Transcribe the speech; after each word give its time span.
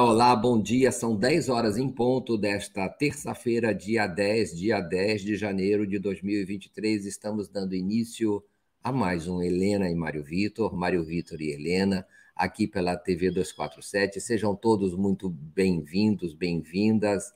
Olá, 0.00 0.36
bom 0.36 0.62
dia. 0.62 0.92
São 0.92 1.16
10 1.16 1.48
horas 1.48 1.76
em 1.76 1.88
ponto 1.90 2.38
desta 2.38 2.88
terça-feira, 2.88 3.74
dia 3.74 4.06
10, 4.06 4.56
dia 4.56 4.80
10 4.80 5.22
de 5.22 5.34
janeiro 5.34 5.84
de 5.84 5.98
2023. 5.98 7.04
Estamos 7.04 7.48
dando 7.48 7.74
início 7.74 8.40
a 8.80 8.92
mais 8.92 9.26
um 9.26 9.42
Helena 9.42 9.90
e 9.90 9.96
Mário 9.96 10.22
Vitor, 10.22 10.72
Mário 10.72 11.04
Vitor 11.04 11.42
e 11.42 11.50
Helena, 11.50 12.06
aqui 12.36 12.68
pela 12.68 12.96
TV 12.96 13.32
247. 13.32 14.20
Sejam 14.20 14.54
todos 14.54 14.94
muito 14.94 15.28
bem-vindos, 15.28 16.32
bem-vindas. 16.32 17.32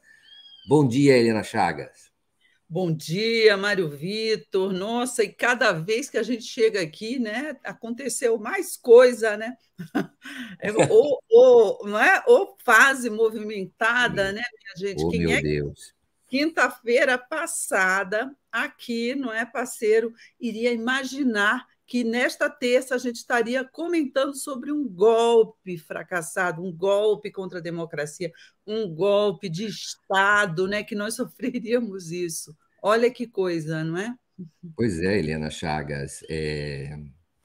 Bom 0.68 0.86
dia, 0.86 1.18
Helena 1.18 1.42
Chagas. 1.42 2.11
Bom 2.72 2.90
dia, 2.90 3.54
Mário 3.54 3.86
Vitor. 3.86 4.72
Nossa, 4.72 5.22
e 5.22 5.28
cada 5.30 5.72
vez 5.72 6.08
que 6.08 6.16
a 6.16 6.22
gente 6.22 6.44
chega 6.44 6.80
aqui, 6.80 7.18
né, 7.18 7.54
aconteceu 7.62 8.38
mais 8.38 8.78
coisa, 8.78 9.36
né? 9.36 9.58
É, 10.58 10.70
ou, 10.88 11.20
ou, 11.28 11.86
não 11.86 11.98
é? 11.98 12.22
ou 12.26 12.56
fase 12.64 13.10
movimentada, 13.10 14.32
né, 14.32 14.40
minha 14.40 14.88
gente? 14.88 15.04
Oh, 15.04 15.10
Quem 15.10 15.20
meu 15.20 15.30
é 15.32 15.42
Deus. 15.42 15.92
Quinta-feira 16.26 17.18
passada, 17.18 18.34
aqui, 18.50 19.14
não 19.14 19.30
é, 19.30 19.44
parceiro, 19.44 20.14
iria 20.40 20.72
imaginar 20.72 21.66
que 21.84 22.02
nesta 22.02 22.48
terça 22.48 22.94
a 22.94 22.98
gente 22.98 23.16
estaria 23.16 23.64
comentando 23.64 24.34
sobre 24.34 24.72
um 24.72 24.88
golpe 24.88 25.76
fracassado, 25.76 26.64
um 26.64 26.72
golpe 26.72 27.30
contra 27.30 27.58
a 27.58 27.62
democracia, 27.62 28.32
um 28.66 28.88
golpe 28.88 29.50
de 29.50 29.66
Estado, 29.66 30.66
né? 30.66 30.82
Que 30.82 30.94
nós 30.94 31.16
sofreríamos 31.16 32.10
isso. 32.10 32.56
Olha 32.82 33.08
que 33.10 33.28
coisa, 33.28 33.84
não 33.84 33.96
é? 33.96 34.12
Pois 34.74 34.98
é, 35.00 35.16
Helena 35.16 35.50
Chagas. 35.50 36.24
É... 36.28 36.98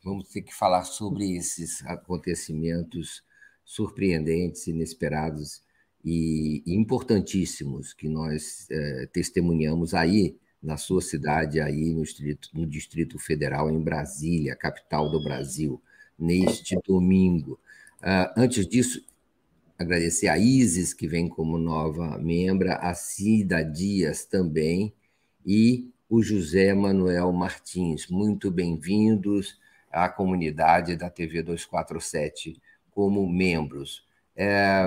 Vamos 0.04 0.30
ter 0.30 0.42
que 0.42 0.54
falar 0.54 0.84
sobre 0.84 1.38
esses 1.38 1.86
acontecimentos 1.86 3.22
surpreendentes, 3.64 4.66
inesperados 4.66 5.62
e 6.04 6.64
importantíssimos 6.66 7.94
que 7.94 8.08
nós 8.08 8.66
é, 8.72 9.08
testemunhamos 9.08 9.94
aí 9.94 10.38
na 10.64 10.78
sua 10.78 11.02
cidade, 11.02 11.60
aí 11.60 11.94
no 11.94 12.04
Distrito, 12.04 12.50
no 12.54 12.66
Distrito 12.66 13.20
Federal, 13.20 13.70
em 13.70 13.82
Brasília, 13.82 14.56
capital 14.56 15.12
do 15.12 15.22
Brasil, 15.22 15.82
neste 16.18 16.78
domingo. 16.86 17.60
Uh, 18.00 18.32
antes 18.38 18.66
disso, 18.66 19.06
agradecer 19.78 20.30
a 20.30 20.38
Isis, 20.38 20.94
que 20.94 21.08
vem 21.08 21.28
como 21.28 21.58
nova 21.58 22.18
membra, 22.18 22.76
a 22.76 22.94
Cida 22.94 23.62
Dias 23.64 24.26
também, 24.26 24.94
e 25.48 25.90
o 26.10 26.22
José 26.22 26.74
Manuel 26.74 27.32
Martins. 27.32 28.08
Muito 28.10 28.52
bem-vindos 28.52 29.58
à 29.90 30.10
comunidade 30.10 30.98
da 30.98 31.10
TV 31.10 31.42
247 31.42 32.62
como 32.92 33.26
membros. 33.26 34.06
É, 34.36 34.86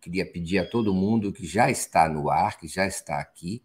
queria 0.00 0.24
pedir 0.24 0.58
a 0.58 0.66
todo 0.66 0.94
mundo 0.94 1.32
que 1.32 1.44
já 1.44 1.68
está 1.68 2.08
no 2.08 2.30
ar, 2.30 2.56
que 2.56 2.68
já 2.68 2.86
está 2.86 3.18
aqui, 3.18 3.60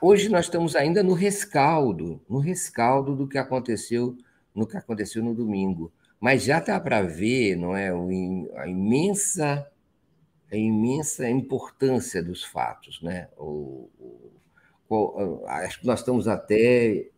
hoje 0.00 0.28
nós 0.28 0.44
estamos 0.44 0.76
ainda 0.76 1.02
no 1.02 1.14
rescaldo, 1.14 2.22
no 2.28 2.38
rescaldo 2.38 3.16
do 3.16 3.26
que 3.26 3.38
aconteceu 3.38 4.16
no 4.54 4.68
que 4.68 4.76
aconteceu 4.76 5.20
no 5.20 5.34
domingo, 5.34 5.92
mas 6.24 6.42
já 6.42 6.56
está 6.56 6.80
para 6.80 7.02
ver, 7.02 7.54
não 7.54 7.76
é, 7.76 7.90
a 8.56 8.66
imensa 8.66 9.70
a 10.50 10.56
imensa 10.56 11.28
importância 11.28 12.22
dos 12.22 12.42
fatos, 12.42 13.02
né? 13.02 13.28
O, 13.36 13.90
o, 14.88 15.42
acho 15.46 15.80
que 15.80 15.86
nós 15.86 15.98
estamos 15.98 16.26
até 16.26 17.08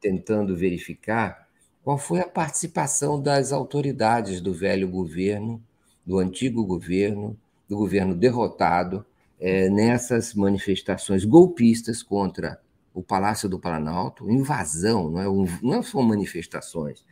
tentando 0.00 0.56
verificar 0.56 1.46
qual 1.84 1.96
foi 1.96 2.18
a 2.18 2.26
participação 2.26 3.22
das 3.22 3.52
autoridades 3.52 4.40
do 4.40 4.52
velho 4.52 4.88
governo, 4.88 5.62
do 6.04 6.18
antigo 6.18 6.64
governo, 6.64 7.38
do 7.68 7.76
governo 7.76 8.12
derrotado 8.12 9.06
é, 9.38 9.70
nessas 9.70 10.34
manifestações 10.34 11.24
golpistas 11.24 12.02
contra 12.02 12.60
o 12.92 13.04
Palácio 13.04 13.48
do 13.48 13.60
Planalto, 13.60 14.28
invasão, 14.28 15.10
não, 15.12 15.20
é 15.20 15.48
não 15.62 15.80
são 15.80 16.02
manifestações. 16.02 17.04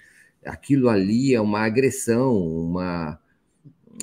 Aquilo 0.45 0.89
ali 0.89 1.35
é 1.35 1.41
uma 1.41 1.61
agressão, 1.61 2.37
uma, 2.37 3.19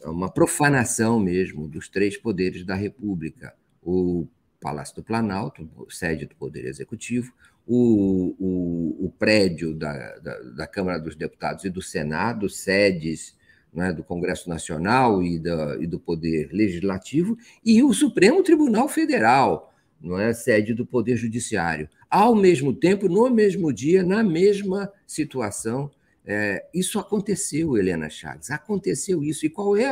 uma 0.06 0.30
profanação 0.30 1.20
mesmo 1.20 1.68
dos 1.68 1.88
três 1.88 2.18
poderes 2.18 2.66
da 2.66 2.76
República. 2.76 3.54
O 3.84 4.28
Palácio 4.60 4.96
do 4.96 5.04
Planalto, 5.04 5.68
sede 5.90 6.26
do 6.26 6.36
Poder 6.36 6.66
Executivo, 6.66 7.34
o, 7.68 8.36
o, 8.40 9.06
o 9.06 9.14
prédio 9.18 9.74
da, 9.74 10.18
da, 10.20 10.40
da 10.40 10.68
Câmara 10.68 11.00
dos 11.00 11.16
Deputados 11.16 11.64
e 11.64 11.70
do 11.70 11.82
Senado, 11.82 12.50
sedes 12.50 13.36
né, 13.74 13.94
do 13.94 14.04
Congresso 14.04 14.50
Nacional 14.50 15.24
e, 15.24 15.40
da, 15.40 15.78
e 15.80 15.88
do 15.88 16.00
Poder 16.00 16.50
Legislativo, 16.52 17.38
e 17.66 17.84
o 17.84 17.94
Supremo 17.94 18.44
Tribunal 18.44 18.88
Federal, 18.88 19.74
não 20.02 20.20
é 20.20 20.34
sede 20.34 20.74
do 20.74 20.86
Poder 20.86 21.16
Judiciário. 21.16 21.88
Ao 22.10 22.36
mesmo 22.36 22.74
tempo, 22.74 23.08
no 23.08 23.30
mesmo 23.30 23.72
dia, 23.72 24.04
na 24.04 24.24
mesma 24.24 24.92
situação, 25.06 25.92
é, 26.26 26.66
isso 26.74 27.00
aconteceu, 27.00 27.78
Helena 27.78 28.10
Chaves, 28.10 28.52
aconteceu 28.52 29.24
isso. 29.24 29.46
E 29.46 29.50
qual 29.50 29.76
é? 29.76 29.88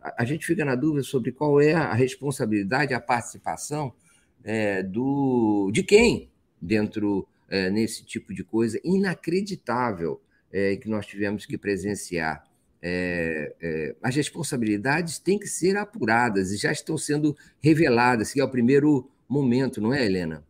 A, 0.00 0.22
a 0.22 0.24
gente 0.24 0.46
fica 0.46 0.64
na 0.64 0.74
dúvida 0.74 1.02
sobre 1.02 1.32
qual 1.32 1.60
é 1.60 1.72
a 1.72 1.92
responsabilidade, 1.94 2.94
a 2.94 3.00
participação 3.00 3.92
é, 4.44 4.82
do 4.82 5.70
de 5.72 5.82
quem 5.82 6.30
dentro 6.60 7.26
é, 7.48 7.70
nesse 7.70 8.04
tipo 8.04 8.32
de 8.32 8.42
coisa 8.42 8.80
inacreditável 8.84 10.20
é, 10.52 10.76
que 10.76 10.88
nós 10.88 11.06
tivemos 11.06 11.44
que 11.44 11.58
presenciar 11.58 12.44
é, 12.88 13.52
é, 13.60 13.96
as 14.02 14.14
responsabilidades 14.14 15.18
têm 15.18 15.38
que 15.38 15.48
ser 15.48 15.76
apuradas 15.76 16.52
e 16.52 16.56
já 16.56 16.70
estão 16.70 16.96
sendo 16.96 17.36
reveladas, 17.60 18.32
que 18.32 18.40
é 18.40 18.44
o 18.44 18.48
primeiro 18.48 19.10
momento, 19.28 19.80
não 19.80 19.92
é, 19.92 20.04
Helena? 20.04 20.44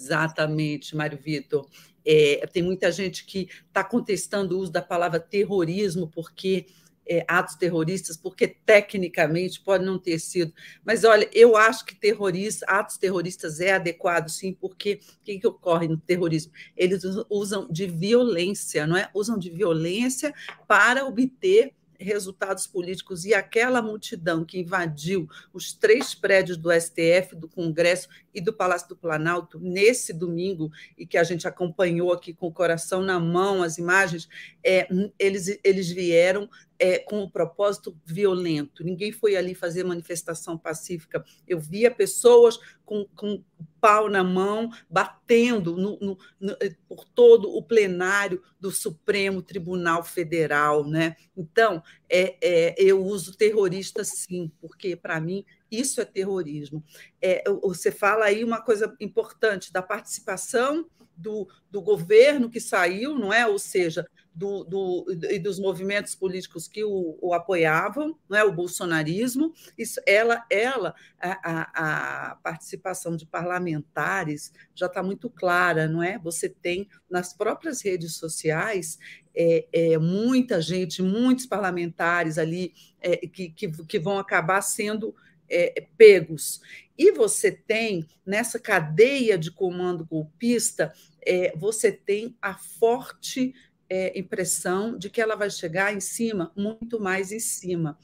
Exatamente, 0.00 0.96
Mário 0.96 1.18
Vitor. 1.18 1.68
É, 2.04 2.46
tem 2.52 2.62
muita 2.62 2.90
gente 2.92 3.24
que 3.24 3.48
está 3.66 3.82
contestando 3.82 4.56
o 4.56 4.60
uso 4.60 4.72
da 4.72 4.82
palavra 4.82 5.18
terrorismo, 5.18 6.08
porque 6.08 6.66
é, 7.06 7.24
atos 7.28 7.54
terroristas, 7.54 8.16
porque 8.16 8.48
tecnicamente 8.48 9.60
pode 9.60 9.84
não 9.84 9.98
ter 9.98 10.18
sido. 10.18 10.52
Mas 10.84 11.04
olha, 11.04 11.28
eu 11.32 11.56
acho 11.56 11.84
que 11.84 11.94
terrorista, 11.94 12.66
atos 12.66 12.96
terroristas 12.96 13.60
é 13.60 13.72
adequado, 13.72 14.28
sim, 14.28 14.52
porque 14.52 15.00
o 15.20 15.24
que, 15.24 15.38
que 15.38 15.46
ocorre 15.46 15.88
no 15.88 15.98
terrorismo? 15.98 16.52
Eles 16.76 17.02
usam 17.30 17.68
de 17.70 17.86
violência, 17.86 18.86
não 18.86 18.96
é? 18.96 19.08
Usam 19.14 19.38
de 19.38 19.50
violência 19.50 20.34
para 20.66 21.04
obter 21.06 21.74
resultados 21.98 22.66
políticos 22.66 23.24
e 23.24 23.34
aquela 23.34 23.80
multidão 23.80 24.44
que 24.44 24.58
invadiu 24.58 25.28
os 25.52 25.72
três 25.72 26.14
prédios 26.14 26.56
do 26.56 26.70
STF, 26.72 27.34
do 27.34 27.48
Congresso 27.48 28.08
e 28.34 28.40
do 28.40 28.52
Palácio 28.52 28.88
do 28.88 28.96
Planalto 28.96 29.58
nesse 29.58 30.12
domingo 30.12 30.70
e 30.96 31.06
que 31.06 31.16
a 31.18 31.24
gente 31.24 31.46
acompanhou 31.46 32.12
aqui 32.12 32.32
com 32.32 32.46
o 32.46 32.52
coração 32.52 33.00
na 33.02 33.18
mão 33.18 33.62
as 33.62 33.78
imagens, 33.78 34.28
é, 34.62 34.88
eles, 35.18 35.58
eles 35.62 35.88
vieram 35.90 36.48
é, 36.78 36.98
com 36.98 37.22
o 37.22 37.30
propósito 37.30 37.96
violento. 38.04 38.84
Ninguém 38.84 39.12
foi 39.12 39.36
ali 39.36 39.54
fazer 39.54 39.84
manifestação 39.84 40.58
pacífica. 40.58 41.24
Eu 41.46 41.58
via 41.58 41.90
pessoas 41.90 42.58
com, 42.84 43.06
com 43.14 43.42
pau 43.80 44.08
na 44.08 44.24
mão, 44.24 44.70
batendo 44.88 45.76
no, 45.76 45.98
no, 46.00 46.18
no, 46.40 46.56
por 46.88 47.04
todo 47.04 47.54
o 47.54 47.62
plenário 47.62 48.42
do 48.58 48.70
Supremo 48.70 49.42
Tribunal 49.42 50.02
Federal. 50.02 50.84
Né? 50.84 51.16
Então, 51.36 51.82
é, 52.08 52.36
é, 52.40 52.74
eu 52.78 53.04
uso 53.04 53.36
terrorista 53.36 54.04
sim, 54.04 54.50
porque, 54.60 54.96
para 54.96 55.20
mim, 55.20 55.44
isso 55.70 56.00
é 56.00 56.04
terrorismo. 56.04 56.84
É, 57.20 57.44
você 57.62 57.90
fala 57.90 58.26
aí 58.26 58.44
uma 58.44 58.60
coisa 58.60 58.94
importante 59.00 59.72
da 59.72 59.82
participação 59.82 60.88
do, 61.16 61.48
do 61.70 61.80
governo 61.80 62.50
que 62.50 62.60
saiu, 62.60 63.18
não 63.18 63.32
é? 63.32 63.46
Ou 63.46 63.58
seja, 63.58 64.06
do, 64.34 64.64
do, 64.64 65.06
e 65.30 65.38
dos 65.38 65.60
movimentos 65.60 66.14
políticos 66.14 66.66
que 66.66 66.82
o, 66.82 67.16
o, 67.22 67.32
apoiavam, 67.32 68.18
é? 68.32 68.42
o 68.42 68.52
bolsonarismo, 68.52 69.52
isso, 69.78 70.00
ela, 70.04 70.44
ela 70.50 70.94
a, 71.20 72.30
a 72.32 72.34
participação 72.36 73.16
de 73.16 73.24
parlamentares 73.24 74.52
já 74.74 74.86
está 74.86 75.02
muito 75.02 75.30
clara, 75.30 75.86
não 75.86 76.02
é? 76.02 76.18
Você 76.18 76.48
tem 76.48 76.88
nas 77.08 77.32
próprias 77.32 77.80
redes 77.80 78.16
sociais 78.16 78.98
é, 79.34 79.66
é, 79.72 79.98
muita 79.98 80.60
gente, 80.60 81.00
muitos 81.00 81.46
parlamentares 81.46 82.36
ali 82.36 82.74
é, 83.00 83.16
que, 83.16 83.50
que, 83.50 83.68
que 83.84 83.98
vão 83.98 84.18
acabar 84.18 84.62
sendo 84.62 85.14
é, 85.48 85.86
pegos. 85.96 86.60
E 86.96 87.12
você 87.12 87.52
tem, 87.52 88.06
nessa 88.24 88.58
cadeia 88.58 89.36
de 89.36 89.50
comando 89.50 90.04
golpista, 90.04 90.92
é, 91.26 91.56
você 91.56 91.90
tem 91.90 92.36
a 92.40 92.54
forte 92.54 93.54
é, 93.96 94.18
impressão 94.18 94.98
de 94.98 95.08
que 95.08 95.20
ela 95.20 95.36
vai 95.36 95.48
chegar 95.48 95.94
em 95.94 96.00
cima, 96.00 96.50
muito 96.56 96.98
mais 96.98 97.30
em 97.30 97.38
cima, 97.38 97.96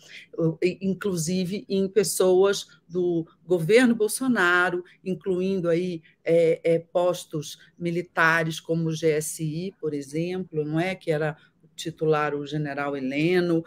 inclusive 0.81 1.67
em 1.69 1.89
pessoas 1.89 2.69
do 2.89 3.27
governo 3.45 3.93
Bolsonaro, 3.93 4.85
incluindo 5.05 5.69
aí 5.69 6.01
é, 6.25 6.61
é, 6.63 6.79
postos 6.79 7.59
militares 7.77 8.61
como 8.61 8.89
o 8.89 8.93
GSI, 8.93 9.75
por 9.81 9.93
exemplo, 9.93 10.65
não 10.65 10.79
é? 10.79 10.95
Que 10.95 11.11
era 11.11 11.37
titular 11.75 12.37
o 12.37 12.47
general 12.47 12.97
Heleno, 12.97 13.65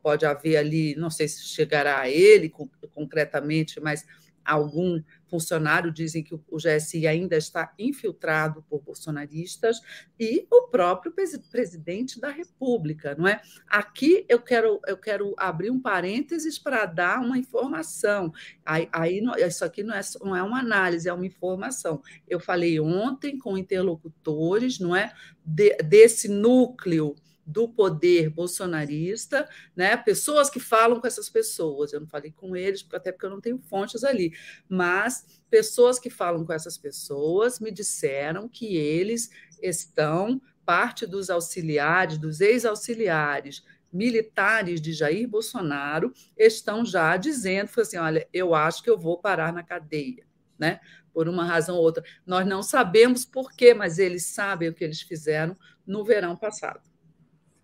pode 0.00 0.24
haver 0.24 0.56
ali, 0.56 0.94
não 0.94 1.10
sei 1.10 1.26
se 1.26 1.42
chegará 1.42 1.98
a 1.98 2.08
ele 2.08 2.52
concretamente, 2.94 3.80
mas 3.80 4.06
algum 4.44 5.02
funcionário 5.30 5.92
dizem 5.92 6.22
que 6.22 6.34
o 6.34 6.56
GSI 6.56 7.06
ainda 7.06 7.36
está 7.36 7.72
infiltrado 7.78 8.64
por 8.68 8.82
bolsonaristas 8.82 9.80
e 10.18 10.46
o 10.50 10.68
próprio 10.68 11.12
presidente 11.50 12.20
da 12.20 12.30
República, 12.30 13.14
não 13.16 13.28
é? 13.28 13.40
Aqui 13.68 14.26
eu 14.28 14.40
quero 14.40 14.80
eu 14.86 14.96
quero 14.96 15.34
abrir 15.38 15.70
um 15.70 15.80
parênteses 15.80 16.58
para 16.58 16.84
dar 16.84 17.20
uma 17.20 17.38
informação. 17.38 18.32
Aí, 18.66 18.88
aí 18.92 19.22
isso 19.46 19.64
aqui 19.64 19.82
não 19.82 19.94
é, 19.94 20.00
não 20.22 20.36
é 20.36 20.42
uma 20.42 20.58
análise, 20.58 21.08
é 21.08 21.12
uma 21.12 21.26
informação. 21.26 22.02
Eu 22.28 22.40
falei 22.40 22.80
ontem 22.80 23.38
com 23.38 23.56
interlocutores, 23.56 24.78
não 24.78 24.94
é, 24.94 25.12
de, 25.44 25.76
desse 25.76 26.28
núcleo 26.28 27.14
do 27.50 27.68
poder 27.68 28.30
bolsonarista, 28.30 29.48
né? 29.74 29.96
Pessoas 29.96 30.48
que 30.48 30.60
falam 30.60 31.00
com 31.00 31.06
essas 31.06 31.28
pessoas. 31.28 31.92
Eu 31.92 32.00
não 32.00 32.06
falei 32.06 32.30
com 32.30 32.56
eles, 32.56 32.86
até 32.92 33.10
porque 33.10 33.26
eu 33.26 33.30
não 33.30 33.40
tenho 33.40 33.58
fontes 33.58 34.04
ali, 34.04 34.32
mas 34.68 35.42
pessoas 35.50 35.98
que 35.98 36.08
falam 36.08 36.44
com 36.44 36.52
essas 36.52 36.78
pessoas 36.78 37.58
me 37.58 37.70
disseram 37.70 38.48
que 38.48 38.76
eles 38.76 39.30
estão 39.60 40.40
parte 40.64 41.06
dos 41.06 41.28
auxiliares, 41.30 42.16
dos 42.16 42.40
ex-auxiliares 42.40 43.64
militares 43.92 44.80
de 44.80 44.92
Jair 44.92 45.28
Bolsonaro 45.28 46.12
estão 46.36 46.84
já 46.84 47.16
dizendo, 47.16 47.68
assim, 47.80 47.96
olha, 47.96 48.28
eu 48.32 48.54
acho 48.54 48.84
que 48.84 48.88
eu 48.88 48.96
vou 48.96 49.18
parar 49.18 49.52
na 49.52 49.64
cadeia, 49.64 50.24
né? 50.56 50.78
Por 51.12 51.28
uma 51.28 51.44
razão 51.44 51.74
ou 51.74 51.82
outra. 51.82 52.04
Nós 52.24 52.46
não 52.46 52.62
sabemos 52.62 53.24
por 53.24 53.50
quê, 53.50 53.74
mas 53.74 53.98
eles 53.98 54.26
sabem 54.26 54.68
o 54.68 54.74
que 54.74 54.84
eles 54.84 55.02
fizeram 55.02 55.56
no 55.84 56.04
verão 56.04 56.36
passado 56.36 56.89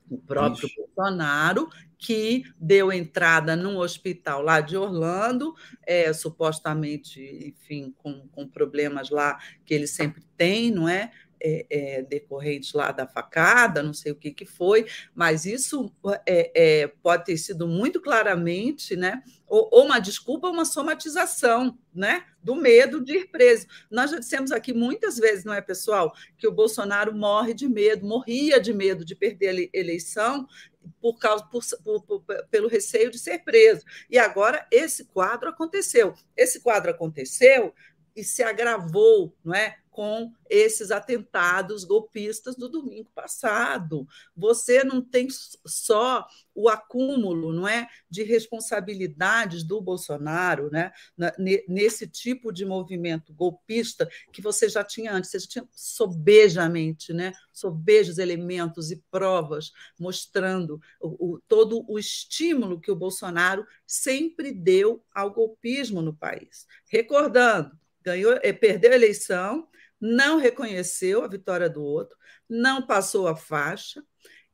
o 0.08 0.18
próprio 0.18 0.66
Isso. 0.66 0.76
Bolsonaro, 0.76 1.68
que 1.98 2.44
deu 2.58 2.92
entrada 2.92 3.56
num 3.56 3.78
hospital 3.78 4.42
lá 4.42 4.60
de 4.60 4.76
Orlando, 4.76 5.54
é, 5.82 6.12
supostamente, 6.12 7.20
enfim, 7.20 7.94
com, 7.96 8.28
com 8.28 8.46
problemas 8.46 9.10
lá 9.10 9.38
que 9.64 9.74
ele 9.74 9.86
sempre 9.86 10.22
tem, 10.36 10.70
não 10.70 10.88
é? 10.88 11.10
É, 11.42 11.66
é, 11.70 12.22
lá 12.74 12.92
da 12.92 13.06
facada, 13.06 13.82
não 13.82 13.94
sei 13.94 14.12
o 14.12 14.16
que, 14.16 14.30
que 14.30 14.44
foi, 14.44 14.86
mas 15.14 15.44
isso 15.44 15.92
é, 16.26 16.50
é, 16.54 16.86
pode 17.02 17.24
ter 17.24 17.36
sido 17.36 17.66
muito 17.66 18.00
claramente, 18.00 18.96
né? 18.96 19.22
Ou, 19.46 19.68
ou, 19.70 19.84
uma 19.84 20.00
desculpa, 20.00 20.48
uma 20.48 20.64
somatização, 20.64 21.78
né? 21.94 22.24
Do 22.42 22.56
medo 22.56 23.04
de 23.04 23.18
ir 23.18 23.30
preso. 23.30 23.66
Nós 23.90 24.10
já 24.10 24.18
dissemos 24.18 24.50
aqui 24.50 24.72
muitas 24.72 25.16
vezes, 25.18 25.44
não 25.44 25.54
é, 25.54 25.60
pessoal, 25.60 26.12
que 26.36 26.48
o 26.48 26.52
Bolsonaro 26.52 27.14
morre 27.14 27.54
de 27.54 27.68
medo, 27.68 28.06
morria 28.06 28.60
de 28.60 28.72
medo 28.72 29.04
de 29.04 29.14
perder 29.14 29.70
a 29.72 29.78
eleição 29.78 30.46
por 31.00 31.18
causa 31.18 31.44
por, 31.44 31.62
por, 32.02 32.22
pelo 32.50 32.68
receio 32.68 33.10
de 33.10 33.18
ser 33.18 33.40
preso. 33.40 33.84
E 34.10 34.18
agora 34.18 34.66
esse 34.70 35.04
quadro 35.06 35.48
aconteceu. 35.48 36.14
Esse 36.36 36.60
quadro 36.60 36.90
aconteceu 36.90 37.74
e 38.14 38.24
se 38.24 38.42
agravou, 38.42 39.36
não 39.44 39.54
é? 39.54 39.76
Com 39.96 40.30
esses 40.50 40.90
atentados 40.90 41.82
golpistas 41.82 42.54
do 42.54 42.68
domingo 42.68 43.10
passado. 43.14 44.06
Você 44.36 44.84
não 44.84 45.00
tem 45.00 45.26
só 45.30 46.28
o 46.54 46.68
acúmulo, 46.68 47.50
não 47.50 47.66
é, 47.66 47.88
de 48.10 48.22
responsabilidades 48.22 49.64
do 49.64 49.80
Bolsonaro, 49.80 50.70
né, 50.70 50.92
nesse 51.66 52.06
tipo 52.06 52.52
de 52.52 52.66
movimento 52.66 53.32
golpista 53.32 54.06
que 54.30 54.42
você 54.42 54.68
já 54.68 54.84
tinha 54.84 55.14
antes, 55.14 55.30
você 55.30 55.38
já 55.38 55.48
tinha 55.48 55.68
sobejamente, 55.72 57.14
né, 57.14 57.32
sobejos 57.50 58.18
elementos 58.18 58.90
e 58.90 59.02
provas 59.10 59.72
mostrando 59.98 60.78
o, 61.00 61.36
o, 61.36 61.40
todo 61.48 61.86
o 61.90 61.98
estímulo 61.98 62.80
que 62.80 62.90
o 62.90 62.96
Bolsonaro 62.96 63.66
sempre 63.86 64.52
deu 64.52 65.02
ao 65.14 65.32
golpismo 65.32 66.02
no 66.02 66.14
país. 66.14 66.66
Recordando, 66.86 67.72
ganhou, 68.02 68.38
eh, 68.42 68.52
perdeu 68.52 68.92
a 68.92 68.94
eleição, 68.94 69.66
não 70.00 70.38
reconheceu 70.38 71.24
a 71.24 71.28
vitória 71.28 71.68
do 71.68 71.82
outro, 71.82 72.16
não 72.48 72.86
passou 72.86 73.26
a 73.28 73.36
faixa, 73.36 74.02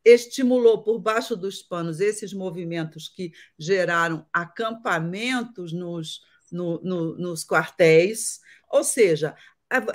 estimulou 0.04 0.82
por 0.82 0.98
baixo 0.98 1.36
dos 1.36 1.62
panos 1.62 2.00
esses 2.00 2.32
movimentos 2.32 3.08
que 3.08 3.32
geraram 3.58 4.26
acampamentos 4.32 5.72
nos, 5.72 6.20
no, 6.50 6.80
no, 6.82 7.16
nos 7.16 7.44
quartéis, 7.44 8.40
ou 8.68 8.82
seja, 8.82 9.36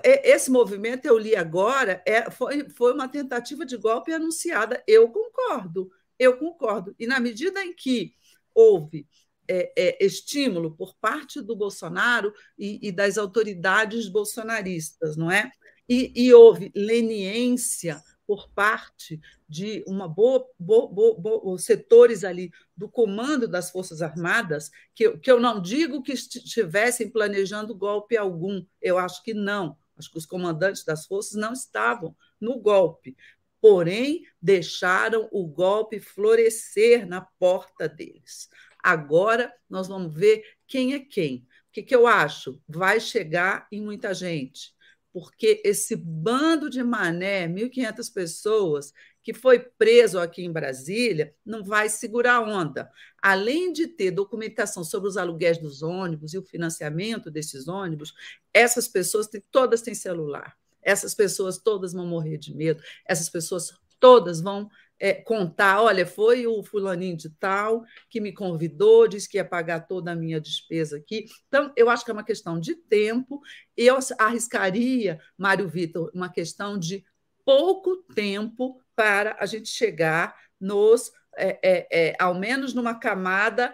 esse 0.03 0.49
movimento 0.49 1.05
eu 1.05 1.17
li 1.17 1.35
agora 1.35 2.01
é, 2.05 2.31
foi, 2.31 2.67
foi 2.69 2.93
uma 2.93 3.07
tentativa 3.07 3.65
de 3.65 3.77
golpe 3.77 4.11
anunciada. 4.11 4.83
Eu 4.87 5.09
concordo, 5.09 5.91
eu 6.17 6.37
concordo. 6.37 6.95
E 6.97 7.05
na 7.05 7.19
medida 7.19 7.63
em 7.63 7.73
que 7.73 8.13
houve 8.55 9.07
é, 9.47 9.71
é, 9.75 10.05
estímulo 10.05 10.75
por 10.75 10.95
parte 10.95 11.41
do 11.41 11.55
Bolsonaro 11.55 12.33
e, 12.57 12.87
e, 12.87 12.91
das 12.91 13.17
autoridades 13.17 14.07
bolsonaristas, 14.07 15.15
não 15.15 15.31
é? 15.31 15.51
E, 15.87 16.11
e 16.15 16.33
houve 16.33 16.71
leniência 16.75 18.01
por 18.25 18.49
parte 18.49 19.21
de 19.47 19.83
uma 19.87 20.07
boa, 20.07 20.45
boa, 20.59 20.87
boa, 20.87 21.19
boa, 21.19 21.57
setores 21.57 22.25
ali 22.25 22.51
do 22.75 22.89
comando 22.89 23.47
das 23.47 23.71
Forças 23.71 24.01
Armadas, 24.01 24.69
que, 24.93 25.17
que 25.19 25.31
eu 25.31 25.39
não 25.39 25.61
digo 25.61 26.03
que 26.03 26.11
estivessem 26.11 27.09
planejando 27.09 27.73
golpe 27.73 28.17
algum, 28.17 28.63
eu 28.81 28.97
acho 28.97 29.23
que 29.23 29.33
não. 29.33 29.77
Acho 29.97 30.11
que 30.11 30.17
os 30.17 30.25
comandantes 30.25 30.83
das 30.83 31.07
forças 31.07 31.33
não 31.33 31.53
estavam 31.53 32.15
no 32.39 32.59
golpe, 32.59 33.15
porém 33.61 34.23
deixaram 34.41 35.27
o 35.31 35.47
golpe 35.47 35.99
florescer 35.99 37.07
na 37.07 37.21
porta 37.21 37.87
deles. 37.87 38.49
Agora 38.83 39.53
nós 39.69 39.87
vamos 39.87 40.13
ver 40.13 40.43
quem 40.67 40.93
é 40.93 40.99
quem. 40.99 41.47
O 41.69 41.71
que, 41.71 41.83
que 41.83 41.95
eu 41.95 42.07
acho? 42.07 42.61
Vai 42.67 42.99
chegar 42.99 43.67
em 43.71 43.81
muita 43.81 44.13
gente, 44.13 44.73
porque 45.13 45.61
esse 45.63 45.95
bando 45.95 46.69
de 46.69 46.83
mané, 46.83 47.47
1.500 47.47 48.13
pessoas, 48.13 48.93
que 49.27 49.33
foi 49.33 49.59
preso 49.59 50.19
aqui 50.19 50.43
em 50.43 50.51
Brasília, 50.51 51.35
não 51.45 51.61
vai 51.61 51.89
segurar 51.89 52.39
onda. 52.39 52.89
Além 53.21 53.73
de 53.73 53.85
ter 53.85 54.09
documentação 54.09 54.85
sobre 54.85 55.09
os 55.09 55.17
aluguéis 55.17 55.57
dos 55.57 55.81
ônibus 55.81 56.33
e 56.33 56.37
o 56.37 56.43
financiamento 56.43 57.29
desses 57.29 57.67
ônibus, 57.67 58.13
essas 58.53 58.87
pessoas 58.87 59.27
todas 59.51 59.81
têm 59.81 59.93
celular. 59.93 60.57
Essas 60.81 61.13
pessoas 61.13 61.57
todas 61.57 61.91
vão 61.91 62.07
morrer 62.07 62.37
de 62.37 62.55
medo, 62.55 62.81
essas 63.05 63.29
pessoas 63.29 63.77
todas 63.99 64.39
vão 64.39 64.69
é, 64.99 65.13
contar, 65.13 65.81
olha, 65.81 66.05
foi 66.05 66.47
o 66.47 66.63
fulaninho 66.63 67.15
de 67.15 67.29
tal 67.29 67.83
que 68.09 68.19
me 68.19 68.31
convidou, 68.31 69.07
disse 69.07 69.29
que 69.29 69.37
ia 69.37 69.45
pagar 69.45 69.81
toda 69.81 70.11
a 70.11 70.15
minha 70.15 70.41
despesa 70.41 70.97
aqui. 70.97 71.25
Então, 71.47 71.71
eu 71.75 71.89
acho 71.89 72.03
que 72.03 72.11
é 72.11 72.13
uma 72.13 72.23
questão 72.23 72.59
de 72.59 72.75
tempo. 72.75 73.41
Eu 73.75 73.97
arriscaria, 74.17 75.19
Mário 75.37 75.67
Vitor, 75.67 76.11
uma 76.13 76.29
questão 76.29 76.77
de 76.77 77.03
pouco 77.45 77.97
tempo 78.13 78.81
para 78.95 79.37
a 79.39 79.45
gente 79.45 79.69
chegar 79.69 80.35
nos 80.59 81.11
é, 81.37 81.59
é, 81.63 81.87
é, 81.91 82.15
ao 82.19 82.33
menos 82.33 82.73
numa 82.73 82.95
camada 82.95 83.73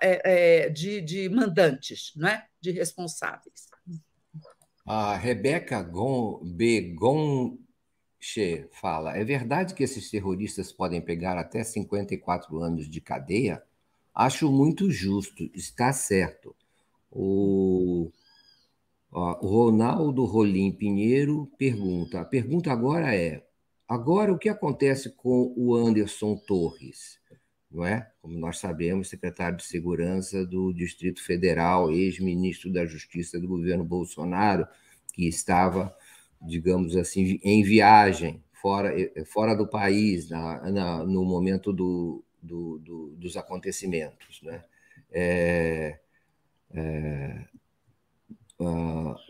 é, 0.00 0.64
é, 0.64 0.68
de, 0.68 1.00
de 1.00 1.28
mandantes, 1.28 2.12
é? 2.26 2.42
de 2.60 2.72
responsáveis. 2.72 3.70
A 4.84 5.16
Rebeca 5.16 5.82
Begonche 8.20 8.68
fala: 8.70 9.16
é 9.16 9.24
verdade 9.24 9.74
que 9.74 9.82
esses 9.82 10.10
terroristas 10.10 10.70
podem 10.70 11.00
pegar 11.00 11.38
até 11.38 11.64
54 11.64 12.58
anos 12.58 12.88
de 12.88 13.00
cadeia? 13.00 13.62
Acho 14.14 14.52
muito 14.52 14.90
justo, 14.90 15.50
está 15.54 15.92
certo. 15.92 16.54
O, 17.10 18.12
o 19.10 19.46
Ronaldo 19.46 20.24
Rolim 20.24 20.70
Pinheiro 20.70 21.50
pergunta: 21.58 22.20
a 22.20 22.24
pergunta 22.24 22.70
agora 22.70 23.14
é: 23.14 23.44
agora 23.88 24.32
o 24.32 24.38
que 24.38 24.48
acontece 24.48 25.10
com 25.10 25.52
o 25.56 25.74
Anderson 25.74 26.36
Torres? 26.36 27.18
Não 27.70 27.86
é? 27.86 28.10
Como 28.20 28.36
nós 28.36 28.58
sabemos, 28.58 29.08
secretário 29.08 29.56
de 29.56 29.64
Segurança 29.64 30.44
do 30.44 30.72
Distrito 30.72 31.22
Federal, 31.24 31.90
ex-ministro 31.90 32.72
da 32.72 32.84
Justiça 32.84 33.40
do 33.40 33.46
governo 33.46 33.84
Bolsonaro, 33.84 34.66
que 35.14 35.28
estava, 35.28 35.94
digamos 36.40 36.96
assim, 36.96 37.38
em 37.42 37.62
viagem 37.62 38.42
fora, 38.60 38.94
fora 39.26 39.54
do 39.54 39.66
país 39.66 40.28
na, 40.28 40.70
na 40.70 41.04
no 41.04 41.24
momento 41.24 41.72
do, 41.72 42.22
do, 42.42 42.78
do, 42.78 43.14
dos 43.16 43.36
acontecimentos. 43.36 44.40
Né? 44.42 44.62
É, 45.10 45.98
é, 46.72 47.44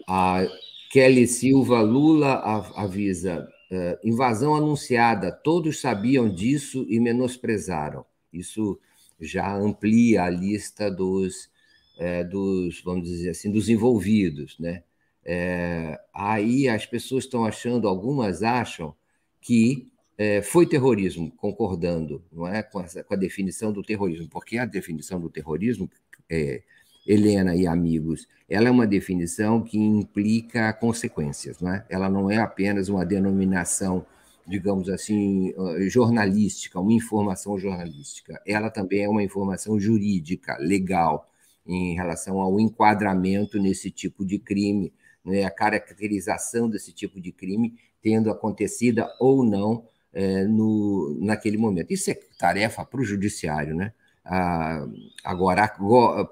a 0.08 0.46
Kelly 0.90 1.26
Silva 1.26 1.80
Lula 1.80 2.34
avisa: 2.76 3.48
é, 3.70 3.98
invasão 4.04 4.54
anunciada, 4.54 5.30
todos 5.30 5.80
sabiam 5.80 6.28
disso 6.28 6.84
e 6.88 6.98
menosprezaram. 7.00 8.04
Isso 8.32 8.78
já 9.20 9.54
amplia 9.54 10.24
a 10.24 10.30
lista 10.30 10.90
dos, 10.90 11.50
é, 11.98 12.24
dos 12.24 12.82
vamos 12.82 13.08
dizer 13.08 13.30
assim, 13.30 13.50
dos 13.50 13.68
envolvidos. 13.68 14.58
Né? 14.58 14.82
É, 15.32 15.96
aí 16.12 16.68
as 16.68 16.84
pessoas 16.84 17.22
estão 17.22 17.44
achando, 17.44 17.86
algumas 17.86 18.42
acham 18.42 18.92
que 19.40 19.88
é, 20.18 20.42
foi 20.42 20.66
terrorismo, 20.66 21.30
concordando 21.36 22.20
não 22.32 22.48
é, 22.48 22.64
com, 22.64 22.80
essa, 22.80 23.04
com, 23.04 23.14
a 23.14 23.16
definição 23.16 23.72
do 23.72 23.80
terrorismo, 23.80 24.28
porque 24.28 24.58
a 24.58 24.64
definição 24.64 25.20
do 25.20 25.30
terrorismo, 25.30 25.88
é, 26.28 26.64
Helena 27.06 27.54
e 27.54 27.64
amigos, 27.64 28.26
ela 28.48 28.66
é 28.66 28.72
uma 28.72 28.88
definição 28.88 29.62
que 29.62 29.78
implica 29.78 30.72
consequências, 30.72 31.60
não 31.60 31.74
é? 31.74 31.86
ela 31.88 32.10
não 32.10 32.28
é 32.28 32.38
apenas 32.38 32.88
uma 32.88 33.06
denominação, 33.06 34.04
digamos 34.44 34.88
assim, 34.88 35.54
jornalística, 35.88 36.80
uma 36.80 36.92
informação 36.92 37.56
jornalística, 37.56 38.42
ela 38.44 38.68
também 38.68 39.04
é 39.04 39.08
uma 39.08 39.22
informação 39.22 39.78
jurídica, 39.78 40.56
legal, 40.58 41.30
em 41.64 41.94
relação 41.94 42.40
ao 42.40 42.58
enquadramento 42.58 43.60
nesse 43.60 43.92
tipo 43.92 44.26
de 44.26 44.36
crime, 44.40 44.92
né, 45.24 45.44
a 45.44 45.50
caracterização 45.50 46.68
desse 46.68 46.92
tipo 46.92 47.20
de 47.20 47.32
crime 47.32 47.74
tendo 48.02 48.30
acontecido 48.30 49.04
ou 49.18 49.44
não 49.44 49.84
é, 50.12 50.44
no, 50.44 51.16
naquele 51.20 51.56
momento. 51.56 51.92
Isso 51.92 52.10
é 52.10 52.14
tarefa 52.38 52.84
para 52.84 53.00
o 53.00 53.04
judiciário, 53.04 53.74
né? 53.74 53.92
Ah, 54.24 54.86
agora, 55.24 55.68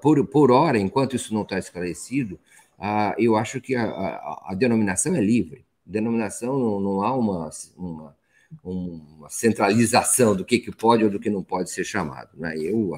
por, 0.01 0.25
por 0.27 0.51
hora, 0.51 0.77
enquanto 0.77 1.15
isso 1.15 1.33
não 1.33 1.41
está 1.41 1.57
esclarecido, 1.57 2.39
ah, 2.77 3.15
eu 3.17 3.35
acho 3.35 3.59
que 3.59 3.75
a, 3.75 3.83
a, 3.83 4.51
a, 4.51 4.55
denominação 4.55 5.15
é 5.15 5.21
livre. 5.21 5.65
Denominação 5.85 6.57
não, 6.57 6.79
não 6.79 7.01
há 7.01 7.13
uma, 7.15 7.49
uma, 7.75 8.15
uma, 8.63 9.29
centralização 9.29 10.35
do 10.35 10.45
que, 10.45 10.59
que 10.59 10.71
pode 10.71 11.03
ou 11.03 11.09
do 11.09 11.19
que 11.19 11.29
não 11.29 11.43
pode 11.43 11.71
ser 11.71 11.83
chamado. 11.83 12.29
Né? 12.35 12.57
Eu 12.57 12.91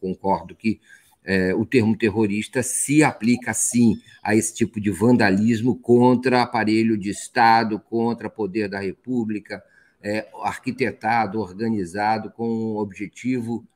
concordo 0.00 0.54
que 0.54 0.80
é, 1.24 1.54
o 1.54 1.64
termo 1.64 1.96
terrorista 1.96 2.62
se 2.62 3.02
aplica, 3.02 3.54
sim, 3.54 3.96
a 4.22 4.36
esse 4.36 4.54
tipo 4.54 4.80
de 4.80 4.90
vandalismo 4.90 5.74
contra 5.74 6.42
aparelho 6.42 6.98
de 6.98 7.10
Estado, 7.10 7.80
contra 7.80 8.28
poder 8.28 8.68
da 8.68 8.78
República, 8.78 9.62
é, 10.02 10.28
arquitetado, 10.42 11.40
organizado 11.40 12.30
com 12.30 12.46
um 12.46 12.76
objetivo. 12.76 13.66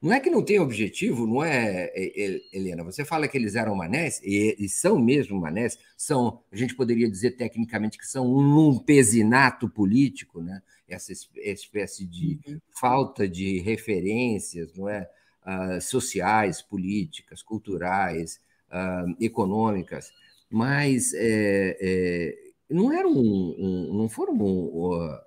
Não 0.00 0.12
é 0.12 0.20
que 0.20 0.30
não 0.30 0.42
tem 0.42 0.58
objetivo, 0.58 1.26
não 1.26 1.44
é, 1.44 1.90
é, 1.94 2.24
é, 2.24 2.40
Helena? 2.52 2.82
Você 2.84 3.04
fala 3.04 3.28
que 3.28 3.36
eles 3.36 3.56
eram 3.56 3.74
manés, 3.74 4.20
e, 4.24 4.56
e 4.58 4.68
são 4.68 4.98
mesmo 4.98 5.38
manés, 5.38 5.78
são, 5.96 6.40
a 6.50 6.56
gente 6.56 6.74
poderia 6.74 7.10
dizer 7.10 7.32
tecnicamente 7.32 7.98
que 7.98 8.06
são 8.06 8.26
um 8.26 8.78
pesinato 8.78 9.68
político, 9.68 10.40
né? 10.40 10.62
essa 10.88 11.12
espécie 11.12 12.06
de 12.06 12.38
uhum. 12.46 12.60
falta 12.70 13.28
de 13.28 13.58
referências, 13.58 14.72
não 14.74 14.88
é? 14.88 15.08
Uh, 15.46 15.80
sociais, 15.80 16.60
políticas, 16.60 17.40
culturais, 17.40 18.40
uh, 18.68 19.14
econômicas, 19.20 20.10
mas 20.50 21.14
é, 21.14 21.76
é, 21.80 22.34
não 22.68 22.92
eram 22.92 23.12
um, 23.12 23.94
não 23.96 24.08
foram 24.08 24.34
um, 24.34 25.18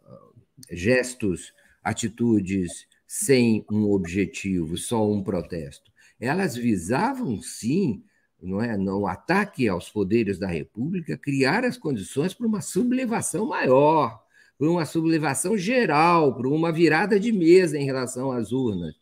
gestos, 0.72 1.54
atitudes 1.84 2.86
sem 3.08 3.66
um 3.72 3.92
objetivo, 3.92 4.78
só 4.78 5.10
um 5.10 5.24
protesto. 5.24 5.92
Elas 6.20 6.56
visavam, 6.56 7.42
sim, 7.42 8.04
não 8.42 8.62
é, 8.62 8.78
no 8.78 9.08
ataque 9.08 9.68
aos 9.68 9.90
poderes 9.90 10.38
da 10.38 10.48
República, 10.48 11.18
criar 11.18 11.66
as 11.66 11.78
condições 11.78 12.34
para 12.34 12.48
uma 12.48 12.62
sublevação 12.62 13.48
maior, 13.48 14.22
para 14.58 14.70
uma 14.70 14.86
sublevação 14.86 15.58
geral, 15.58 16.36
para 16.36 16.48
uma 16.48 16.72
virada 16.72 17.20
de 17.20 17.32
mesa 17.32 17.78
em 17.78 17.86
relação 17.86 18.32
às 18.32 18.52
urnas. 18.52 18.94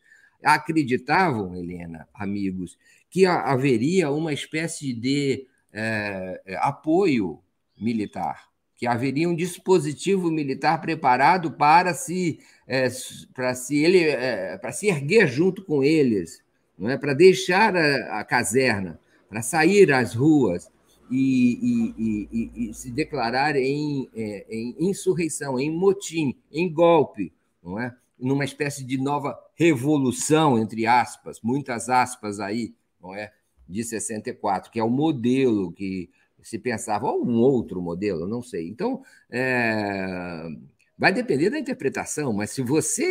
Acreditavam, 0.44 1.56
Helena, 1.56 2.08
amigos, 2.14 2.78
que 3.10 3.26
haveria 3.26 4.12
uma 4.12 4.34
espécie 4.34 4.94
de 4.94 5.48
é, 5.74 6.42
apoio 6.62 7.40
militar 7.78 8.48
que 8.78 8.86
haveria 8.86 9.28
um 9.28 9.36
dispositivo 9.36 10.30
militar 10.30 10.80
preparado 10.80 11.52
para 11.52 11.96
se, 11.96 12.40
é, 12.68 12.88
para 13.34 13.56
se, 13.56 13.76
ele, 13.76 14.04
é, 14.04 14.56
para 14.60 14.72
se 14.72 14.88
erguer 14.88 15.28
junto 15.28 15.66
com 15.66 15.84
eles, 15.84 16.44
não 16.78 16.88
é? 16.88 16.96
para 16.96 17.16
deixar 17.16 17.76
a, 17.76 18.20
a 18.20 18.24
caserna, 18.24 19.00
para 19.28 19.42
sair 19.42 19.92
às 19.92 20.14
ruas 20.14 20.72
e, 21.10 21.96
e, 21.98 22.28
e, 22.32 22.70
e 22.70 22.74
se 22.74 22.92
declarar 22.92 23.56
em, 23.56 24.08
em, 24.14 24.76
insurreição, 24.80 25.60
em 25.60 25.72
motim, 25.72 26.38
em 26.52 26.72
golpe, 26.72 27.34
não 27.64 27.80
é? 27.80 27.96
Numa 28.20 28.46
espécie 28.46 28.84
de 28.84 28.98
nova 28.98 29.38
revolução, 29.56 30.58
entre 30.58 30.86
aspas, 30.86 31.40
muitas 31.42 31.90
aspas 31.90 32.40
aí, 32.40 32.76
não 33.02 33.14
é? 33.14 33.32
de 33.68 33.84
64, 33.84 34.72
que 34.72 34.80
é 34.80 34.84
o 34.84 34.90
modelo 34.90 35.72
que 35.72 36.10
se 36.42 36.58
pensava, 36.58 37.08
ou 37.08 37.26
um 37.26 37.40
outro 37.40 37.82
modelo, 37.82 38.28
não 38.28 38.42
sei. 38.42 38.70
Então, 38.70 39.02
é, 39.30 40.48
vai 40.98 41.12
depender 41.12 41.50
da 41.50 41.60
interpretação, 41.60 42.32
mas 42.32 42.52
se 42.52 42.62
você 42.62 43.06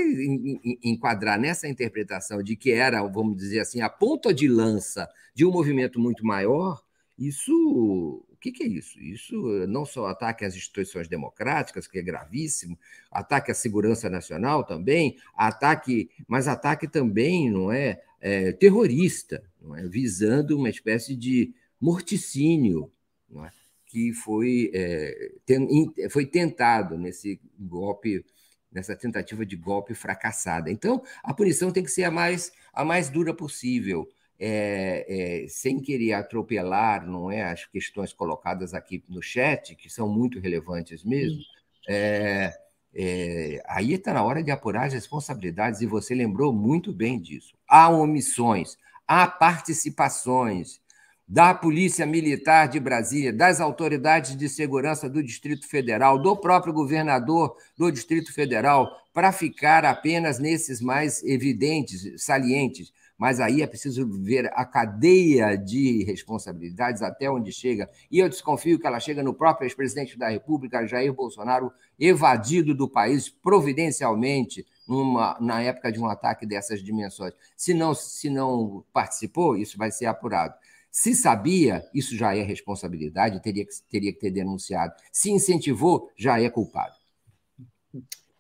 enquadrar 0.83 1.39
nessa 1.39 1.69
interpretação 1.69 2.43
de 2.43 2.57
que 2.57 2.73
era, 2.73 3.03
vamos 3.03 3.37
dizer 3.37 3.61
assim, 3.61 3.83
a 3.83 3.91
ponta 3.91 4.33
de 4.33 4.49
lança 4.49 5.09
de 5.35 5.45
um 5.45 5.53
movimento 5.53 6.01
muito 6.01 6.25
maior, 6.25 6.83
isso. 7.19 8.26
Que, 8.47 8.53
que 8.53 8.63
é 8.63 8.67
isso? 8.69 9.01
Isso 9.01 9.67
não 9.67 9.85
só 9.85 10.07
ataque 10.07 10.45
às 10.45 10.55
instituições 10.55 11.09
democráticas, 11.09 11.89
que 11.89 11.99
é 11.99 12.03
gravíssimo, 12.03 12.79
ataque 13.11 13.51
à 13.51 13.55
segurança 13.55 14.09
nacional 14.09 14.63
também, 14.63 15.17
ataque, 15.35 16.09
mas 16.29 16.47
ataque 16.47 16.87
também, 16.87 17.51
não 17.51 17.73
é, 17.73 18.01
é 18.21 18.53
terrorista, 18.53 19.43
não 19.61 19.75
é, 19.75 19.89
visando 19.89 20.57
uma 20.57 20.71
espécie 20.71 21.17
de 21.17 21.53
morticínio 21.81 22.93
é? 23.35 23.51
que 23.87 24.13
foi, 24.13 24.71
é, 24.73 25.33
ten, 25.45 25.67
foi 26.09 26.25
tentado 26.25 26.97
nesse 26.97 27.41
golpe, 27.59 28.25
nessa 28.71 28.95
tentativa 28.95 29.45
de 29.45 29.57
golpe 29.57 29.93
fracassada. 29.93 30.71
Então, 30.71 31.03
a 31.25 31.35
punição 31.35 31.73
tem 31.73 31.83
que 31.83 31.91
ser 31.91 32.05
a 32.05 32.13
mais, 32.13 32.53
a 32.73 32.85
mais 32.85 33.11
dura 33.11 33.35
possível, 33.35 34.09
é, 34.39 35.45
é, 35.45 35.49
sem 35.49 35.81
querer 35.81 36.13
atropelar 36.13 37.07
não 37.07 37.31
é, 37.31 37.43
as 37.43 37.65
questões 37.65 38.13
colocadas 38.13 38.75
aqui 38.75 39.03
no 39.09 39.23
chat, 39.23 39.75
que 39.75 39.89
são 39.89 40.09
muito 40.09 40.39
relevantes 40.39 41.05
mesmo. 41.05 41.41
É, 41.89 42.53
é, 42.95 43.63
aí 43.67 43.95
está 43.95 44.13
na 44.13 44.23
hora 44.23 44.43
de 44.43 44.51
apurar 44.51 44.87
as 44.87 44.93
responsabilidades, 44.93 45.81
e 45.81 45.87
você 45.87 46.15
lembrou 46.15 46.53
muito 46.53 46.93
bem 46.93 47.21
disso. 47.21 47.55
Há 47.69 47.89
omissões, 47.89 48.77
há 49.07 49.27
participações, 49.27 50.81
da 51.29 51.53
Polícia 51.53 52.07
Militar 52.07 52.69
de 52.69 52.79
Brasília, 52.79 53.33
das 53.33 53.61
autoridades 53.61 54.37
de 54.37 54.49
segurança 54.49 55.09
do 55.11 55.23
Distrito 55.23 55.69
Federal, 55.69 56.19
do 56.19 56.37
próprio 56.37 56.73
governador 56.73 57.57
do 57.77 57.91
Distrito 57.91 58.33
Federal, 58.33 58.89
para 59.13 59.33
ficar 59.33 59.85
apenas 59.85 60.39
nesses 60.39 60.81
mais 60.81 61.25
evidentes, 61.25 62.23
salientes. 62.23 62.93
Mas 63.19 63.41
aí 63.41 63.63
é 63.63 63.67
preciso 63.67 64.07
ver 64.23 64.51
a 64.53 64.65
cadeia 64.65 65.57
de 65.57 66.05
responsabilidades 66.05 67.01
até 67.01 67.31
onde 67.31 67.51
chega. 67.51 67.89
E 68.11 68.19
eu 68.19 68.29
desconfio 68.29 68.79
que 68.79 68.87
ela 68.87 69.01
chega 69.01 69.23
no 69.23 69.33
próprio 69.33 69.67
ex-presidente 69.67 70.19
da 70.19 70.29
República, 70.29 70.87
Jair 70.87 71.13
Bolsonaro, 71.13 71.73
evadido 71.99 72.75
do 72.75 72.89
país 72.89 73.29
providencialmente 73.29 74.67
numa, 74.87 75.37
na 75.41 75.63
época 75.63 75.91
de 75.91 75.99
um 75.99 76.07
ataque 76.07 76.47
dessas 76.47 76.83
dimensões. 76.83 77.33
Se 77.57 77.73
não, 77.73 77.95
se 77.95 78.29
não 78.29 78.85
participou, 78.93 79.57
isso 79.57 79.79
vai 79.79 79.91
ser 79.91 80.07
apurado. 80.07 80.55
Se 80.91 81.15
sabia, 81.15 81.87
isso 81.93 82.17
já 82.17 82.35
é 82.35 82.43
responsabilidade, 82.43 83.43
teria 83.43 83.67
que, 83.67 83.73
teria 83.91 84.13
que 84.13 84.19
ter 84.19 84.31
denunciado. 84.31 84.95
Se 85.13 85.31
incentivou, 85.31 86.11
já 86.17 86.41
é 86.41 86.49
culpado. 86.49 86.95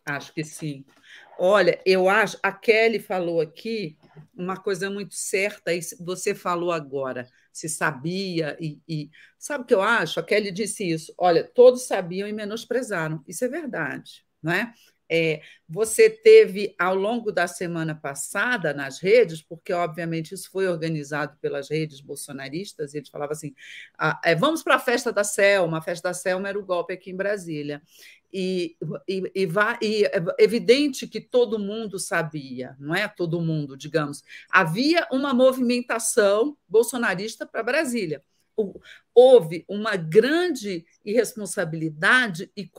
Acho 0.06 0.32
que 0.32 0.44
sim. 0.44 0.84
Olha, 1.38 1.80
eu 1.84 2.08
acho. 2.08 2.38
A 2.42 2.52
Kelly 2.52 2.98
falou 2.98 3.40
aqui 3.40 3.96
uma 4.34 4.56
coisa 4.56 4.90
muito 4.90 5.14
certa, 5.14 5.72
e 5.74 5.80
você 6.00 6.34
falou 6.34 6.72
agora, 6.72 7.28
se 7.52 7.68
sabia, 7.68 8.56
e, 8.60 8.80
e, 8.88 9.10
sabe 9.38 9.64
o 9.64 9.66
que 9.66 9.74
eu 9.74 9.82
acho? 9.82 10.20
A 10.20 10.22
Kelly 10.22 10.50
disse 10.50 10.88
isso. 10.88 11.12
Olha, 11.18 11.44
todos 11.44 11.86
sabiam 11.86 12.28
e 12.28 12.32
menosprezaram. 12.32 13.22
Isso 13.26 13.44
é 13.44 13.48
verdade, 13.48 14.24
não 14.42 14.52
é? 14.52 14.72
É, 15.08 15.40
você 15.68 16.10
teve 16.10 16.74
ao 16.78 16.94
longo 16.94 17.30
da 17.30 17.46
semana 17.46 17.94
passada 17.94 18.74
nas 18.74 18.98
redes, 18.98 19.42
porque 19.42 19.72
obviamente 19.72 20.34
isso 20.34 20.50
foi 20.50 20.66
organizado 20.66 21.36
pelas 21.40 21.70
redes 21.70 22.00
bolsonaristas, 22.00 22.92
e 22.94 22.98
eles 22.98 23.08
falavam 23.08 23.32
assim: 23.32 23.54
ah, 23.98 24.20
é, 24.24 24.34
vamos 24.34 24.62
para 24.62 24.76
a 24.76 24.80
festa 24.80 25.12
da 25.12 25.24
Selma, 25.24 25.78
a 25.78 25.82
festa 25.82 26.08
da 26.08 26.14
Selma 26.14 26.48
era 26.48 26.58
o 26.58 26.64
golpe 26.64 26.92
aqui 26.92 27.10
em 27.10 27.16
Brasília. 27.16 27.82
E, 28.32 28.76
e, 29.08 29.32
e, 29.34 29.46
vai, 29.46 29.78
e 29.80 30.04
é 30.04 30.22
evidente 30.38 31.06
que 31.06 31.20
todo 31.20 31.58
mundo 31.58 31.98
sabia, 31.98 32.76
não 32.78 32.94
é 32.94 33.08
todo 33.08 33.40
mundo, 33.40 33.76
digamos. 33.76 34.22
Havia 34.50 35.06
uma 35.10 35.32
movimentação 35.32 36.56
bolsonarista 36.68 37.46
para 37.46 37.62
Brasília 37.62 38.22
houve 39.14 39.64
uma 39.68 39.96
grande 39.96 40.84
irresponsabilidade 41.04 42.50
e 42.56 42.70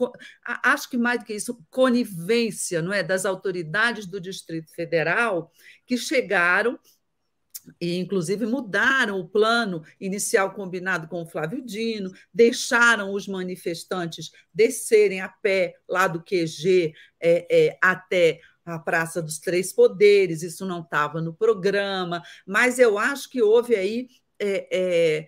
acho 0.44 0.90
que 0.90 0.96
mais 0.96 1.20
do 1.20 1.24
que 1.24 1.34
isso 1.34 1.58
conivência 1.70 2.82
não 2.82 2.92
é 2.92 3.02
das 3.02 3.24
autoridades 3.24 4.06
do 4.06 4.20
Distrito 4.20 4.72
Federal 4.74 5.52
que 5.86 5.96
chegaram 5.96 6.78
e 7.80 7.98
inclusive 7.98 8.46
mudaram 8.46 9.20
o 9.20 9.28
plano 9.28 9.82
inicial 10.00 10.52
combinado 10.52 11.06
com 11.08 11.22
o 11.22 11.26
Flávio 11.26 11.62
Dino, 11.64 12.12
deixaram 12.32 13.12
os 13.12 13.28
manifestantes 13.28 14.30
descerem 14.52 15.20
a 15.20 15.28
pé 15.28 15.74
lá 15.88 16.08
do 16.08 16.22
QG 16.22 16.94
é, 17.20 17.46
é, 17.50 17.78
até 17.82 18.40
a 18.64 18.78
Praça 18.78 19.22
dos 19.22 19.38
Três 19.38 19.72
Poderes, 19.72 20.42
isso 20.42 20.66
não 20.66 20.80
estava 20.80 21.20
no 21.20 21.32
programa, 21.32 22.22
mas 22.46 22.78
eu 22.78 22.98
acho 22.98 23.28
que 23.30 23.42
houve 23.42 23.74
aí 23.74 24.08
é, 24.38 24.68
é, 24.70 25.26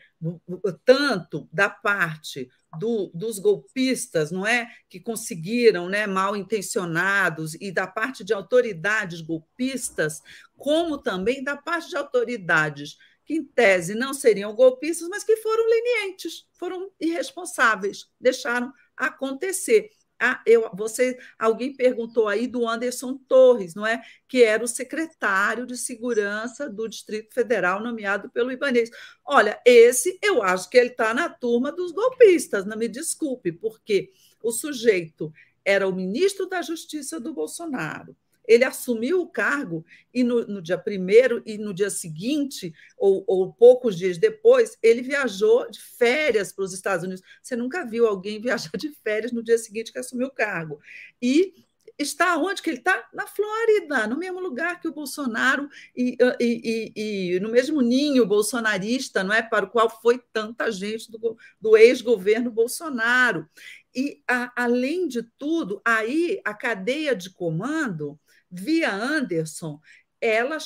tanto 0.85 1.49
da 1.53 1.71
parte 1.71 2.51
do, 2.79 3.11
dos 3.15 3.39
golpistas, 3.39 4.31
não 4.31 4.47
é, 4.47 4.71
que 4.89 5.01
conseguiram, 5.01 5.89
né, 5.89 6.07
mal 6.07 6.37
intencionados, 6.37 7.55
e 7.55 7.73
da 7.73 7.87
parte 7.87 8.23
de 8.23 8.33
autoridades 8.33 9.21
golpistas, 9.21 10.23
como 10.57 10.99
também 10.99 11.43
da 11.43 11.57
parte 11.57 11.89
de 11.89 11.97
autoridades 11.97 12.97
que, 13.25 13.35
em 13.35 13.45
tese, 13.45 13.95
não 13.95 14.13
seriam 14.13 14.55
golpistas, 14.55 15.09
mas 15.09 15.25
que 15.25 15.37
foram 15.37 15.69
lenientes, 15.69 16.47
foram 16.53 16.91
irresponsáveis, 17.01 18.07
deixaram 18.21 18.73
acontecer. 18.97 19.91
Ah, 20.21 20.43
eu, 20.47 20.71
você, 20.75 21.19
alguém 21.39 21.75
perguntou 21.75 22.29
aí 22.29 22.47
do 22.47 22.69
Anderson 22.69 23.17
Torres, 23.27 23.75
não 23.75 23.87
é? 23.87 24.03
Que 24.29 24.43
era 24.43 24.63
o 24.63 24.69
secretário 24.69 25.67
de 25.67 25.77
segurança 25.77 26.69
do 26.69 26.89
Distrito 26.89 27.33
Federal, 27.33 27.83
nomeado 27.83 28.29
pelo 28.31 28.53
Ibanez. 28.53 28.91
Olha, 29.25 29.61
esse 29.65 30.19
eu 30.23 30.43
acho 30.43 30.69
que 30.69 30.77
ele 30.77 30.91
está 30.91 31.15
na 31.15 31.29
turma 31.29 31.73
dos 31.73 31.93
golpistas, 31.93 32.67
não 32.67 32.77
me 32.77 32.89
desculpe, 32.89 33.51
porque 33.51 34.13
o 34.43 34.53
sujeito 34.53 35.33
era 35.65 35.89
o 35.89 35.95
ministro 35.95 36.47
da 36.49 36.63
Justiça 36.63 37.19
do 37.19 37.33
Bolsonaro 37.33 38.17
ele 38.51 38.65
assumiu 38.65 39.21
o 39.21 39.29
cargo 39.29 39.85
e 40.13 40.25
no, 40.25 40.45
no 40.45 40.61
dia 40.61 40.77
primeiro 40.77 41.41
e 41.47 41.57
no 41.57 41.73
dia 41.73 41.89
seguinte, 41.89 42.75
ou, 42.99 43.23
ou, 43.29 43.53
poucos 43.53 43.97
dias 43.97 44.19
depois, 44.19 44.77
ele 44.83 45.03
viajou 45.03 45.71
de 45.71 45.81
férias 45.81 46.53
para 46.53 46.65
os 46.65 46.73
Estados 46.73 47.05
Unidos. 47.05 47.23
Você 47.41 47.55
nunca 47.55 47.87
viu 47.87 48.09
alguém 48.09 48.41
viajar 48.43 48.73
de 48.77 48.91
férias 49.05 49.31
no 49.31 49.41
dia 49.41 49.57
seguinte 49.57 49.93
que 49.93 50.01
assumiu 50.01 50.27
o 50.27 50.35
cargo. 50.35 50.81
E 51.23 51.65
está 51.97 52.37
onde 52.39 52.61
que 52.61 52.71
ele 52.71 52.79
está? 52.79 53.09
Na 53.15 53.25
Flórida, 53.25 54.09
no 54.09 54.19
mesmo 54.19 54.41
lugar 54.41 54.81
que 54.81 54.89
o 54.89 54.93
Bolsonaro 54.93 55.69
e, 55.97 56.17
e, 56.41 56.93
e, 56.97 57.37
e, 57.37 57.41
no 57.41 57.51
mesmo 57.51 57.81
ninho 57.81 58.27
bolsonarista, 58.27 59.23
não 59.23 59.33
é 59.33 59.43
para 59.43 59.67
o 59.67 59.71
qual 59.71 59.89
foi 59.89 60.21
tanta 60.33 60.73
gente 60.73 61.09
do, 61.09 61.37
do 61.61 61.77
ex-governo 61.77 62.51
Bolsonaro. 62.51 63.49
E 63.95 64.21
a, 64.27 64.53
além 64.65 65.07
de 65.07 65.23
tudo, 65.39 65.81
aí 65.85 66.41
a 66.45 66.53
cadeia 66.53 67.15
de 67.15 67.31
comando 67.31 68.19
via 68.51 68.93
Anderson, 68.93 69.81
ela 70.21 70.59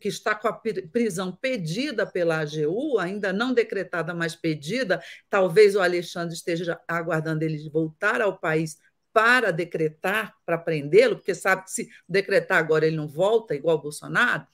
que 0.00 0.08
está 0.08 0.34
com 0.34 0.46
a 0.46 0.52
prisão 0.52 1.32
pedida 1.32 2.06
pela 2.06 2.38
AGU, 2.38 2.98
ainda 2.98 3.32
não 3.32 3.52
decretada, 3.52 4.14
mas 4.14 4.36
pedida, 4.36 5.02
talvez 5.28 5.74
o 5.74 5.80
Alexandre 5.80 6.34
esteja 6.34 6.80
aguardando 6.86 7.42
ele 7.42 7.68
voltar 7.68 8.20
ao 8.20 8.38
país 8.38 8.78
para 9.12 9.50
decretar, 9.50 10.32
para 10.46 10.56
prendê-lo, 10.56 11.16
porque 11.16 11.34
sabe 11.34 11.64
que 11.64 11.72
se 11.72 11.88
decretar 12.08 12.58
agora 12.58 12.86
ele 12.86 12.94
não 12.94 13.08
volta, 13.08 13.54
igual 13.54 13.78
o 13.78 13.82
Bolsonaro. 13.82 14.46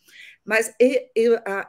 Mas 0.42 0.72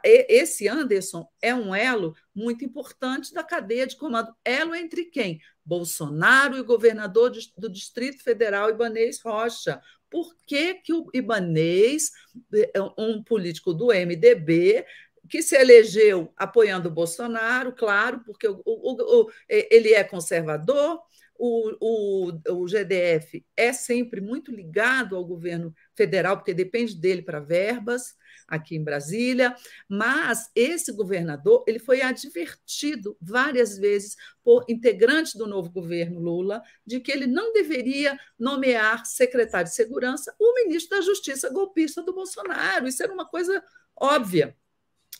esse 0.02 0.68
Anderson 0.68 1.28
é 1.42 1.54
um 1.54 1.74
elo 1.74 2.14
muito 2.34 2.64
importante 2.64 3.34
da 3.34 3.42
cadeia 3.42 3.86
de 3.86 3.96
comando. 3.96 4.32
Elo 4.44 4.74
entre 4.74 5.06
quem? 5.06 5.40
Bolsonaro 5.64 6.56
e 6.56 6.60
o 6.60 6.64
governador 6.64 7.32
do 7.58 7.68
Distrito 7.68 8.22
Federal, 8.22 8.70
Ibanês 8.70 9.20
Rocha, 9.20 9.82
por 10.10 10.34
que, 10.46 10.74
que 10.74 10.92
o 10.92 11.06
Ibanês, 11.12 12.10
é, 12.54 12.80
um 12.96 13.22
político 13.22 13.74
do 13.74 13.92
MDB, 13.92 14.84
que 15.28 15.42
se 15.42 15.56
elegeu 15.56 16.32
apoiando 16.36 16.88
o 16.88 16.92
Bolsonaro, 16.92 17.72
claro, 17.72 18.22
porque 18.24 18.48
o, 18.48 18.62
o, 18.64 19.22
o, 19.22 19.30
ele 19.48 19.92
é 19.92 20.02
conservador, 20.02 21.00
o, 21.38 22.32
o, 22.48 22.66
GDF 22.66 23.44
é 23.56 23.72
sempre 23.72 24.20
muito 24.20 24.50
ligado 24.50 25.14
ao 25.14 25.24
governo 25.24 25.72
federal, 25.94 26.36
porque 26.36 26.52
depende 26.52 26.96
dele 26.96 27.22
para 27.22 27.38
verbas, 27.38 28.16
aqui 28.46 28.74
em 28.76 28.82
Brasília, 28.82 29.54
mas 29.88 30.50
esse 30.54 30.90
governador 30.92 31.64
ele 31.68 31.78
foi 31.78 32.00
advertido 32.00 33.16
várias 33.20 33.78
vezes 33.78 34.16
por 34.42 34.64
integrantes 34.68 35.34
do 35.34 35.46
novo 35.46 35.70
governo 35.70 36.18
Lula 36.18 36.62
de 36.84 36.98
que 36.98 37.12
ele 37.12 37.26
não 37.26 37.52
deveria 37.52 38.18
nomear 38.38 39.04
secretário 39.06 39.68
de 39.68 39.74
segurança 39.74 40.34
o 40.38 40.54
ministro 40.54 40.96
da 40.96 41.04
Justiça 41.04 41.50
golpista 41.50 42.02
do 42.02 42.14
Bolsonaro. 42.14 42.88
Isso 42.88 43.02
era 43.02 43.12
uma 43.12 43.26
coisa 43.26 43.62
óbvia. 43.94 44.56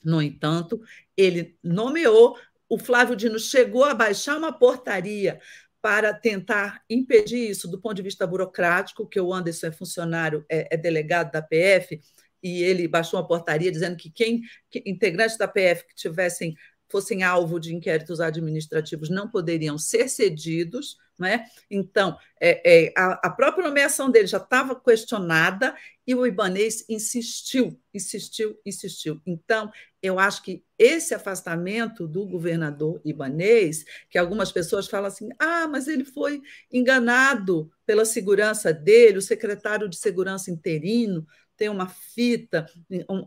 No 0.02 0.22
entanto, 0.22 0.80
ele 1.16 1.58
nomeou, 1.62 2.38
o 2.68 2.78
Flávio 2.78 3.16
Dino 3.16 3.38
chegou 3.38 3.84
a 3.84 3.94
baixar 3.94 4.38
uma 4.38 4.52
portaria 4.52 5.40
para 5.88 6.12
tentar 6.12 6.82
impedir 6.90 7.48
isso 7.48 7.66
do 7.66 7.80
ponto 7.80 7.94
de 7.94 8.02
vista 8.02 8.26
burocrático, 8.26 9.08
que 9.08 9.18
o 9.18 9.32
Anderson 9.32 9.68
é 9.68 9.72
funcionário, 9.72 10.44
é, 10.46 10.74
é 10.74 10.76
delegado 10.76 11.32
da 11.32 11.40
PF, 11.40 11.98
e 12.42 12.62
ele 12.62 12.86
baixou 12.86 13.18
uma 13.18 13.26
portaria 13.26 13.72
dizendo 13.72 13.96
que 13.96 14.10
quem 14.10 14.42
que, 14.70 14.82
integrantes 14.84 15.38
da 15.38 15.48
PF 15.48 15.86
que 15.86 15.94
tivessem 15.94 16.54
fossem 16.90 17.22
alvo 17.22 17.58
de 17.58 17.74
inquéritos 17.74 18.20
administrativos 18.20 19.08
não 19.08 19.30
poderiam 19.30 19.78
ser 19.78 20.10
cedidos, 20.10 20.98
né? 21.18 21.46
Então, 21.70 22.16
é, 22.40 22.86
é, 22.86 22.92
a, 22.96 23.26
a, 23.26 23.30
própria 23.30 23.66
nomeação 23.66 24.10
dele 24.10 24.26
já 24.26 24.38
estava 24.38 24.78
questionada 24.78 25.74
e 26.06 26.14
o 26.14 26.24
Ibanês 26.24 26.84
insistiu, 26.88 27.78
insistiu, 27.92 28.58
insistiu. 28.64 29.20
Então, 29.26 29.70
eu 30.00 30.18
acho 30.18 30.42
que 30.42 30.62
esse 30.78 31.12
afastamento 31.14 32.06
do 32.06 32.24
governador 32.24 33.00
Ibanês, 33.04 33.84
que 34.08 34.16
algumas 34.16 34.52
pessoas 34.52 34.86
falam 34.86 35.08
assim, 35.08 35.28
ah, 35.38 35.66
mas 35.66 35.88
ele 35.88 36.04
foi 36.04 36.40
enganado 36.72 37.70
pela 37.84 38.04
segurança 38.04 38.72
dele, 38.72 39.18
o 39.18 39.22
secretário 39.22 39.88
de 39.88 39.96
segurança 39.96 40.50
interino 40.50 41.26
tem 41.58 41.68
uma 41.68 41.88
fita, 41.88 42.66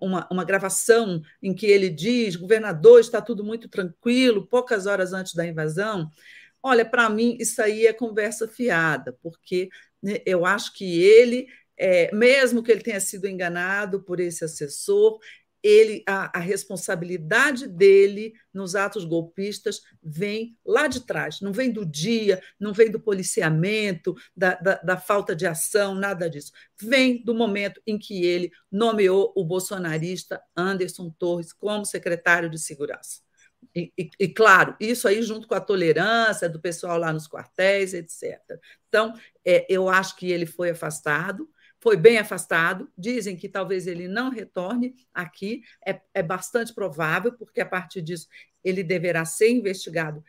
uma, 0.01 0.25
uma 0.31 0.45
gravação 0.45 1.21
em 1.43 1.53
que 1.53 1.65
ele 1.65 1.89
diz: 1.89 2.37
governador, 2.37 3.01
está 3.01 3.21
tudo 3.21 3.43
muito 3.43 3.67
tranquilo, 3.67 4.47
poucas 4.47 4.87
horas 4.87 5.11
antes 5.11 5.33
da 5.35 5.45
invasão. 5.45 6.09
Olha, 6.63 6.85
para 6.85 7.09
mim, 7.09 7.37
isso 7.39 7.61
aí 7.61 7.87
é 7.87 7.93
conversa 7.93 8.47
fiada, 8.47 9.17
porque 9.21 9.69
né, 10.01 10.19
eu 10.25 10.45
acho 10.45 10.73
que 10.73 11.01
ele, 11.01 11.47
é, 11.77 12.13
mesmo 12.13 12.61
que 12.63 12.71
ele 12.71 12.81
tenha 12.81 12.99
sido 12.99 13.27
enganado 13.27 14.03
por 14.03 14.19
esse 14.19 14.43
assessor, 14.43 15.19
ele 15.63 16.03
a, 16.07 16.37
a, 16.37 16.41
responsabilidade 16.41 17.67
dele 17.67 18.33
nos 18.53 18.75
atos 18.75 19.05
golpistas 19.05 19.81
vem 20.01 20.57
lá 20.65 20.87
de 20.87 21.05
trás, 21.05 21.39
não 21.39 21.53
vem 21.53 21.71
do 21.71 21.85
dia, 21.85 22.41
não 22.59 22.73
vem 22.73 22.89
do 22.89 22.99
policiamento, 22.99 24.15
da, 24.35 24.55
da, 24.55 24.75
da, 24.75 24.97
falta 24.97 25.35
de 25.35 25.45
ação, 25.45 25.93
nada 25.93 26.29
disso. 26.29 26.51
Vem 26.81 27.23
do 27.23 27.33
momento 27.35 27.81
em 27.85 27.97
que 27.97 28.25
ele 28.25 28.51
nomeou 28.71 29.31
o 29.35 29.45
bolsonarista 29.45 30.41
Anderson 30.55 31.13
Torres 31.17 31.53
como 31.53 31.85
secretário 31.85 32.49
de 32.49 32.57
segurança. 32.57 33.21
E, 33.75 33.91
e, 33.97 34.09
e, 34.19 34.27
claro, 34.27 34.75
isso 34.79 35.07
aí 35.07 35.21
junto 35.21 35.47
com 35.47 35.55
a 35.55 35.61
tolerância 35.61 36.49
do 36.49 36.59
pessoal 36.59 36.97
lá 36.97 37.13
nos 37.13 37.27
quartéis, 37.27 37.93
etc. 37.93 38.39
Então, 38.87 39.13
é, 39.45 39.65
eu 39.69 39.87
acho 39.87 40.15
que 40.17 40.29
ele 40.29 40.45
foi 40.45 40.71
afastado, 40.71 41.49
foi 41.79 41.95
bem 41.95 42.17
afastado. 42.17 42.91
Dizem 42.97 43.35
que 43.35 43.47
talvez 43.47 43.87
ele 43.87 44.07
não 44.07 44.29
retorne 44.29 44.95
aqui. 45.13 45.63
É, 45.85 46.01
é 46.13 46.21
bastante 46.21 46.73
provável, 46.73 47.33
porque 47.33 47.61
a 47.61 47.65
partir 47.65 48.01
disso 48.01 48.27
ele 48.63 48.83
deverá 48.83 49.25
ser 49.25 49.49
investigado 49.49 50.23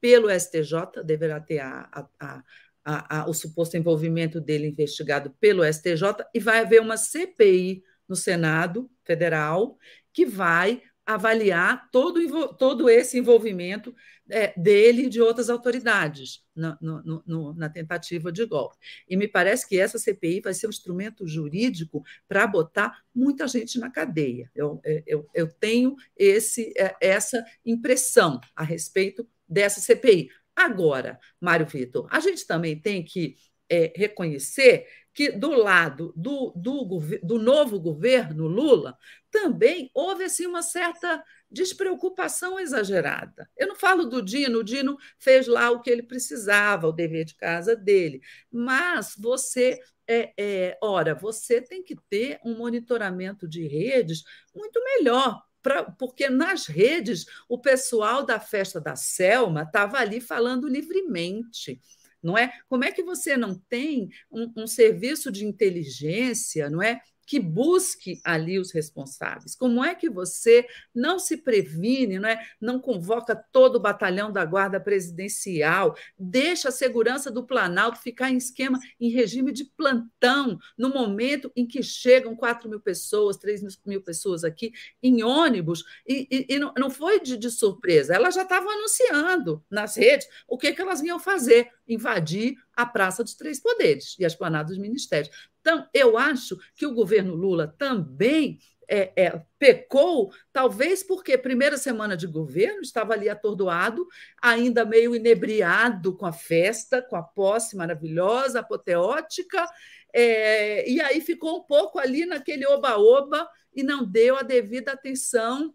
pelo 0.00 0.30
STJ, 0.30 1.02
deverá 1.04 1.40
ter 1.40 1.60
a, 1.60 2.08
a, 2.20 2.42
a, 2.84 3.28
o 3.28 3.34
suposto 3.34 3.76
envolvimento 3.76 4.40
dele 4.40 4.68
investigado 4.68 5.30
pelo 5.40 5.64
STJ, 5.64 6.24
e 6.32 6.38
vai 6.38 6.60
haver 6.60 6.80
uma 6.80 6.96
CPI 6.96 7.82
no 8.08 8.14
Senado 8.14 8.90
Federal 9.04 9.78
que 10.12 10.24
vai 10.24 10.82
avaliar 11.06 11.90
todo, 11.90 12.56
todo 12.56 12.88
esse 12.88 13.18
envolvimento 13.18 13.94
é, 14.30 14.58
dele 14.58 15.02
e 15.02 15.08
de 15.08 15.20
outras 15.20 15.50
autoridades 15.50 16.42
no, 16.56 16.76
no, 16.80 17.22
no, 17.26 17.54
na 17.54 17.68
tentativa 17.68 18.32
de 18.32 18.46
golpe. 18.46 18.76
E 19.08 19.16
me 19.16 19.28
parece 19.28 19.68
que 19.68 19.78
essa 19.78 19.98
CPI 19.98 20.40
vai 20.40 20.54
ser 20.54 20.66
um 20.66 20.70
instrumento 20.70 21.26
jurídico 21.26 22.02
para 22.26 22.46
botar 22.46 23.02
muita 23.14 23.46
gente 23.46 23.78
na 23.78 23.90
cadeia. 23.90 24.50
Eu, 24.54 24.80
é, 24.84 25.02
eu, 25.06 25.28
eu 25.34 25.46
tenho 25.46 25.94
esse, 26.16 26.72
é, 26.76 26.96
essa 27.00 27.44
impressão 27.64 28.40
a 28.56 28.64
respeito 28.64 29.28
dessa 29.46 29.80
CPI. 29.80 30.30
Agora, 30.56 31.18
Mário 31.40 31.66
Vitor, 31.66 32.06
a 32.10 32.20
gente 32.20 32.46
também 32.46 32.80
tem 32.80 33.04
que 33.04 33.36
é, 33.68 33.92
reconhecer 33.96 34.86
que, 35.14 35.30
do 35.30 35.50
lado 35.50 36.12
do, 36.16 36.52
do, 36.56 37.00
do, 37.22 37.38
novo 37.38 37.78
governo 37.78 38.48
Lula, 38.48 38.98
também 39.30 39.88
houve 39.94 40.24
assim, 40.24 40.44
uma 40.44 40.60
certa 40.60 41.22
despreocupação 41.48 42.58
exagerada. 42.58 43.48
Eu 43.56 43.68
não 43.68 43.76
falo 43.76 44.06
do 44.06 44.20
Dino, 44.20 44.58
o 44.58 44.64
Dino 44.64 44.98
fez 45.18 45.46
lá 45.46 45.70
o 45.70 45.80
que 45.80 45.88
ele 45.88 46.02
precisava, 46.02 46.88
o 46.88 46.92
dever 46.92 47.24
de 47.24 47.36
casa 47.36 47.76
dele, 47.76 48.20
mas 48.50 49.14
você. 49.16 49.78
É, 50.06 50.34
é, 50.36 50.78
ora, 50.82 51.14
você 51.14 51.62
tem 51.62 51.82
que 51.82 51.96
ter 52.10 52.38
um 52.44 52.58
monitoramento 52.58 53.48
de 53.48 53.66
redes 53.66 54.22
muito 54.54 54.78
melhor, 54.84 55.42
Pra, 55.62 55.82
porque 55.82 56.28
nas 56.28 56.66
redes 56.66 57.24
o 57.48 57.58
pessoal 57.58 58.22
da 58.22 58.38
festa 58.38 58.78
da 58.78 58.96
Selma 58.96 59.62
estava 59.62 59.96
ali 59.96 60.20
falando 60.20 60.68
livremente 60.68 61.80
não 62.24 62.36
é? 62.36 62.52
Como 62.68 62.84
é 62.84 62.90
que 62.90 63.02
você 63.02 63.36
não 63.36 63.54
tem 63.68 64.08
um, 64.30 64.50
um 64.56 64.66
serviço 64.66 65.30
de 65.30 65.44
inteligência, 65.44 66.70
não 66.70 66.82
é? 66.82 67.00
Que 67.26 67.40
busque 67.40 68.20
ali 68.24 68.58
os 68.58 68.72
responsáveis. 68.72 69.54
Como 69.54 69.84
é 69.84 69.94
que 69.94 70.10
você 70.10 70.66
não 70.94 71.18
se 71.18 71.38
previne, 71.38 72.18
não, 72.18 72.28
é? 72.28 72.40
não 72.60 72.78
convoca 72.78 73.34
todo 73.34 73.76
o 73.76 73.80
batalhão 73.80 74.30
da 74.30 74.44
Guarda 74.44 74.80
Presidencial, 74.80 75.96
deixa 76.18 76.68
a 76.68 76.72
segurança 76.72 77.30
do 77.30 77.46
Planalto 77.46 78.00
ficar 78.00 78.30
em 78.30 78.36
esquema, 78.36 78.78
em 79.00 79.10
regime 79.10 79.52
de 79.52 79.64
plantão, 79.64 80.58
no 80.76 80.90
momento 80.90 81.50
em 81.56 81.66
que 81.66 81.82
chegam 81.82 82.36
4 82.36 82.68
mil 82.68 82.80
pessoas, 82.80 83.36
3 83.36 83.62
mil 83.86 84.02
pessoas 84.02 84.44
aqui, 84.44 84.72
em 85.02 85.22
ônibus, 85.22 85.84
e, 86.06 86.26
e, 86.30 86.54
e 86.54 86.58
não, 86.58 86.72
não 86.76 86.90
foi 86.90 87.20
de, 87.20 87.36
de 87.36 87.50
surpresa, 87.50 88.14
elas 88.14 88.34
já 88.34 88.42
estavam 88.42 88.70
anunciando 88.70 89.64
nas 89.70 89.96
redes 89.96 90.28
o 90.46 90.58
que, 90.58 90.72
que 90.72 90.80
elas 90.80 91.02
iam 91.02 91.18
fazer, 91.18 91.70
invadir 91.86 92.56
a 92.76 92.84
Praça 92.86 93.22
dos 93.22 93.34
Três 93.34 93.60
Poderes 93.60 94.16
e 94.18 94.24
a 94.24 94.26
Esplanada 94.26 94.68
dos 94.68 94.78
Ministérios. 94.78 95.30
Então, 95.64 95.88
eu 95.94 96.18
acho 96.18 96.58
que 96.76 96.84
o 96.84 96.92
governo 96.92 97.34
Lula 97.34 97.66
também 97.66 98.58
é, 98.86 99.12
é, 99.16 99.42
pecou, 99.58 100.30
talvez 100.52 101.02
porque 101.02 101.38
primeira 101.38 101.78
semana 101.78 102.14
de 102.18 102.26
governo 102.26 102.82
estava 102.82 103.14
ali 103.14 103.30
atordoado, 103.30 104.06
ainda 104.42 104.84
meio 104.84 105.16
inebriado 105.16 106.14
com 106.14 106.26
a 106.26 106.32
festa, 106.34 107.00
com 107.00 107.16
a 107.16 107.22
posse 107.22 107.76
maravilhosa, 107.76 108.60
apoteótica, 108.60 109.66
é, 110.12 110.86
e 110.86 111.00
aí 111.00 111.22
ficou 111.22 111.60
um 111.60 111.62
pouco 111.62 111.98
ali 111.98 112.26
naquele 112.26 112.66
oba-oba 112.66 113.48
e 113.74 113.82
não 113.82 114.04
deu 114.04 114.36
a 114.36 114.42
devida 114.42 114.92
atenção 114.92 115.74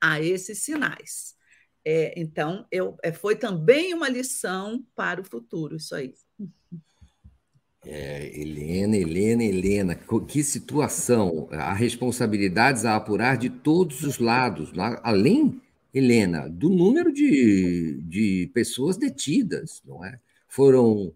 a 0.00 0.18
esses 0.18 0.64
sinais. 0.64 1.34
É, 1.84 2.18
então, 2.18 2.66
eu, 2.70 2.96
é, 3.02 3.12
foi 3.12 3.36
também 3.36 3.92
uma 3.92 4.08
lição 4.08 4.82
para 4.94 5.20
o 5.20 5.24
futuro, 5.24 5.76
isso 5.76 5.94
aí. 5.94 6.14
É, 7.86 8.30
Helena, 8.38 8.96
Helena, 8.96 9.44
Helena, 9.44 9.94
que 10.26 10.42
situação! 10.42 11.48
Há 11.50 11.72
responsabilidades 11.74 12.84
a 12.84 12.96
apurar 12.96 13.36
de 13.36 13.50
todos 13.50 14.02
os 14.02 14.18
lados, 14.18 14.72
além, 15.02 15.60
Helena, 15.92 16.48
do 16.48 16.70
número 16.70 17.12
de, 17.12 18.00
de 18.02 18.50
pessoas 18.54 18.96
detidas, 18.96 19.82
não 19.84 20.04
é? 20.04 20.18
Foram, 20.48 21.12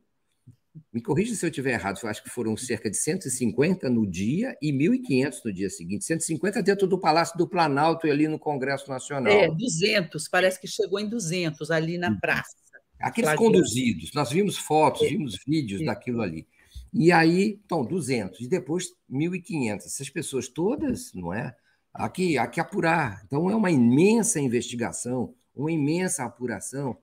me 0.92 1.00
corrija 1.00 1.34
se 1.34 1.44
eu 1.44 1.48
estiver 1.48 1.72
errado, 1.72 1.98
eu 2.02 2.08
acho 2.08 2.22
que 2.22 2.28
foram 2.28 2.56
cerca 2.56 2.90
de 2.90 2.96
150 2.96 3.88
no 3.88 4.06
dia 4.06 4.54
e 4.60 4.70
1.500 4.70 5.40
no 5.44 5.52
dia 5.52 5.70
seguinte. 5.70 6.04
150 6.04 6.62
dentro 6.62 6.86
do 6.86 6.98
Palácio 6.98 7.38
do 7.38 7.48
Planalto 7.48 8.06
e 8.06 8.10
ali 8.10 8.28
no 8.28 8.38
Congresso 8.38 8.90
Nacional. 8.90 9.32
É, 9.32 9.48
200, 9.48 10.28
parece 10.28 10.60
que 10.60 10.66
chegou 10.66 11.00
em 11.00 11.08
200 11.08 11.70
ali 11.70 11.96
na 11.96 12.10
hum. 12.10 12.18
praça. 12.20 12.56
Aqueles 13.00 13.32
conduzidos, 13.34 14.12
nós 14.12 14.30
vimos 14.30 14.58
fotos, 14.58 15.02
é. 15.02 15.08
vimos 15.08 15.38
vídeos 15.46 15.84
daquilo 15.84 16.20
ali. 16.20 16.46
E 16.92 17.12
aí, 17.12 17.60
então, 17.64 17.84
200, 17.84 18.40
e 18.40 18.48
depois 18.48 18.94
1.500. 19.10 19.76
Essas 19.76 20.10
pessoas 20.10 20.48
todas, 20.48 21.12
não 21.14 21.32
é? 21.32 21.54
Há 21.92 22.08
que, 22.08 22.38
há 22.38 22.46
que 22.46 22.60
apurar. 22.60 23.22
Então, 23.26 23.50
é 23.50 23.54
uma 23.54 23.70
imensa 23.70 24.40
investigação, 24.40 25.34
uma 25.54 25.70
imensa 25.70 26.24
apuração, 26.24 26.96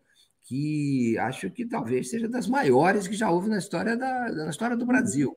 que 0.43 1.17
acho 1.17 1.49
que 1.49 1.65
talvez 1.65 2.09
seja 2.09 2.27
das 2.27 2.47
maiores 2.47 3.07
que 3.07 3.15
já 3.15 3.29
houve 3.29 3.49
na 3.49 3.57
história, 3.57 3.97
da, 3.97 4.31
na 4.31 4.49
história 4.49 4.77
do 4.77 4.85
Brasil. 4.85 5.35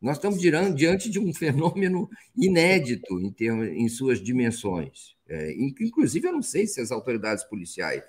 Nós 0.00 0.16
estamos 0.16 0.40
diante 0.40 1.10
de 1.10 1.18
um 1.18 1.32
fenômeno 1.34 2.08
inédito 2.36 3.20
em, 3.20 3.30
termos, 3.30 3.68
em 3.68 3.88
suas 3.88 4.20
dimensões. 4.20 5.14
É, 5.28 5.52
inclusive, 5.58 6.26
eu 6.26 6.32
não 6.32 6.42
sei 6.42 6.66
se 6.66 6.80
as 6.80 6.90
autoridades 6.90 7.44
policiais 7.44 8.02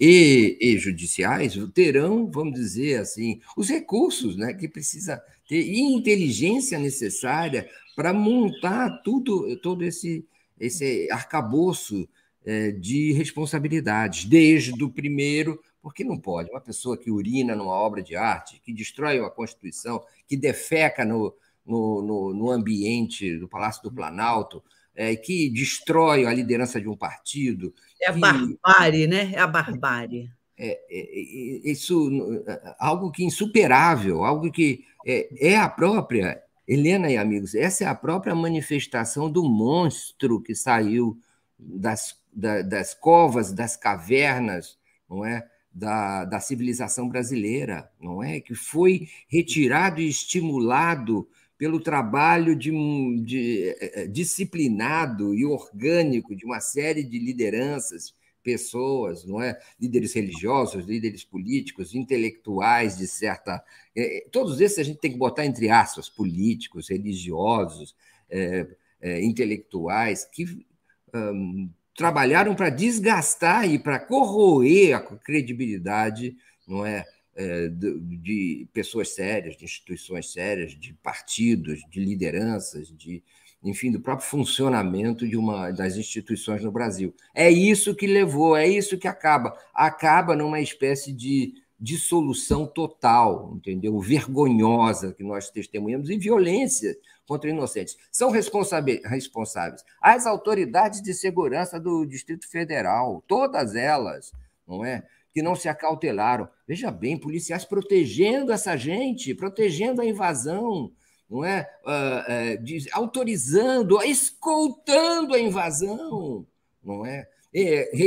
e, 0.00 0.56
e, 0.60 0.78
judiciais 0.78 1.54
terão, 1.74 2.30
vamos 2.30 2.54
dizer 2.54 3.00
assim, 3.00 3.40
os 3.56 3.68
recursos 3.68 4.36
né, 4.36 4.54
que 4.54 4.68
precisa 4.68 5.20
ter 5.48 5.60
e 5.60 5.80
inteligência 5.80 6.78
necessária 6.78 7.68
para 7.96 8.12
montar 8.12 9.02
tudo, 9.02 9.56
todo 9.56 9.82
esse, 9.82 10.24
esse 10.60 11.10
arcabouço 11.10 12.08
é, 12.44 12.70
de 12.70 13.12
responsabilidades, 13.12 14.24
desde 14.24 14.84
o 14.84 14.90
primeiro, 14.90 15.60
porque 15.82 16.04
não 16.04 16.18
pode, 16.18 16.50
uma 16.50 16.60
pessoa 16.60 16.96
que 16.96 17.10
urina 17.10 17.56
numa 17.56 17.72
obra 17.72 18.02
de 18.02 18.14
arte, 18.14 18.60
que 18.64 18.72
destrói 18.72 19.18
uma 19.18 19.30
Constituição, 19.30 20.00
que 20.28 20.36
defeca 20.36 21.04
no, 21.04 21.34
no, 21.66 22.02
no, 22.02 22.34
no 22.34 22.50
ambiente 22.50 23.36
do 23.36 23.48
Palácio 23.48 23.82
do 23.82 23.92
Planalto, 23.92 24.62
é, 24.98 25.14
que 25.14 25.48
destrói 25.48 26.26
a 26.26 26.34
liderança 26.34 26.80
de 26.80 26.88
um 26.88 26.96
partido. 26.96 27.72
É 28.02 28.08
a 28.08 28.12
que, 28.12 28.18
barbárie, 28.18 29.06
né? 29.06 29.30
É 29.32 29.38
a 29.38 29.46
barbárie. 29.46 30.28
É, 30.58 30.70
é, 30.70 30.80
é, 30.90 31.70
isso, 31.70 32.10
algo 32.80 33.12
que 33.12 33.24
insuperável, 33.24 34.24
algo 34.24 34.50
que 34.50 34.84
é, 35.06 35.52
é 35.52 35.56
a 35.56 35.68
própria, 35.68 36.42
Helena 36.66 37.08
e 37.08 37.16
amigos, 37.16 37.54
essa 37.54 37.84
é 37.84 37.86
a 37.86 37.94
própria 37.94 38.34
manifestação 38.34 39.30
do 39.30 39.48
monstro 39.48 40.42
que 40.42 40.52
saiu 40.52 41.16
das, 41.56 42.16
da, 42.32 42.62
das 42.62 42.92
covas, 42.92 43.52
das 43.52 43.76
cavernas, 43.76 44.76
não 45.08 45.24
é? 45.24 45.48
Da, 45.72 46.24
da 46.24 46.40
civilização 46.40 47.08
brasileira, 47.08 47.88
não 48.00 48.20
é? 48.20 48.40
Que 48.40 48.56
foi 48.56 49.08
retirado 49.28 50.00
e 50.00 50.08
estimulado 50.08 51.28
pelo 51.58 51.80
trabalho 51.80 52.54
de, 52.54 52.70
de, 53.20 53.76
eh, 53.80 54.06
disciplinado 54.06 55.34
e 55.34 55.44
orgânico 55.44 56.34
de 56.34 56.44
uma 56.44 56.60
série 56.60 57.02
de 57.02 57.18
lideranças, 57.18 58.14
pessoas, 58.44 59.24
não 59.24 59.42
é? 59.42 59.58
Líderes 59.78 60.14
religiosos, 60.14 60.86
líderes 60.86 61.24
políticos, 61.24 61.94
intelectuais 61.94 62.96
de 62.96 63.08
certa. 63.08 63.62
Eh, 63.94 64.26
todos 64.30 64.60
esses 64.60 64.78
a 64.78 64.82
gente 64.84 65.00
tem 65.00 65.10
que 65.10 65.18
botar 65.18 65.44
entre 65.44 65.68
aspas, 65.68 66.08
políticos, 66.08 66.88
religiosos, 66.88 67.94
é, 68.30 68.66
é, 69.00 69.24
intelectuais, 69.24 70.24
que 70.24 70.64
um, 71.14 71.68
trabalharam 71.96 72.54
para 72.54 72.70
desgastar 72.70 73.68
e 73.68 73.78
para 73.78 73.98
corroer 73.98 74.96
a 74.96 75.00
credibilidade, 75.00 76.36
não 76.66 76.86
é? 76.86 77.04
É, 77.40 77.68
de 77.68 78.66
pessoas 78.72 79.14
sérias, 79.14 79.56
de 79.56 79.64
instituições 79.64 80.32
sérias, 80.32 80.72
de 80.72 80.92
partidos, 80.94 81.84
de 81.88 82.00
lideranças, 82.00 82.88
de 82.88 83.22
enfim, 83.62 83.92
do 83.92 84.00
próprio 84.00 84.28
funcionamento 84.28 85.26
de 85.26 85.36
uma 85.36 85.70
das 85.70 85.96
instituições 85.96 86.64
no 86.64 86.72
Brasil. 86.72 87.14
É 87.32 87.48
isso 87.48 87.94
que 87.94 88.08
levou, 88.08 88.56
é 88.56 88.66
isso 88.66 88.98
que 88.98 89.06
acaba, 89.06 89.56
acaba 89.72 90.34
numa 90.34 90.60
espécie 90.60 91.12
de 91.12 91.54
dissolução 91.78 92.66
total, 92.66 93.52
entendeu? 93.54 93.98
Vergonhosa 94.00 95.12
que 95.12 95.22
nós 95.22 95.48
testemunhamos 95.48 96.10
e 96.10 96.18
violência 96.18 96.96
contra 97.26 97.50
inocentes. 97.50 97.96
São 98.10 98.30
responsáveis 98.30 99.84
as 100.00 100.26
autoridades 100.26 101.00
de 101.00 101.14
segurança 101.14 101.78
do 101.78 102.04
Distrito 102.04 102.48
Federal, 102.48 103.22
todas 103.28 103.76
elas, 103.76 104.32
não 104.66 104.84
é? 104.84 105.04
Que 105.32 105.42
não 105.42 105.54
se 105.54 105.68
acautelaram. 105.68 106.48
Veja 106.66 106.90
bem, 106.90 107.18
policiais 107.18 107.64
protegendo 107.64 108.52
essa 108.52 108.76
gente, 108.76 109.34
protegendo 109.34 110.00
a 110.00 110.06
invasão, 110.06 110.92
não 111.28 111.44
é? 111.44 111.68
Uh, 111.84 112.58
uh, 112.58 112.64
diz, 112.64 112.86
autorizando, 112.92 114.02
escoltando 114.02 115.34
a 115.34 115.38
invasão, 115.38 116.46
não 116.82 117.04
é? 117.04 117.28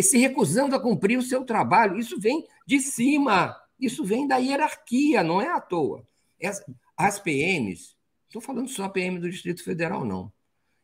Se 0.01 0.17
recusando 0.17 0.75
a 0.75 0.79
cumprir 0.79 1.17
o 1.17 1.23
seu 1.23 1.43
trabalho. 1.43 1.97
Isso 1.97 2.19
vem 2.19 2.45
de 2.65 2.79
cima, 2.79 3.55
isso 3.79 4.03
vem 4.03 4.27
da 4.27 4.37
hierarquia, 4.37 5.23
não 5.23 5.41
é 5.41 5.47
à 5.47 5.59
toa. 5.59 6.05
As 6.95 7.19
PMs, 7.19 7.95
estou 8.27 8.41
falando 8.41 8.69
só 8.69 8.85
a 8.85 8.89
PM 8.89 9.19
do 9.19 9.29
Distrito 9.29 9.63
Federal, 9.63 10.05
não. 10.05 10.31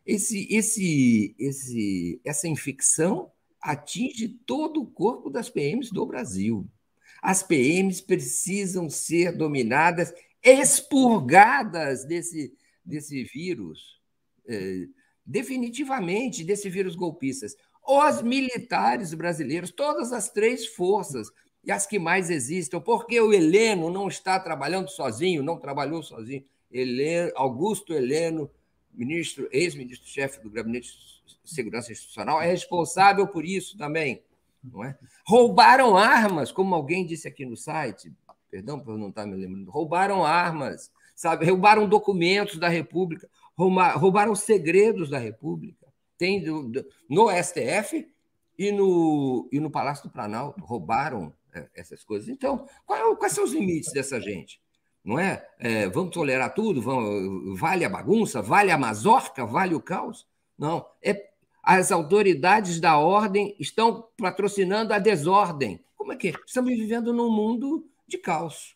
Esse, 0.06 0.48
esse, 0.50 1.36
esse, 1.38 2.22
essa 2.24 2.48
infecção 2.48 3.32
atinge 3.62 4.28
todo 4.46 4.82
o 4.82 4.88
corpo 4.88 5.30
das 5.30 5.50
PMs 5.50 5.90
do 5.92 6.06
Brasil. 6.06 6.68
As 7.22 7.44
PMs 7.44 8.02
precisam 8.02 8.90
ser 8.90 9.36
dominadas, 9.36 10.14
expurgadas 10.44 12.06
desse, 12.06 12.54
desse 12.86 13.24
vírus, 13.24 14.00
é, 14.48 14.86
definitivamente 15.26 16.44
desse 16.44 16.70
vírus 16.70 16.96
golpistas. 16.96 17.56
Os 17.86 18.22
militares 18.22 19.14
brasileiros, 19.14 19.72
todas 19.72 20.14
as 20.14 20.30
três 20.30 20.68
forças, 20.68 21.32
e 21.68 21.72
as 21.72 21.86
que 21.86 22.00
mais 22.00 22.30
existem, 22.30 22.80
porque 22.80 23.20
o 23.20 23.34
Heleno 23.34 23.90
não 23.90 24.08
está 24.08 24.40
trabalhando 24.40 24.88
sozinho, 24.90 25.44
não 25.44 25.60
trabalhou 25.60 26.02
sozinho. 26.02 26.46
Heleno, 26.72 27.32
Augusto 27.36 27.94
Heleno, 27.94 28.50
ministro, 28.98 29.48
ex-ministro-chefe 29.52 30.42
do 30.42 30.50
Gabinete 30.50 30.90
de 31.44 31.54
Segurança 31.54 31.92
Institucional, 31.92 32.42
é 32.42 32.48
responsável 32.48 33.28
por 33.28 33.46
isso 33.46 33.78
também. 33.78 34.24
Não 34.64 34.84
é? 34.84 34.98
Roubaram 35.26 35.96
armas, 35.96 36.52
como 36.52 36.74
alguém 36.74 37.06
disse 37.06 37.28
aqui 37.28 37.46
no 37.46 37.56
site, 37.56 38.12
perdão 38.50 38.80
por 38.80 38.98
não 38.98 39.10
estar 39.10 39.26
me 39.26 39.36
lembrando, 39.36 39.70
roubaram 39.70 40.26
armas, 40.26 40.92
sabe? 41.16 41.46
roubaram 41.46 41.88
documentos 41.88 42.58
da 42.58 42.68
República, 42.68 43.30
roubaram 43.56 44.36
segredos 44.36 45.10
da 45.10 45.18
República. 45.18 45.86
Tem 46.18 46.44
do, 46.44 46.68
do, 46.68 46.86
no 47.08 47.30
STF 47.32 48.08
e 48.58 48.72
no, 48.72 49.48
e 49.52 49.60
no 49.60 49.70
Palácio 49.70 50.04
do 50.04 50.12
Planalto, 50.12 50.64
roubaram 50.66 51.34
é, 51.54 51.68
essas 51.76 52.04
coisas. 52.04 52.28
Então, 52.28 52.68
qual, 52.86 53.16
quais 53.16 53.34
são 53.34 53.44
os 53.44 53.54
limites 53.54 53.94
dessa 53.94 54.20
gente? 54.20 54.60
Não 55.08 55.18
é? 55.18 55.48
é 55.58 55.88
vamos 55.88 56.14
tolerar 56.14 56.54
tudo? 56.54 56.82
Vamos, 56.82 57.58
vale 57.58 57.86
a 57.86 57.90
bagunça? 57.90 58.42
Vale 58.42 58.72
a 58.72 58.78
mazorca? 58.78 59.46
Vale 59.46 59.74
o 59.74 59.80
caos? 59.80 60.28
Não. 60.60 60.86
É 61.02 61.30
as 61.64 61.92
autoridades 61.92 62.80
da 62.80 62.98
ordem 62.98 63.56
estão 63.58 64.08
patrocinando 64.18 64.94
a 64.94 65.00
desordem. 65.00 65.84
Como 65.96 66.12
é 66.12 66.16
que 66.16 66.30
é? 66.30 66.34
Estamos 66.46 66.72
vivendo 66.72 67.14
num 67.14 67.30
mundo 67.30 67.86
de 68.06 68.18
caos. 68.18 68.76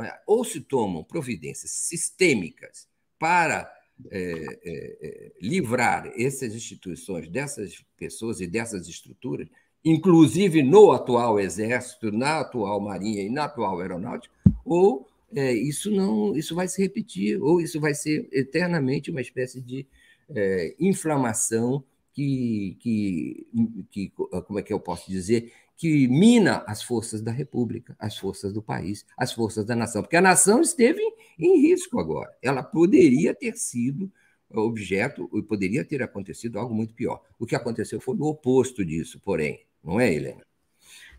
É? 0.00 0.20
Ou 0.26 0.44
se 0.44 0.60
tomam 0.60 1.04
providências 1.04 1.70
sistêmicas 1.70 2.88
para 3.18 3.72
é, 4.10 4.18
é, 4.18 4.58
é, 4.64 5.32
livrar 5.40 6.12
essas 6.16 6.54
instituições 6.54 7.28
dessas 7.28 7.84
pessoas 7.96 8.40
e 8.40 8.46
dessas 8.48 8.88
estruturas, 8.88 9.48
inclusive 9.84 10.62
no 10.62 10.90
atual 10.92 11.38
Exército, 11.38 12.10
na 12.10 12.40
atual 12.40 12.80
Marinha 12.80 13.22
e 13.22 13.30
na 13.30 13.44
atual 13.44 13.80
Aeronáutica, 13.80 14.34
ou 14.64 15.08
é, 15.34 15.52
isso 15.52 15.90
não, 15.90 16.36
isso 16.36 16.54
vai 16.54 16.68
se 16.68 16.80
repetir, 16.82 17.40
ou 17.42 17.60
isso 17.60 17.80
vai 17.80 17.94
ser 17.94 18.28
eternamente 18.32 19.10
uma 19.10 19.20
espécie 19.20 19.60
de 19.60 19.86
é, 20.28 20.74
inflamação 20.78 21.84
que, 22.12 22.76
que, 22.80 23.46
que, 23.90 24.12
como 24.46 24.58
é 24.58 24.62
que 24.62 24.72
eu 24.72 24.80
posso 24.80 25.10
dizer, 25.10 25.52
que 25.76 26.06
mina 26.06 26.62
as 26.66 26.82
forças 26.82 27.20
da 27.22 27.32
República, 27.32 27.96
as 27.98 28.16
forças 28.16 28.52
do 28.52 28.62
país, 28.62 29.04
as 29.16 29.32
forças 29.32 29.64
da 29.64 29.74
nação, 29.74 30.02
porque 30.02 30.16
a 30.16 30.20
nação 30.20 30.60
esteve 30.60 31.00
em 31.38 31.60
risco 31.60 31.98
agora. 31.98 32.30
Ela 32.42 32.62
poderia 32.62 33.34
ter 33.34 33.56
sido 33.56 34.12
objeto, 34.48 35.26
poderia 35.48 35.84
ter 35.84 36.02
acontecido 36.02 36.58
algo 36.58 36.74
muito 36.74 36.94
pior. 36.94 37.22
O 37.38 37.46
que 37.46 37.56
aconteceu 37.56 38.00
foi 38.00 38.14
o 38.16 38.24
oposto 38.26 38.84
disso, 38.84 39.20
porém, 39.24 39.60
não 39.82 39.98
é, 39.98 40.12
Helena? 40.12 40.44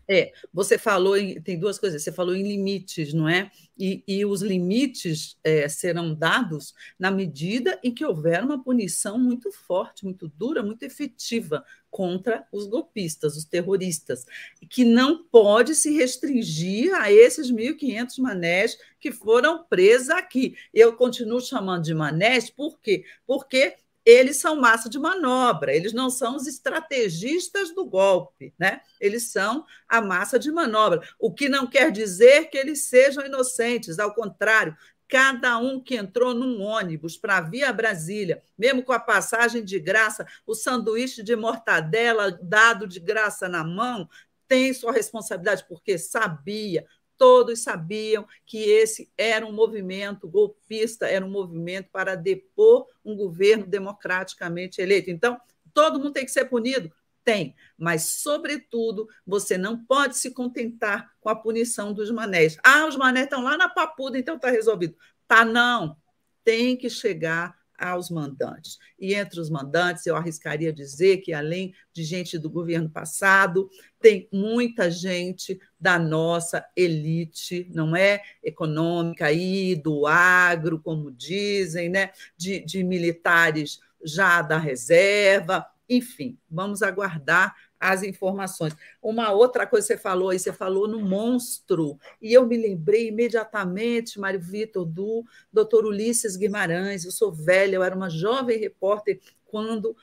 É, 0.08 0.32
você 0.52 0.76
falou 0.78 1.16
em, 1.16 1.40
tem 1.40 1.58
duas 1.58 1.78
coisas, 1.78 2.02
você 2.02 2.12
falou 2.12 2.34
em 2.34 2.42
limites, 2.42 3.14
não 3.14 3.28
é? 3.28 3.50
E, 3.76 4.04
e 4.06 4.24
os 4.24 4.42
limites 4.42 5.36
é, 5.42 5.68
serão 5.68 6.14
dados 6.14 6.74
na 6.98 7.10
medida 7.10 7.78
em 7.82 7.92
que 7.92 8.04
houver 8.04 8.42
uma 8.44 8.62
punição 8.62 9.18
muito 9.18 9.50
forte, 9.50 10.04
muito 10.04 10.28
dura, 10.28 10.62
muito 10.62 10.82
efetiva 10.84 11.64
contra 11.90 12.46
os 12.52 12.66
golpistas, 12.66 13.36
os 13.36 13.44
terroristas, 13.44 14.26
que 14.68 14.84
não 14.84 15.24
pode 15.24 15.74
se 15.74 15.92
restringir 15.92 16.92
a 16.94 17.10
esses 17.10 17.50
1.500 17.52 18.18
manés 18.18 18.76
que 18.98 19.12
foram 19.12 19.64
presos 19.64 20.10
aqui. 20.10 20.56
Eu 20.72 20.94
continuo 20.94 21.40
chamando 21.40 21.84
de 21.84 21.94
manés, 21.94 22.50
por 22.50 22.80
quê? 22.80 23.04
Porque 23.26 23.76
eles 24.04 24.36
são 24.36 24.60
massa 24.60 24.88
de 24.88 24.98
manobra, 24.98 25.74
eles 25.74 25.92
não 25.92 26.10
são 26.10 26.36
os 26.36 26.46
estrategistas 26.46 27.74
do 27.74 27.86
golpe, 27.86 28.54
né? 28.58 28.80
Eles 29.00 29.30
são 29.30 29.64
a 29.88 30.00
massa 30.00 30.38
de 30.38 30.52
manobra, 30.52 31.00
o 31.18 31.32
que 31.32 31.48
não 31.48 31.66
quer 31.66 31.90
dizer 31.90 32.50
que 32.50 32.58
eles 32.58 32.84
sejam 32.84 33.24
inocentes, 33.24 33.98
ao 33.98 34.14
contrário, 34.14 34.76
cada 35.08 35.58
um 35.58 35.80
que 35.80 35.96
entrou 35.96 36.34
num 36.34 36.60
ônibus 36.62 37.16
para 37.16 37.40
vir 37.40 37.64
a 37.64 37.72
Brasília, 37.72 38.42
mesmo 38.58 38.82
com 38.82 38.92
a 38.92 38.98
passagem 38.98 39.64
de 39.64 39.78
graça, 39.78 40.26
o 40.46 40.54
sanduíche 40.54 41.22
de 41.22 41.36
mortadela 41.36 42.38
dado 42.42 42.86
de 42.86 43.00
graça 43.00 43.48
na 43.48 43.64
mão, 43.64 44.08
tem 44.48 44.72
sua 44.74 44.92
responsabilidade, 44.92 45.64
porque 45.68 45.96
sabia, 45.98 46.86
todos 47.16 47.62
sabiam 47.62 48.26
que 48.46 48.58
esse 48.58 49.10
era 49.16 49.46
um 49.46 49.52
movimento 49.52 50.28
golpista, 50.28 51.06
era 51.06 51.24
um 51.24 51.30
movimento 51.30 51.88
para 51.90 52.14
depor 52.14 52.86
um 53.04 53.16
governo 53.16 53.66
democraticamente 53.66 54.80
eleito. 54.80 55.10
Então, 55.10 55.38
todo 55.72 55.98
mundo 55.98 56.12
tem 56.12 56.24
que 56.24 56.30
ser 56.30 56.46
punido? 56.46 56.92
Tem, 57.24 57.54
mas, 57.78 58.02
sobretudo, 58.02 59.08
você 59.26 59.56
não 59.56 59.82
pode 59.82 60.18
se 60.18 60.32
contentar 60.32 61.10
com 61.20 61.30
a 61.30 61.36
punição 61.36 61.92
dos 61.92 62.10
manés. 62.10 62.58
Ah, 62.62 62.86
os 62.86 62.96
manés 62.96 63.24
estão 63.24 63.42
lá 63.42 63.56
na 63.56 63.68
papuda, 63.68 64.18
então 64.18 64.36
está 64.36 64.50
resolvido. 64.50 64.94
Tá, 65.26 65.44
não. 65.44 65.96
Tem 66.44 66.76
que 66.76 66.90
chegar 66.90 67.56
aos 67.78 68.10
mandantes. 68.10 68.78
E 68.98 69.14
entre 69.14 69.40
os 69.40 69.50
mandantes, 69.50 70.06
eu 70.06 70.16
arriscaria 70.16 70.72
dizer 70.72 71.18
que, 71.18 71.32
além 71.32 71.74
de 71.92 72.02
gente 72.04 72.38
do 72.38 72.50
governo 72.50 72.88
passado, 72.88 73.68
tem 74.00 74.28
muita 74.32 74.90
gente 74.90 75.58
da 75.78 75.98
nossa 75.98 76.64
elite, 76.76 77.68
não 77.72 77.96
é? 77.96 78.22
Econômica 78.42 79.26
aí, 79.26 79.74
do 79.74 80.06
agro, 80.06 80.80
como 80.80 81.10
dizem, 81.10 81.88
né? 81.88 82.10
de, 82.36 82.60
de 82.60 82.82
militares 82.84 83.80
já 84.04 84.42
da 84.42 84.58
reserva. 84.58 85.66
Enfim, 85.88 86.38
vamos 86.50 86.82
aguardar 86.82 87.54
as 87.84 88.02
informações. 88.02 88.74
Uma 89.02 89.30
outra 89.30 89.66
coisa 89.66 89.86
que 89.86 89.92
você 89.92 90.00
falou 90.00 90.30
aí, 90.30 90.38
você 90.38 90.52
falou 90.52 90.88
no 90.88 91.00
monstro, 91.00 91.98
e 92.20 92.32
eu 92.32 92.46
me 92.46 92.56
lembrei 92.56 93.08
imediatamente, 93.08 94.18
Mário 94.18 94.40
Vitor, 94.40 94.86
do 94.86 95.22
doutor 95.52 95.84
Ulisses 95.84 96.34
Guimarães. 96.34 97.04
Eu 97.04 97.10
sou 97.10 97.30
velha, 97.30 97.76
eu 97.76 97.82
era 97.82 97.94
uma 97.94 98.08
jovem 98.08 98.58
repórter 98.58 99.20
quando, 99.44 99.94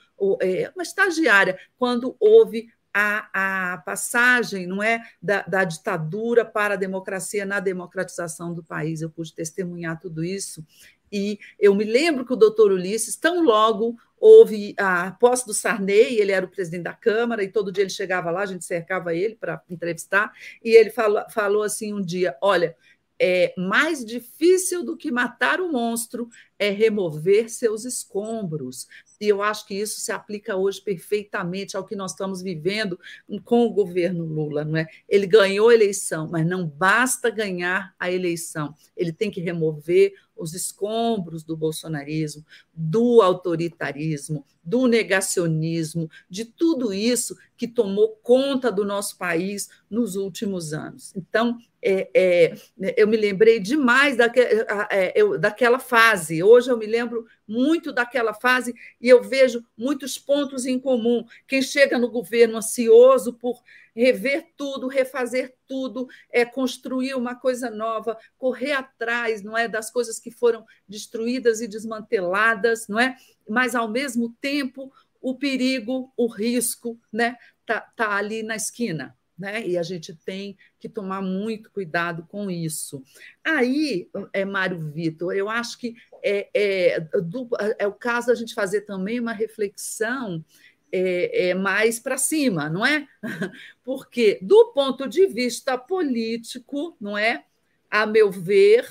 é, 0.42 0.72
uma 0.76 0.84
estagiária, 0.84 1.58
quando 1.76 2.16
houve 2.20 2.68
a, 2.94 3.74
a, 3.74 3.78
passagem 3.80 4.68
não 4.68 4.84
é 4.84 5.02
da, 5.22 5.42
da, 5.44 5.64
ditadura 5.64 6.44
para 6.44 6.74
a 6.74 6.78
democracia 6.78 7.46
na 7.46 7.60
democratização 7.60 8.54
do 8.54 8.64
país. 8.64 9.02
Eu 9.02 9.10
pude 9.10 9.34
testemunhar 9.34 10.00
tudo 10.00 10.24
isso. 10.24 10.64
E 11.12 11.40
eu 11.60 11.76
me 11.76 11.84
lembro 11.84 12.26
que 12.26 12.34
o 12.34 12.38
doutor 12.38 12.72
Ulisses, 12.72 13.16
tão 13.16 13.44
logo 13.44 13.98
houve 14.20 14.76
a 14.78 15.12
posse 15.12 15.48
do 15.48 15.54
Sarney, 15.54 16.20
ele 16.20 16.32
era 16.32 16.46
o 16.46 16.50
presidente 16.50 16.84
da 16.84 16.94
Câmara, 16.94 17.44
e 17.44 17.52
todo 17.52 17.72
dia 17.72 17.84
ele 17.84 17.90
chegava 17.90 18.30
lá, 18.30 18.42
a 18.42 18.46
gente 18.46 18.64
cercava 18.64 19.16
ele 19.16 19.36
para 19.36 19.62
entrevistar, 19.68 20.32
e 20.64 20.76
ele 20.76 20.92
falou, 20.92 21.24
falou 21.32 21.64
assim 21.64 21.92
um 21.92 22.02
dia: 22.02 22.38
olha, 22.40 22.78
é 23.24 23.54
mais 23.56 24.04
difícil 24.04 24.84
do 24.84 24.98
que 24.98 25.12
matar 25.12 25.62
o 25.62 25.72
monstro 25.72 26.28
é 26.58 26.72
remover 26.72 27.52
seus 27.52 27.86
escombros. 27.86 28.88
E 29.20 29.28
eu 29.28 29.44
acho 29.44 29.68
que 29.68 29.76
isso 29.76 30.00
se 30.00 30.12
aplica 30.12 30.56
hoje 30.56 30.82
perfeitamente 30.82 31.78
ao 31.78 31.86
que 31.86 31.96
nós 31.96 32.12
estamos 32.12 32.42
vivendo 32.42 33.00
com 33.46 33.64
o 33.64 33.70
governo 33.70 34.26
Lula, 34.26 34.66
não 34.66 34.78
é? 34.78 34.88
Ele 35.08 35.28
ganhou 35.28 35.70
a 35.70 35.74
eleição, 35.76 36.28
mas 36.32 36.48
não 36.48 36.66
basta 36.66 37.30
ganhar 37.30 37.94
a 38.00 38.12
eleição. 38.12 38.74
Ele 38.98 39.14
tem 39.14 39.30
que 39.30 39.40
remover 39.40 40.14
os 40.42 40.54
escombros 40.54 41.44
do 41.44 41.56
bolsonarismo, 41.56 42.44
do 42.74 43.22
autoritarismo, 43.22 44.44
do 44.64 44.88
negacionismo, 44.88 46.10
de 46.30 46.46
tudo 46.46 46.94
isso 46.94 47.38
que 47.56 47.68
tomou 47.68 48.20
conta 48.24 48.72
do 48.72 48.84
nosso 48.84 49.18
país 49.18 49.70
nos 49.90 50.16
últimos 50.16 50.74
anos. 50.74 51.14
Então, 51.16 51.58
é, 51.84 52.10
é, 52.14 52.56
eu 52.98 53.08
me 53.08 53.18
lembrei 53.18 53.60
demais 53.60 54.18
daque, 54.18 54.40
é, 54.40 55.14
daquela 55.40 55.80
fase. 55.80 56.44
Hoje 56.44 56.70
eu 56.70 56.78
me 56.78 56.86
lembro 56.86 57.26
muito 57.52 57.92
daquela 57.92 58.34
fase 58.34 58.74
e 59.00 59.10
eu 59.10 59.22
vejo 59.22 59.64
muitos 59.78 60.18
pontos 60.18 60.66
em 60.66 60.80
comum. 60.80 61.26
Quem 61.46 61.62
chega 61.62 62.00
no 62.00 62.10
governo 62.10 62.58
ansioso 62.58 63.34
por 63.34 63.62
rever 63.94 64.48
tudo, 64.56 64.88
refazer 64.88 65.54
tudo, 65.68 66.08
é 66.32 66.46
construir 66.46 67.14
uma 67.14 67.36
coisa 67.36 67.70
nova, 67.70 68.18
correr 68.38 68.72
atrás, 68.72 69.44
não 69.44 69.58
é, 69.58 69.68
das 69.68 69.92
coisas 69.92 70.18
que 70.18 70.32
foram 70.32 70.66
destruídas 70.88 71.60
e 71.60 71.68
desmanteladas, 71.68 72.88
não 72.88 73.00
é? 73.00 73.18
Mas 73.50 73.76
ao 73.76 73.90
mesmo 73.90 74.36
tempo 74.40 74.92
o 75.22 75.36
perigo, 75.36 76.12
o 76.16 76.28
risco, 76.28 77.00
né, 77.12 77.38
tá, 77.66 77.82
tá 77.82 78.16
ali 78.16 78.42
na 78.42 78.56
esquina 78.56 79.16
né? 79.42 79.66
E 79.68 79.76
a 79.76 79.82
gente 79.82 80.14
tem 80.14 80.56
que 80.80 80.88
tomar 80.88 81.20
muito 81.20 81.72
cuidado 81.72 82.28
com 82.30 82.50
isso. 82.50 83.04
Aí, 83.44 84.08
é, 84.32 84.46
Mário 84.46 84.80
Vitor, 84.80 85.36
eu 85.36 85.50
acho 85.50 85.80
que 85.80 85.96
é, 86.24 86.48
é, 86.54 87.00
do, 87.00 87.50
é 87.80 87.88
o 87.88 87.94
caso 87.94 88.28
da 88.28 88.36
gente 88.36 88.54
fazer 88.54 88.82
também 88.82 89.20
uma 89.20 89.34
reflexão 89.34 90.46
é, 90.92 91.50
é 91.50 91.54
mais 91.56 92.00
para 92.00 92.18
cima, 92.18 92.70
não 92.70 92.86
é? 92.86 93.08
Porque, 93.84 94.38
do 94.44 94.72
ponto 94.74 95.08
de 95.10 95.26
vista 95.26 95.76
político, 95.76 96.96
não 97.02 97.18
é? 97.18 97.44
A 97.90 98.06
meu 98.06 98.30
ver, 98.30 98.88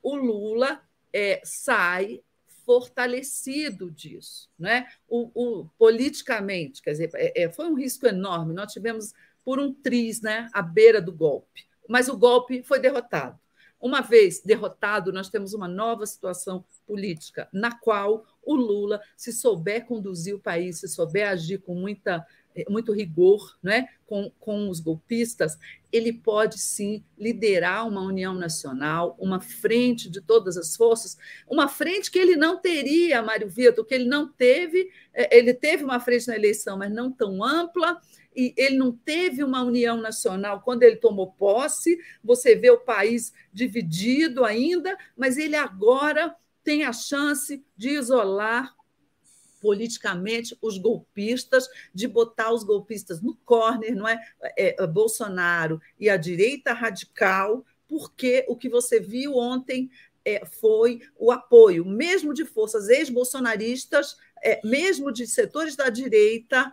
o 0.00 0.14
Lula 0.14 0.80
é, 1.12 1.40
sai 1.42 2.22
fortalecido 2.68 3.90
disso, 3.90 4.50
né? 4.58 4.86
O, 5.08 5.30
o, 5.34 5.68
politicamente, 5.78 6.82
quer 6.82 6.90
dizer, 6.90 7.10
é, 7.14 7.44
é, 7.44 7.50
foi 7.50 7.66
um 7.66 7.72
risco 7.72 8.06
enorme. 8.06 8.52
Nós 8.52 8.70
tivemos 8.70 9.14
por 9.48 9.58
um 9.58 9.72
triz 9.72 10.20
né, 10.20 10.46
à 10.52 10.60
beira 10.60 11.00
do 11.00 11.10
golpe. 11.10 11.64
Mas 11.88 12.06
o 12.06 12.18
golpe 12.18 12.62
foi 12.62 12.78
derrotado. 12.78 13.40
Uma 13.80 14.02
vez 14.02 14.42
derrotado, 14.42 15.10
nós 15.10 15.30
temos 15.30 15.54
uma 15.54 15.66
nova 15.66 16.04
situação 16.04 16.62
política, 16.86 17.48
na 17.50 17.72
qual 17.72 18.26
o 18.42 18.54
Lula, 18.54 19.00
se 19.16 19.32
souber 19.32 19.86
conduzir 19.86 20.34
o 20.34 20.38
país, 20.38 20.80
se 20.80 20.88
souber 20.88 21.30
agir 21.30 21.62
com 21.62 21.74
muita, 21.74 22.26
eh, 22.54 22.66
muito 22.68 22.92
rigor 22.92 23.56
né, 23.62 23.88
com, 24.04 24.30
com 24.38 24.68
os 24.68 24.80
golpistas, 24.80 25.56
ele 25.90 26.12
pode 26.12 26.58
sim 26.58 27.02
liderar 27.16 27.88
uma 27.88 28.02
união 28.02 28.34
nacional, 28.34 29.16
uma 29.18 29.40
frente 29.40 30.10
de 30.10 30.20
todas 30.20 30.58
as 30.58 30.76
forças, 30.76 31.16
uma 31.48 31.68
frente 31.68 32.10
que 32.10 32.18
ele 32.18 32.36
não 32.36 32.60
teria, 32.60 33.22
Mário 33.22 33.48
Vitor, 33.48 33.86
que 33.86 33.94
ele 33.94 34.04
não 34.04 34.30
teve, 34.30 34.90
eh, 35.14 35.38
ele 35.38 35.54
teve 35.54 35.84
uma 35.84 36.00
frente 36.00 36.28
na 36.28 36.36
eleição, 36.36 36.76
mas 36.76 36.92
não 36.92 37.10
tão 37.10 37.42
ampla, 37.42 37.98
e 38.34 38.54
ele 38.56 38.76
não 38.76 38.92
teve 38.92 39.42
uma 39.42 39.62
união 39.62 40.00
nacional 40.00 40.62
quando 40.62 40.82
ele 40.82 40.96
tomou 40.96 41.32
posse. 41.32 41.98
Você 42.22 42.54
vê 42.54 42.70
o 42.70 42.78
país 42.78 43.32
dividido 43.52 44.44
ainda, 44.44 44.96
mas 45.16 45.36
ele 45.36 45.56
agora 45.56 46.34
tem 46.62 46.84
a 46.84 46.92
chance 46.92 47.64
de 47.76 47.90
isolar 47.90 48.76
politicamente 49.60 50.56
os 50.62 50.78
golpistas, 50.78 51.68
de 51.92 52.06
botar 52.06 52.52
os 52.52 52.62
golpistas 52.62 53.20
no 53.20 53.34
corner, 53.44 53.94
não 53.94 54.06
é? 54.06 54.18
é, 54.56 54.82
é 54.82 54.86
Bolsonaro 54.86 55.80
e 55.98 56.08
a 56.08 56.16
direita 56.16 56.72
radical, 56.72 57.64
porque 57.88 58.44
o 58.48 58.56
que 58.56 58.68
você 58.68 59.00
viu 59.00 59.36
ontem 59.36 59.90
é, 60.24 60.44
foi 60.44 61.00
o 61.16 61.32
apoio, 61.32 61.84
mesmo 61.84 62.34
de 62.34 62.44
forças 62.44 62.88
ex-bolsonaristas, 62.88 64.16
é, 64.42 64.60
mesmo 64.64 65.10
de 65.10 65.26
setores 65.26 65.74
da 65.74 65.88
direita, 65.88 66.70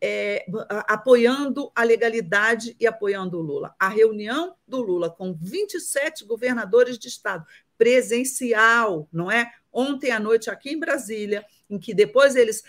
é, 0.00 0.46
apoiando 0.86 1.70
a 1.74 1.82
legalidade 1.82 2.76
e 2.78 2.86
apoiando 2.86 3.38
o 3.38 3.42
Lula. 3.42 3.74
A 3.78 3.88
reunião 3.88 4.54
do 4.66 4.80
Lula 4.80 5.10
com 5.10 5.34
27 5.34 6.24
governadores 6.24 6.98
de 6.98 7.08
estado, 7.08 7.44
presencial, 7.76 9.08
não 9.12 9.30
é? 9.30 9.50
Ontem 9.72 10.10
à 10.10 10.18
noite 10.18 10.50
aqui 10.50 10.70
em 10.70 10.78
Brasília, 10.78 11.44
em 11.70 11.78
que 11.78 11.94
depois 11.94 12.34
eles 12.34 12.62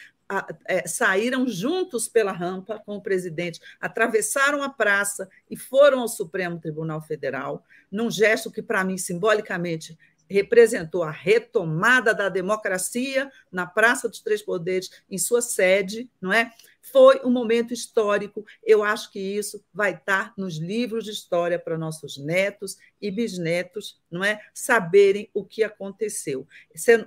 é, 0.65 0.87
saíram 0.87 1.47
juntos 1.47 2.07
pela 2.07 2.31
rampa 2.31 2.79
com 2.85 2.97
o 2.97 3.01
presidente, 3.01 3.59
atravessaram 3.79 4.61
a 4.61 4.69
praça 4.69 5.27
e 5.49 5.57
foram 5.57 6.01
ao 6.01 6.07
Supremo 6.07 6.59
Tribunal 6.59 7.01
Federal, 7.01 7.63
num 7.91 8.11
gesto 8.11 8.51
que, 8.51 8.61
para 8.61 8.83
mim, 8.83 8.97
simbolicamente, 8.97 9.97
representou 10.29 11.01
a 11.01 11.09
retomada 11.09 12.13
da 12.13 12.29
democracia 12.29 13.31
na 13.51 13.65
Praça 13.65 14.07
dos 14.07 14.21
Três 14.21 14.43
Poderes, 14.43 14.91
em 15.09 15.17
sua 15.17 15.41
sede, 15.41 16.07
não 16.21 16.31
é? 16.31 16.51
Foi 16.81 17.21
um 17.23 17.29
momento 17.29 17.73
histórico. 17.73 18.45
Eu 18.63 18.83
acho 18.83 19.11
que 19.11 19.19
isso 19.19 19.63
vai 19.73 19.93
estar 19.93 20.33
nos 20.37 20.57
livros 20.57 21.05
de 21.05 21.11
história 21.11 21.59
para 21.59 21.77
nossos 21.77 22.17
netos 22.17 22.77
e 23.01 23.11
bisnetos, 23.11 23.99
não 24.09 24.23
é? 24.23 24.39
Saberem 24.53 25.29
o 25.33 25.43
que 25.43 25.63
aconteceu. 25.63 26.47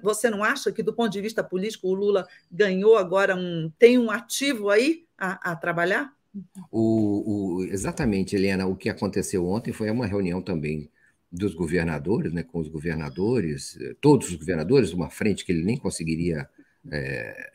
Você 0.02 0.30
não 0.30 0.44
acha 0.44 0.70
que, 0.70 0.82
do 0.82 0.92
ponto 0.92 1.12
de 1.12 1.20
vista 1.20 1.42
político, 1.42 1.88
o 1.88 1.94
Lula 1.94 2.26
ganhou 2.50 2.96
agora 2.96 3.34
um. 3.34 3.70
tem 3.78 3.98
um 3.98 4.10
ativo 4.10 4.70
aí 4.70 5.06
a, 5.18 5.52
a 5.52 5.56
trabalhar? 5.56 6.14
O, 6.70 7.58
o, 7.60 7.64
exatamente, 7.64 8.36
Helena. 8.36 8.66
O 8.66 8.76
que 8.76 8.88
aconteceu 8.88 9.46
ontem 9.46 9.72
foi 9.72 9.90
uma 9.90 10.06
reunião 10.06 10.40
também 10.40 10.90
dos 11.30 11.54
governadores, 11.54 12.32
né, 12.32 12.42
com 12.42 12.58
os 12.58 12.68
governadores, 12.68 13.78
todos 14.02 14.28
os 14.28 14.34
governadores, 14.34 14.92
uma 14.92 15.08
frente 15.08 15.46
que 15.46 15.52
ele 15.52 15.64
nem 15.64 15.78
conseguiria 15.78 16.46
é, 16.90 17.52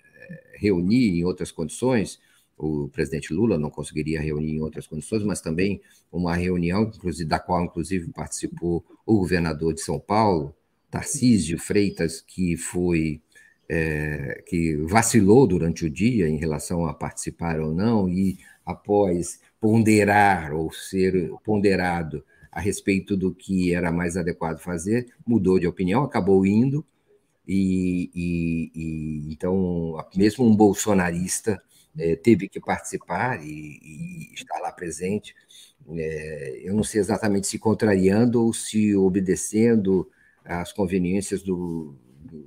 reunir 0.53 1.19
em 1.19 1.23
outras 1.23 1.51
condições, 1.51 2.19
o 2.57 2.89
presidente 2.89 3.33
Lula 3.33 3.57
não 3.57 3.69
conseguiria 3.69 4.19
reunir 4.19 4.55
em 4.55 4.61
outras 4.61 4.87
condições, 4.87 5.23
mas 5.23 5.41
também 5.41 5.81
uma 6.11 6.35
reunião 6.35 6.83
inclusive, 6.83 7.29
da 7.29 7.39
qual, 7.39 7.63
inclusive, 7.63 8.11
participou 8.11 8.83
o 9.05 9.19
governador 9.19 9.73
de 9.73 9.81
São 9.81 9.99
Paulo, 9.99 10.55
Tarcísio 10.89 11.59
Freitas, 11.59 12.21
que 12.21 12.57
foi 12.57 13.21
é, 13.69 14.41
que 14.47 14.77
vacilou 14.77 15.45
durante 15.45 15.85
o 15.85 15.89
dia 15.89 16.27
em 16.27 16.37
relação 16.37 16.85
a 16.85 16.93
participar 16.93 17.59
ou 17.59 17.73
não, 17.73 18.09
e 18.09 18.37
após 18.65 19.39
ponderar 19.59 20.53
ou 20.53 20.71
ser 20.71 21.31
ponderado 21.43 22.23
a 22.51 22.59
respeito 22.59 23.15
do 23.15 23.33
que 23.33 23.73
era 23.73 23.91
mais 23.91 24.17
adequado 24.17 24.59
fazer, 24.59 25.07
mudou 25.25 25.59
de 25.59 25.67
opinião, 25.67 26.03
acabou 26.03 26.45
indo, 26.45 26.85
e, 27.47 28.11
e, 28.13 28.71
e 28.75 29.33
então 29.33 29.95
mesmo 30.15 30.45
um 30.45 30.55
bolsonarista 30.55 31.61
é, 31.97 32.15
teve 32.15 32.47
que 32.49 32.59
participar 32.59 33.41
e, 33.43 33.79
e 33.81 34.33
estar 34.33 34.59
lá 34.59 34.71
presente. 34.71 35.33
É, 35.89 36.61
eu 36.63 36.73
não 36.73 36.83
sei 36.83 36.99
exatamente 36.99 37.47
se 37.47 37.57
contrariando 37.57 38.43
ou 38.43 38.53
se 38.53 38.95
obedecendo 38.95 40.09
às 40.43 40.73
conveniências 40.73 41.41
do, 41.41 41.95
do, 42.19 42.43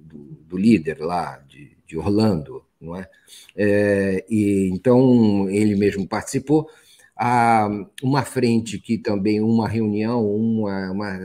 do 0.46 0.56
líder 0.56 0.98
lá 1.00 1.38
de, 1.48 1.76
de, 1.86 1.96
Orlando, 1.96 2.64
não 2.80 2.94
é? 2.94 3.08
é? 3.56 4.24
E 4.28 4.68
então 4.72 5.48
ele 5.48 5.74
mesmo 5.74 6.06
participou. 6.06 6.68
Há 7.16 7.68
uma 8.02 8.24
frente 8.24 8.78
que 8.78 8.96
também 8.96 9.40
uma 9.40 9.68
reunião, 9.68 10.26
uma, 10.26 10.90
uma 10.90 11.18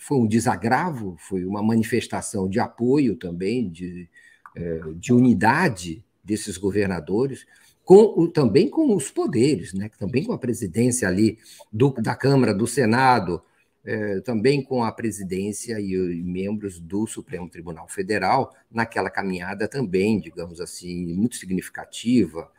foi 0.00 0.16
um 0.16 0.26
desagravo, 0.26 1.14
foi 1.18 1.44
uma 1.44 1.62
manifestação 1.62 2.48
de 2.48 2.58
apoio 2.58 3.16
também, 3.16 3.68
de, 3.68 4.08
é, 4.56 4.80
de 4.96 5.12
unidade 5.12 6.02
desses 6.24 6.56
governadores, 6.56 7.46
com, 7.84 8.26
também 8.26 8.70
com 8.70 8.96
os 8.96 9.10
poderes, 9.10 9.74
né? 9.74 9.90
também 9.98 10.24
com 10.24 10.32
a 10.32 10.38
presidência 10.38 11.06
ali 11.06 11.38
do, 11.70 11.90
da 11.90 12.14
Câmara, 12.14 12.54
do 12.54 12.66
Senado, 12.66 13.42
é, 13.84 14.20
também 14.20 14.62
com 14.62 14.82
a 14.82 14.90
presidência 14.90 15.78
e, 15.78 15.92
e, 15.92 16.22
membros 16.22 16.80
do 16.80 17.06
Supremo 17.06 17.50
Tribunal 17.50 17.86
Federal, 17.86 18.56
naquela 18.70 19.10
caminhada 19.10 19.68
também, 19.68 20.18
digamos 20.18 20.62
assim, 20.62 21.12
muito 21.12 21.36
significativa, 21.36 22.50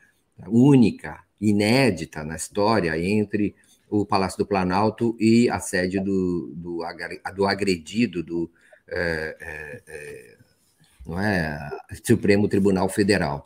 única, 0.47 1.23
inédita 1.39 2.23
na 2.23 2.35
história 2.35 2.95
entre 2.99 3.55
o 3.91 4.05
Palácio 4.05 4.37
do 4.37 4.45
Planalto 4.45 5.15
e 5.19 5.49
a 5.49 5.59
sede 5.59 5.99
do, 5.99 6.53
do, 6.55 6.79
do 7.35 7.45
agredido 7.45 8.23
do 8.23 8.49
é, 8.87 9.35
é, 9.39 9.83
é, 9.87 10.37
não 11.05 11.19
é, 11.19 11.69
Supremo 12.03 12.47
Tribunal 12.47 12.87
Federal. 12.87 13.43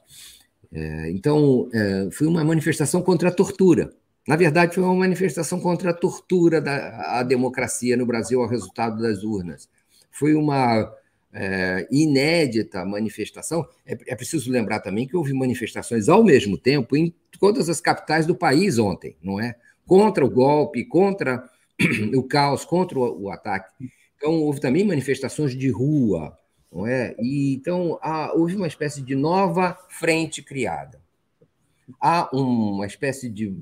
É, 0.72 1.10
então, 1.10 1.68
é, 1.74 2.10
foi 2.12 2.28
uma 2.28 2.44
manifestação 2.44 3.02
contra 3.02 3.30
a 3.30 3.32
tortura. 3.32 3.92
Na 4.28 4.36
verdade, 4.36 4.76
foi 4.76 4.84
uma 4.84 4.96
manifestação 4.96 5.60
contra 5.60 5.90
a 5.90 5.94
tortura 5.94 6.62
da 6.62 7.20
a 7.20 7.24
democracia 7.24 7.98
no 7.98 8.06
Brasil 8.06 8.42
ao 8.42 8.48
resultado 8.48 9.02
das 9.02 9.24
urnas. 9.24 9.68
Foi 10.12 10.36
uma 10.36 10.92
é, 11.34 11.88
inédita 11.92 12.86
manifestação. 12.86 13.68
É, 13.86 13.98
é, 14.08 14.16
preciso 14.16 14.52
lembrar 14.52 14.80
também 14.80 15.08
que 15.08 15.18
houve 15.18 15.34
manifestações 15.34 16.08
ao 16.08 16.24
mesmo 16.24 16.58
tempo 16.58 16.96
em 16.96 17.14
todas 17.40 17.68
as 17.68 17.82
capitais 17.82 18.26
do 18.26 18.36
país 18.36 18.78
ontem, 18.78 19.16
não 19.22 19.40
é? 19.40 19.56
Contra 19.86 20.26
o 20.26 20.30
golpe, 20.30 20.86
contra 20.86 21.48
o 22.16 22.24
caos, 22.24 22.66
contra 22.66 22.98
o, 23.00 23.30
ataque. 23.30 23.74
Então, 24.18 24.34
houve 24.42 24.60
também 24.60 24.86
manifestações 24.86 25.56
de 25.56 25.70
rua, 25.70 26.38
não 26.72 26.88
é? 26.88 27.16
E, 27.20 27.56
então, 27.56 28.00
há, 28.02 28.34
houve 28.34 28.56
uma 28.56 28.68
espécie 28.68 29.02
de 29.02 29.16
nova 29.16 29.78
frente 29.90 30.42
criada. 30.42 31.02
Há 32.00 32.30
uma 32.36 32.86
espécie 32.86 33.30
de 33.30 33.56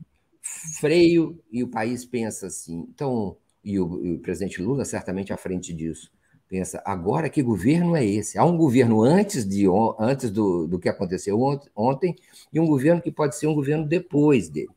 freio 0.79 1.39
e 1.51 1.63
o 1.63 1.67
país 1.67 2.05
pensa 2.05 2.47
assim. 2.47 2.87
Então, 2.93 3.37
e 3.63 3.79
o, 3.79 4.05
e 4.05 4.13
o 4.13 4.19
presidente 4.19 4.61
Lula 4.61 4.85
certamente 4.85 5.33
à 5.33 5.37
frente 5.37 5.73
disso, 5.73 6.11
pensa, 6.49 6.81
agora 6.85 7.29
que 7.29 7.41
governo 7.41 7.95
é 7.95 8.05
esse? 8.05 8.37
Há 8.37 8.45
um 8.45 8.57
governo 8.57 9.01
antes, 9.01 9.47
de, 9.47 9.65
antes 9.99 10.29
do, 10.29 10.67
do 10.67 10.79
que 10.79 10.89
aconteceu 10.89 11.39
ontem 11.75 12.15
e 12.51 12.59
um 12.59 12.67
governo 12.67 13.01
que 13.01 13.11
pode 13.11 13.35
ser 13.35 13.47
um 13.47 13.55
governo 13.55 13.85
depois 13.85 14.49
dele. 14.49 14.69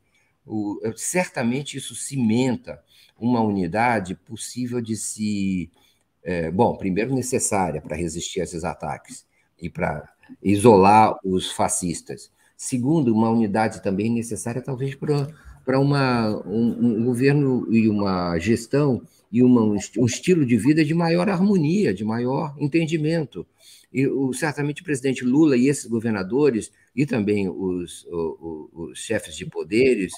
O, 0.47 0.81
certamente 0.95 1.77
isso 1.77 1.95
cimenta 1.95 2.81
uma 3.19 3.41
unidade 3.41 4.15
possível 4.15 4.81
de 4.81 4.97
se. 4.97 5.71
É, 6.23 6.51
bom, 6.51 6.77
primeiro 6.77 7.15
necessária 7.15 7.81
para 7.81 7.97
resistir 7.97 8.41
a 8.41 8.45
esses 8.45 8.65
ataques 8.65 9.25
e 9.61 9.71
para 9.71 10.09
isolar 10.43 11.19
os 11.25 11.51
fascistas. 11.51 12.31
Segundo, 12.57 13.15
uma 13.15 13.31
unidade 13.31 13.83
também 13.83 14.11
necessária, 14.11 14.63
talvez, 14.63 14.95
para, 14.95 15.29
para 15.65 15.79
uma, 15.79 16.37
um, 16.47 17.01
um 17.01 17.05
governo 17.05 17.73
e 17.73 17.89
uma 17.89 18.39
gestão 18.39 19.03
e 19.31 19.43
uma, 19.43 19.63
um 19.63 20.07
estilo 20.07 20.47
de 20.47 20.57
vida 20.57 20.85
de 20.85 20.95
maior 20.95 21.29
harmonia, 21.29 21.93
de 21.93 22.05
maior 22.05 22.55
entendimento. 22.59 23.47
E 23.93 24.07
certamente 24.35 24.83
o 24.83 24.85
presidente 24.85 25.25
Lula 25.25 25.57
e 25.57 25.69
esses 25.69 25.87
governadores, 25.87 26.73
e 26.95 27.05
também 27.05 27.49
os, 27.49 28.07
os, 28.07 28.69
os 28.73 28.99
chefes 28.99 29.35
de 29.35 29.47
poderes, 29.47 30.13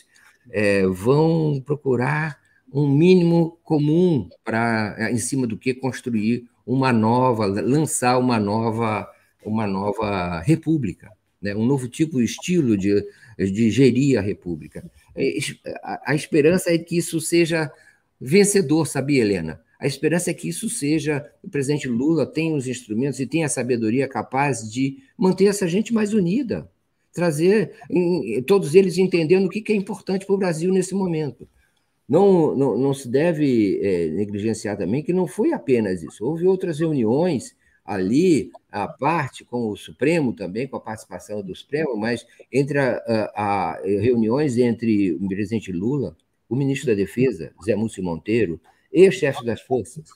é, 0.51 0.87
vão 0.87 1.63
procurar 1.65 2.39
um 2.73 2.89
mínimo 2.89 3.59
comum 3.65 4.29
para, 4.45 4.95
é, 4.99 5.13
em 5.13 5.19
cima 5.19 5.47
do 5.47 5.57
que 5.57 5.75
construir 5.75 6.49
uma 6.67 6.93
nova, 6.93 7.47
lançar 7.47 8.19
uma 8.19 8.39
nova, 8.39 9.09
uma 9.45 9.67
nova 9.67 10.41
república, 10.41 11.11
né? 11.41 11.55
um 11.55 11.65
novo 11.65 11.89
tipo 11.89 12.21
estilo 12.21 12.77
de, 12.77 13.05
de 13.39 13.71
gerir 13.71 14.19
a 14.19 14.23
república. 14.23 14.85
É, 15.17 15.39
a, 15.83 16.13
a 16.13 16.15
esperança 16.15 16.71
é 16.71 16.79
que 16.79 16.97
isso 16.99 17.21
seja 17.21 17.73
vencedor, 18.21 18.87
sabia, 18.87 19.23
Helena? 19.23 19.61
A 19.79 19.87
esperança 19.87 20.31
é 20.31 20.35
que 20.35 20.49
isso 20.49 20.69
seja, 20.69 21.25
o 21.43 21.49
presidente 21.49 21.89
Lula 21.89 22.27
tenha 22.27 22.55
os 22.55 22.67
instrumentos 22.67 23.21
e 23.21 23.27
tenha 23.27 23.47
a 23.47 23.51
sabedoria 23.51 24.09
capaz 24.09 24.69
de 24.69 24.99
manter 25.17 25.47
essa 25.47 25.69
gente 25.69 25.95
mais 25.95 26.13
unida, 26.13 26.69
trazer 27.13 27.73
em, 27.91 28.43
todos 28.43 28.75
eles 28.75 28.99
entendendo 28.99 29.47
o 29.47 29.49
que 29.49 29.73
é 29.73 29.77
importante 29.77 30.27
para 30.27 30.35
o 30.35 30.39
Brasil 30.39 30.73
nesse 30.73 30.95
momento. 30.95 31.49
Não, 32.09 32.57
não, 32.57 32.79
não 32.79 32.95
se 32.95 33.09
deve 33.09 33.79
é, 33.83 34.09
negligenciar 34.09 34.77
também 34.79 35.03
que 35.03 35.13
não 35.13 35.27
foi 35.27 35.53
apenas 35.53 36.03
isso. 36.03 36.25
Houve 36.25 36.47
outras 36.47 36.79
reuniões 36.79 37.55
ali, 37.85 38.51
à 38.71 38.87
parte, 38.87 39.45
com 39.45 39.69
o 39.69 39.77
Supremo 39.77 40.33
também, 40.33 40.67
com 40.67 40.77
a 40.77 40.81
participação 40.81 41.43
do 41.43 41.55
Supremo, 41.55 41.97
mas 41.97 42.27
entre 42.53 42.79
a, 42.79 42.97
a, 43.07 43.73
a 43.73 43.81
reuniões 43.83 44.59
entre 44.59 45.13
o 45.13 45.29
presidente 45.29 45.73
Lula 45.73 46.17
o 46.49 46.57
ministro 46.57 46.89
da 46.89 46.95
Defesa, 46.95 47.53
Zé 47.63 47.77
Múcio 47.77 48.03
Monteiro, 48.03 48.61
e 48.93 49.07
o 49.07 49.13
chefe 49.13 49.45
das 49.45 49.61
forças, 49.61 50.09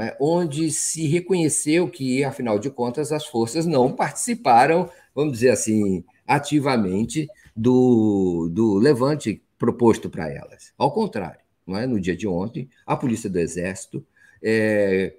é? 0.00 0.16
onde 0.20 0.70
se 0.70 1.06
reconheceu 1.06 1.88
que, 1.88 2.24
afinal 2.24 2.58
de 2.58 2.70
contas, 2.70 3.12
as 3.12 3.26
forças 3.26 3.66
não 3.66 3.92
participaram, 3.92 4.90
vamos 5.14 5.34
dizer 5.34 5.50
assim, 5.50 6.04
ativamente 6.26 7.28
do, 7.54 8.48
do 8.52 8.74
levante 8.76 9.42
proposto 9.58 10.10
para 10.10 10.30
elas. 10.30 10.72
Ao 10.76 10.92
contrário, 10.92 11.40
é? 11.68 11.86
no 11.86 12.00
dia 12.00 12.16
de 12.16 12.26
ontem, 12.26 12.68
a 12.84 12.96
Polícia 12.96 13.30
do 13.30 13.38
Exército, 13.38 14.04
é, 14.42 15.14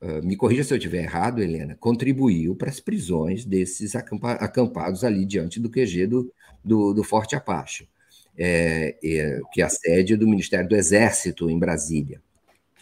é 0.00 0.20
me 0.22 0.36
corrija 0.36 0.64
se 0.64 0.72
eu 0.72 0.78
estiver 0.78 1.02
errado, 1.02 1.42
Helena, 1.42 1.76
contribuiu 1.78 2.54
para 2.54 2.70
as 2.70 2.80
prisões 2.80 3.44
desses 3.44 3.94
acampados 3.94 5.04
ali 5.04 5.24
diante 5.24 5.60
do 5.60 5.70
QG 5.70 6.06
do, 6.06 6.32
do, 6.64 6.94
do 6.94 7.04
Forte 7.04 7.36
Apache 7.36 7.88
é, 8.36 8.96
é, 9.02 9.40
que 9.52 9.60
é 9.60 9.64
a 9.64 9.68
sede 9.68 10.16
do 10.16 10.26
Ministério 10.26 10.68
do 10.68 10.76
Exército 10.76 11.50
em 11.50 11.58
Brasília, 11.58 12.20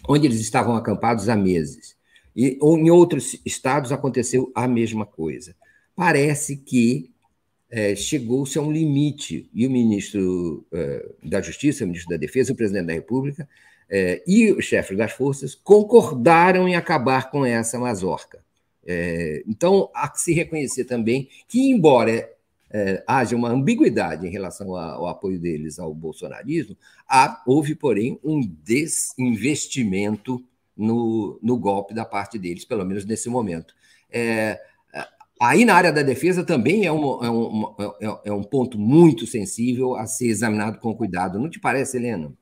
onde 0.09 0.27
eles 0.27 0.41
estavam 0.41 0.77
acampados 0.77 1.29
há 1.29 1.37
meses. 1.37 1.97
E 2.35 2.59
em 2.63 2.91
outros 2.91 3.41
estados 3.45 3.93
aconteceu 3.93 4.51
a 4.55 4.67
mesma 4.69 5.05
coisa. 5.05 5.55
Parece 5.97 6.57
que 6.57 7.11
é, 7.71 7.95
chegou-se 7.95 8.59
a 8.59 8.63
um 8.63 8.73
limite, 8.73 9.49
e 9.55 9.67
o 9.67 9.71
ministro 9.71 10.65
é, 10.73 11.09
da 11.23 11.41
Justiça, 11.41 11.85
o 11.85 11.87
ministro 11.87 12.11
da 12.11 12.17
Defesa, 12.17 12.53
o 12.53 12.57
presidente 12.57 12.87
da 12.87 12.93
República 12.93 13.49
é, 13.89 14.23
e 14.27 14.53
o 14.53 14.63
chefe 14.63 14.95
das 14.95 15.13
forças 15.13 15.55
concordaram 15.55 16.69
em 16.69 16.77
acabar 16.77 17.31
com 17.31 17.45
essa 17.45 17.79
mazorca. 17.79 18.43
É, 18.87 19.43
então, 19.47 19.91
há 19.93 20.09
que 20.09 20.21
se 20.21 20.33
reconhecer 20.33 20.85
também 20.85 21.29
que, 21.49 21.71
embora 21.71 22.31
é, 22.73 23.03
haja 23.07 23.35
uma 23.35 23.51
ambiguidade 23.51 24.27
em 24.27 24.31
relação 24.31 24.77
ao 24.77 25.09
apoio 25.09 25.39
deles 25.39 25.79
ao 25.79 25.95
bolsonarismo, 25.95 26.77
há, 27.09 27.43
houve, 27.47 27.75
porém, 27.75 28.19
um 28.23 28.41
desinvestimento 28.41 30.43
no, 30.77 31.39
no 31.43 31.59
golpe 31.59 31.93
da 31.93 32.05
parte 32.05 32.39
deles, 32.39 32.65
pelo 32.65 32.85
menos 32.85 33.05
nesse 33.05 33.29
momento. 33.29 33.75
É, 34.11 34.61
aí, 35.41 35.65
na 35.65 35.75
área 35.75 35.93
da 35.93 36.03
defesa, 36.03 36.45
também 36.45 36.87
é 36.87 36.93
um, 36.93 37.25
é, 37.25 37.31
um, 37.31 37.75
é, 38.01 38.21
é 38.27 38.33
um 38.33 38.43
ponto 38.43 38.79
muito 38.79 39.27
sensível 39.27 39.97
a 39.97 40.07
ser 40.07 40.29
examinado 40.29 40.79
com 40.79 40.95
cuidado. 40.95 41.39
Não 41.39 41.51
te 41.51 41.59
parece, 41.59 41.97
Helena? 41.97 42.33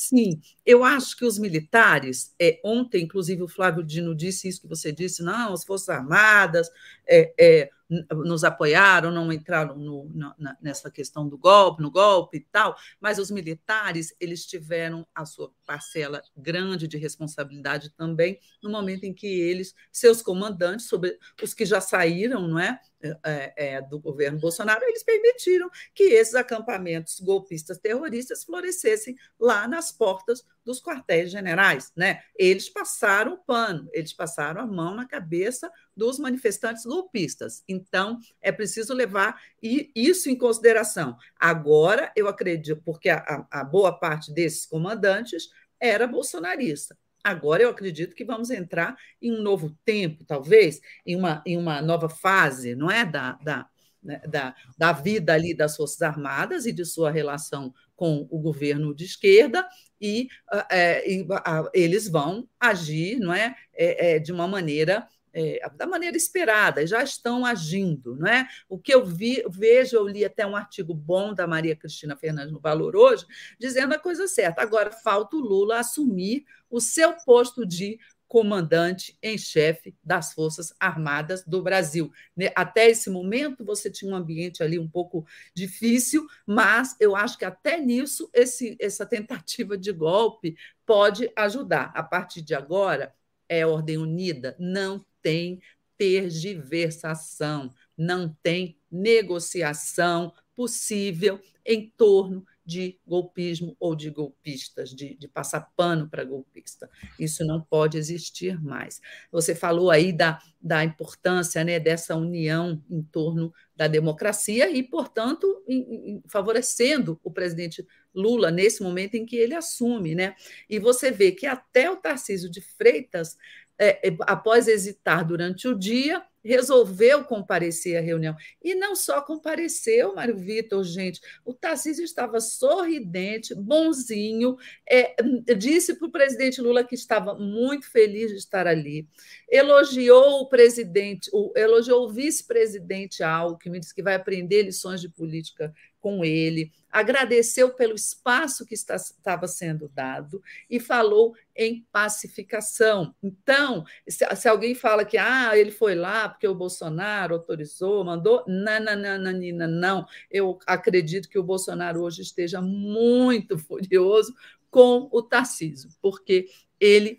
Sim, 0.00 0.40
eu 0.64 0.84
acho 0.84 1.16
que 1.16 1.24
os 1.24 1.40
militares, 1.40 2.32
é, 2.40 2.60
ontem, 2.64 3.02
inclusive, 3.02 3.42
o 3.42 3.48
Flávio 3.48 3.82
Dino 3.82 4.14
disse 4.14 4.46
isso 4.46 4.60
que 4.60 4.68
você 4.68 4.92
disse, 4.92 5.24
não, 5.24 5.52
as 5.52 5.64
Forças 5.64 5.88
Armadas 5.88 6.70
é, 7.04 7.34
é, 7.36 7.70
nos 8.12 8.44
apoiaram, 8.44 9.10
não 9.10 9.32
entraram 9.32 9.76
no, 9.76 10.08
na, 10.38 10.56
nessa 10.62 10.88
questão 10.88 11.28
do 11.28 11.36
golpe, 11.36 11.82
no 11.82 11.90
golpe 11.90 12.36
e 12.36 12.40
tal, 12.52 12.76
mas 13.00 13.18
os 13.18 13.28
militares, 13.28 14.14
eles 14.20 14.46
tiveram 14.46 15.04
a 15.12 15.24
sua 15.26 15.50
parcela 15.66 16.22
grande 16.36 16.86
de 16.86 16.96
responsabilidade 16.96 17.90
também 17.90 18.38
no 18.62 18.70
momento 18.70 19.02
em 19.02 19.12
que 19.12 19.26
eles, 19.26 19.74
seus 19.90 20.22
comandantes, 20.22 20.86
sobre 20.86 21.18
os 21.42 21.52
que 21.52 21.66
já 21.66 21.80
saíram, 21.80 22.46
não 22.46 22.60
é, 22.60 22.78
é, 23.02 23.52
é, 23.56 23.82
do 23.82 23.98
governo 23.98 24.38
Bolsonaro, 24.38 24.84
eles 24.84 25.02
permitiram 25.02 25.70
que 25.94 26.04
esses 26.04 26.34
acampamentos 26.34 27.20
golpistas 27.20 27.78
terroristas 27.78 28.44
florescessem 28.44 29.16
lá 29.38 29.68
nas 29.68 29.92
portas 29.92 30.44
dos 30.64 30.82
quartéis 30.82 31.30
generais. 31.30 31.92
Né? 31.96 32.22
Eles 32.36 32.68
passaram 32.68 33.34
o 33.34 33.38
pano, 33.38 33.88
eles 33.92 34.12
passaram 34.12 34.60
a 34.60 34.66
mão 34.66 34.94
na 34.94 35.06
cabeça 35.06 35.70
dos 35.96 36.18
manifestantes 36.18 36.84
golpistas. 36.84 37.62
Então, 37.68 38.18
é 38.40 38.52
preciso 38.52 38.92
levar 38.92 39.40
isso 39.62 40.28
em 40.28 40.36
consideração. 40.36 41.16
Agora, 41.38 42.12
eu 42.16 42.28
acredito, 42.28 42.82
porque 42.84 43.08
a, 43.08 43.46
a 43.50 43.64
boa 43.64 43.98
parte 43.98 44.32
desses 44.32 44.66
comandantes 44.66 45.48
era 45.80 46.06
bolsonarista. 46.06 46.96
Agora 47.28 47.62
eu 47.62 47.70
acredito 47.70 48.14
que 48.14 48.24
vamos 48.24 48.50
entrar 48.50 48.96
em 49.20 49.32
um 49.32 49.42
novo 49.42 49.76
tempo, 49.84 50.24
talvez, 50.24 50.80
em 51.04 51.14
uma, 51.14 51.42
em 51.44 51.56
uma 51.58 51.82
nova 51.82 52.08
fase, 52.08 52.74
não 52.74 52.90
é? 52.90 53.04
Da, 53.04 53.32
da, 53.42 53.66
né, 54.02 54.20
da, 54.26 54.54
da 54.78 54.92
vida 54.92 55.34
ali 55.34 55.54
das 55.54 55.76
Forças 55.76 56.00
Armadas 56.00 56.64
e 56.64 56.72
de 56.72 56.84
sua 56.84 57.10
relação 57.10 57.74
com 57.94 58.26
o 58.30 58.38
governo 58.38 58.94
de 58.94 59.04
esquerda, 59.04 59.68
e, 60.00 60.28
é, 60.70 61.10
e 61.10 61.26
a, 61.30 61.68
eles 61.74 62.08
vão 62.08 62.48
agir 62.58 63.18
não 63.18 63.34
é, 63.34 63.54
é, 63.74 64.14
é 64.14 64.18
de 64.18 64.32
uma 64.32 64.46
maneira 64.46 65.06
é, 65.38 65.70
da 65.76 65.86
maneira 65.86 66.16
esperada, 66.16 66.84
já 66.84 67.00
estão 67.00 67.46
agindo. 67.46 68.16
Não 68.16 68.26
é? 68.26 68.48
O 68.68 68.76
que 68.76 68.92
eu 68.92 69.04
vi, 69.06 69.44
vejo, 69.48 69.94
eu 69.94 70.08
li 70.08 70.24
até 70.24 70.44
um 70.44 70.56
artigo 70.56 70.92
bom 70.92 71.32
da 71.32 71.46
Maria 71.46 71.76
Cristina 71.76 72.16
Fernandes 72.16 72.52
no 72.52 72.58
Valor 72.58 72.96
hoje, 72.96 73.24
dizendo 73.56 73.94
a 73.94 73.98
coisa 73.98 74.26
certa. 74.26 74.62
Agora 74.62 74.90
falta 74.90 75.36
o 75.36 75.40
Lula 75.40 75.78
assumir 75.78 76.44
o 76.68 76.80
seu 76.80 77.12
posto 77.24 77.64
de 77.64 78.00
comandante 78.26 79.16
em 79.22 79.38
chefe 79.38 79.94
das 80.02 80.34
Forças 80.34 80.74
Armadas 80.80 81.44
do 81.44 81.62
Brasil. 81.62 82.12
Né, 82.36 82.50
até 82.56 82.90
esse 82.90 83.08
momento, 83.08 83.64
você 83.64 83.88
tinha 83.88 84.10
um 84.10 84.16
ambiente 84.16 84.60
ali 84.60 84.76
um 84.76 84.88
pouco 84.88 85.24
difícil, 85.54 86.26
mas 86.44 86.96
eu 86.98 87.14
acho 87.14 87.38
que 87.38 87.44
até 87.44 87.80
nisso 87.80 88.28
esse, 88.34 88.76
essa 88.80 89.06
tentativa 89.06 89.78
de 89.78 89.92
golpe 89.92 90.56
pode 90.84 91.30
ajudar. 91.36 91.92
A 91.94 92.02
partir 92.02 92.42
de 92.42 92.54
agora, 92.56 93.14
é 93.48 93.64
ordem 93.64 93.96
unida, 93.96 94.54
não 94.58 95.04
tem 95.28 95.60
tergiversação, 95.98 97.70
não 97.94 98.34
tem 98.42 98.78
negociação 98.90 100.32
possível 100.56 101.38
em 101.66 101.92
torno 101.98 102.46
de 102.64 102.98
golpismo 103.06 103.76
ou 103.78 103.94
de 103.94 104.08
golpistas, 104.08 104.90
de, 104.90 105.14
de 105.16 105.28
passar 105.28 105.70
pano 105.76 106.08
para 106.08 106.24
golpista. 106.24 106.88
Isso 107.18 107.44
não 107.44 107.60
pode 107.60 107.98
existir 107.98 108.58
mais. 108.62 109.02
Você 109.30 109.54
falou 109.54 109.90
aí 109.90 110.12
da, 110.12 110.38
da 110.58 110.82
importância 110.82 111.62
né, 111.62 111.78
dessa 111.78 112.16
união 112.16 112.82
em 112.88 113.02
torno 113.02 113.52
da 113.76 113.86
democracia 113.86 114.70
e, 114.70 114.82
portanto, 114.82 115.62
em, 115.68 115.80
em, 116.10 116.22
favorecendo 116.26 117.20
o 117.22 117.30
presidente 117.30 117.86
Lula 118.14 118.50
nesse 118.50 118.82
momento 118.82 119.14
em 119.14 119.26
que 119.26 119.36
ele 119.36 119.54
assume. 119.54 120.14
Né? 120.14 120.34
E 120.70 120.78
você 120.78 121.10
vê 121.10 121.32
que 121.32 121.46
até 121.46 121.90
o 121.90 121.96
Tarcísio 121.96 122.50
de 122.50 122.60
Freitas 122.62 123.36
é, 123.78 124.08
é, 124.08 124.16
após 124.22 124.66
hesitar 124.66 125.24
durante 125.24 125.68
o 125.68 125.78
dia, 125.78 126.22
resolveu 126.44 127.24
comparecer 127.24 127.96
à 127.98 128.00
reunião. 128.00 128.34
E 128.62 128.74
não 128.74 128.96
só 128.96 129.20
compareceu, 129.20 130.14
Mário 130.14 130.36
Vitor, 130.36 130.82
gente, 130.84 131.20
o 131.44 131.52
Tarcísio 131.52 132.04
estava 132.04 132.40
sorridente, 132.40 133.54
bonzinho, 133.54 134.56
é, 134.88 135.14
disse 135.56 135.94
para 135.94 136.08
o 136.08 136.10
presidente 136.10 136.60
Lula 136.60 136.84
que 136.84 136.94
estava 136.94 137.34
muito 137.34 137.90
feliz 137.90 138.30
de 138.30 138.36
estar 138.36 138.66
ali, 138.66 139.06
elogiou 139.50 140.40
o 140.40 140.48
presidente, 140.48 141.28
o, 141.32 141.52
elogiou 141.56 142.06
o 142.06 142.12
vice-presidente 142.12 143.22
Alckmin, 143.22 143.80
disse 143.80 143.94
que 143.94 144.02
vai 144.02 144.14
aprender 144.14 144.62
lições 144.62 145.00
de 145.00 145.08
política 145.08 145.72
com 146.00 146.24
ele, 146.24 146.72
agradeceu 146.90 147.70
pelo 147.74 147.94
espaço 147.94 148.64
que 148.64 148.74
está, 148.74 148.96
estava 148.96 149.46
sendo 149.46 149.88
dado 149.88 150.42
e 150.70 150.80
falou 150.80 151.34
em 151.54 151.86
pacificação. 151.92 153.14
Então, 153.22 153.84
se, 154.08 154.24
se, 154.36 154.48
alguém 154.48 154.74
fala 154.74 155.04
que 155.04 155.18
ah, 155.18 155.56
ele 155.56 155.70
foi 155.70 155.94
lá 155.94 156.28
porque 156.28 156.46
o 156.46 156.54
Bolsonaro 156.54 157.34
autorizou, 157.34 158.04
mandou, 158.04 158.44
não, 158.46 158.80
não, 158.80 158.96
não, 158.96 159.18
não, 159.18 159.68
não. 159.68 160.06
Eu 160.30 160.58
acredito 160.66 161.28
que 161.28 161.38
o 161.38 161.44
Bolsonaro 161.44 162.02
hoje 162.02 162.22
esteja 162.22 162.60
muito 162.62 163.58
furioso 163.58 164.34
com 164.70 165.08
o 165.10 165.22
Tarcísio, 165.22 165.90
porque 166.00 166.46
ele, 166.78 167.18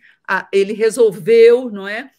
ele 0.52 0.74
resolveu, 0.74 1.70
não 1.70 1.88
é? 1.88 2.12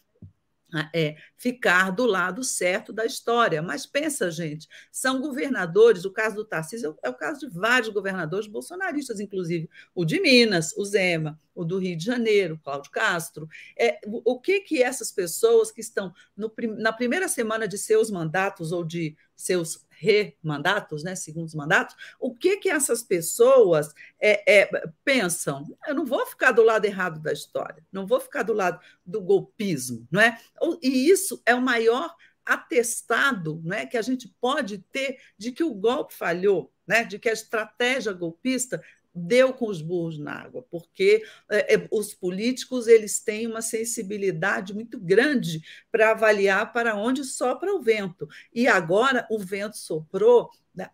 É, 0.94 1.16
ficar 1.36 1.90
do 1.90 2.06
lado 2.06 2.42
certo 2.44 2.92
da 2.92 3.04
história. 3.04 3.62
Mas 3.62 3.86
pensa, 3.86 4.30
gente, 4.30 4.68
são 4.90 5.20
governadores, 5.20 6.04
o 6.04 6.12
caso 6.12 6.36
do 6.36 6.44
Tarcísio 6.44 6.96
é 7.02 7.08
o 7.08 7.14
caso 7.14 7.40
de 7.40 7.48
vários 7.48 7.90
governadores 7.90 8.46
bolsonaristas, 8.46 9.20
inclusive 9.20 9.68
o 9.94 10.04
de 10.04 10.20
Minas, 10.20 10.72
o 10.76 10.84
Zema, 10.84 11.38
o 11.54 11.64
do 11.64 11.78
Rio 11.78 11.96
de 11.96 12.04
Janeiro, 12.04 12.60
Cláudio 12.62 12.90
Castro. 12.90 13.48
É, 13.78 14.00
o 14.06 14.40
que 14.40 14.60
que 14.60 14.82
essas 14.82 15.10
pessoas 15.10 15.70
que 15.70 15.80
estão 15.80 16.12
no, 16.36 16.52
na 16.78 16.92
primeira 16.92 17.28
semana 17.28 17.66
de 17.66 17.78
seus 17.78 18.10
mandatos 18.10 18.72
ou 18.72 18.84
de 18.84 19.16
seus 19.36 19.86
remandatos, 20.00 21.04
né, 21.04 21.14
segundos 21.14 21.54
mandatos, 21.54 21.94
o 22.18 22.34
que 22.34 22.56
que 22.56 22.70
essas 22.70 23.02
pessoas 23.02 23.92
é, 24.18 24.62
é, 24.62 24.70
pensam? 25.04 25.76
Eu 25.86 25.94
não 25.94 26.06
vou 26.06 26.26
ficar 26.26 26.52
do 26.52 26.62
lado 26.62 26.86
errado 26.86 27.20
da 27.20 27.32
história, 27.32 27.84
não 27.92 28.06
vou 28.06 28.18
ficar 28.18 28.42
do 28.42 28.54
lado 28.54 28.80
do 29.04 29.20
golpismo, 29.20 30.08
não 30.10 30.20
é? 30.20 30.38
E 30.82 31.10
isso 31.10 31.42
é 31.44 31.54
o 31.54 31.60
maior 31.60 32.14
atestado 32.44 33.60
né, 33.62 33.86
que 33.86 33.98
a 33.98 34.02
gente 34.02 34.26
pode 34.40 34.78
ter 34.78 35.18
de 35.36 35.52
que 35.52 35.62
o 35.62 35.74
golpe 35.74 36.14
falhou, 36.14 36.72
né, 36.86 37.04
de 37.04 37.18
que 37.18 37.28
a 37.28 37.32
estratégia 37.32 38.12
golpista 38.12 38.82
deu 39.14 39.52
com 39.52 39.66
os 39.66 39.82
burros 39.82 40.18
na 40.18 40.32
água, 40.32 40.64
porque 40.70 41.22
é, 41.50 41.74
é, 41.74 41.88
os 41.90 42.14
políticos 42.14 42.86
eles 42.86 43.20
têm 43.20 43.46
uma 43.46 43.62
sensibilidade 43.62 44.72
muito 44.72 44.98
grande 44.98 45.62
para 45.90 46.12
avaliar 46.12 46.72
para 46.72 46.94
onde 46.94 47.24
sopra 47.24 47.74
o 47.74 47.82
vento. 47.82 48.28
E 48.54 48.68
agora 48.68 49.26
o 49.30 49.38
vento 49.38 49.76
soprou, 49.76 50.50
né, 50.74 50.88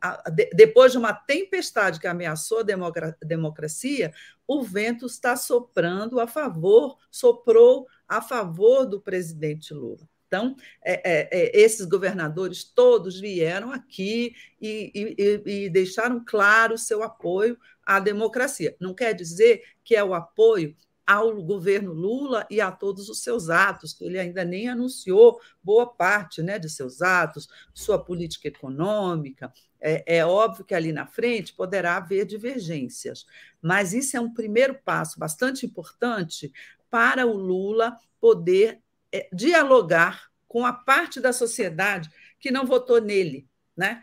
depois 0.54 0.92
de 0.92 0.98
uma 0.98 1.12
tempestade 1.12 2.00
que 2.00 2.06
ameaçou 2.06 2.60
a 2.60 3.16
democracia, 3.22 4.12
o 4.46 4.62
vento 4.62 5.06
está 5.06 5.36
soprando 5.36 6.18
a 6.18 6.26
favor, 6.26 6.96
soprou 7.10 7.86
a 8.08 8.22
favor 8.22 8.86
do 8.86 9.00
presidente 9.00 9.74
Lula. 9.74 10.08
Então, 10.26 10.56
é, 10.84 10.94
é, 10.94 11.28
é, 11.30 11.60
esses 11.60 11.86
governadores 11.86 12.64
todos 12.64 13.20
vieram 13.20 13.72
aqui 13.72 14.34
e, 14.60 14.90
e, 15.16 15.64
e 15.64 15.70
deixaram 15.70 16.22
claro 16.24 16.74
o 16.74 16.78
seu 16.78 17.02
apoio 17.02 17.56
à 17.86 18.00
democracia. 18.00 18.76
Não 18.80 18.92
quer 18.92 19.14
dizer 19.14 19.62
que 19.84 19.94
é 19.94 20.02
o 20.02 20.12
apoio 20.12 20.76
ao 21.06 21.40
governo 21.40 21.92
Lula 21.92 22.44
e 22.50 22.60
a 22.60 22.72
todos 22.72 23.08
os 23.08 23.22
seus 23.22 23.48
atos, 23.48 23.94
que 23.94 24.04
ele 24.04 24.18
ainda 24.18 24.44
nem 24.44 24.68
anunciou 24.68 25.40
boa 25.62 25.86
parte 25.86 26.42
né, 26.42 26.58
de 26.58 26.68
seus 26.68 27.00
atos, 27.00 27.48
sua 27.72 27.96
política 28.02 28.48
econômica. 28.48 29.52
É, 29.80 30.16
é, 30.18 30.26
óbvio 30.26 30.64
que 30.64 30.74
ali 30.74 30.90
na 30.90 31.06
frente 31.06 31.54
poderá 31.54 31.96
haver 31.96 32.26
divergências, 32.26 33.24
mas 33.62 33.92
isso 33.92 34.16
é 34.16 34.20
um 34.20 34.34
primeiro 34.34 34.74
passo 34.84 35.20
bastante 35.20 35.64
importante 35.64 36.52
para 36.90 37.24
o 37.24 37.34
Lula 37.36 37.96
poder 38.20 38.80
é, 39.12 39.28
dialogar 39.32 40.28
com 40.48 40.66
a 40.66 40.72
parte 40.72 41.20
da 41.20 41.32
sociedade 41.32 42.10
que 42.40 42.50
não 42.50 42.66
votou 42.66 43.00
nele. 43.00 43.46
Né? 43.76 44.02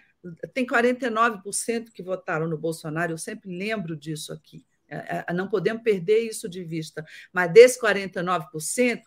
Tem 0.53 0.65
49% 0.65 1.91
que 1.91 2.03
votaram 2.03 2.47
no 2.47 2.57
Bolsonaro, 2.57 3.11
eu 3.11 3.17
sempre 3.17 3.55
lembro 3.55 3.95
disso 3.95 4.31
aqui. 4.31 4.65
É, 4.87 5.25
é, 5.27 5.33
não 5.33 5.49
podemos 5.49 5.83
perder 5.83 6.19
isso 6.19 6.47
de 6.47 6.63
vista. 6.63 7.05
Mas 7.31 7.51
desses 7.51 7.81
49%, 7.81 9.01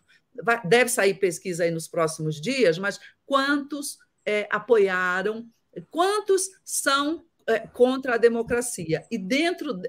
deve 0.65 0.89
sair 0.89 1.15
pesquisa 1.15 1.63
aí 1.63 1.71
nos 1.71 1.87
próximos 1.87 2.39
dias, 2.39 2.77
mas 2.77 2.99
quantos 3.25 3.97
é, 4.25 4.47
apoiaram, 4.51 5.47
quantos 5.89 6.49
são 6.63 7.25
é, 7.47 7.59
contra 7.59 8.15
a 8.15 8.17
democracia 8.17 9.05
e 9.09 9.17
dentro 9.17 9.79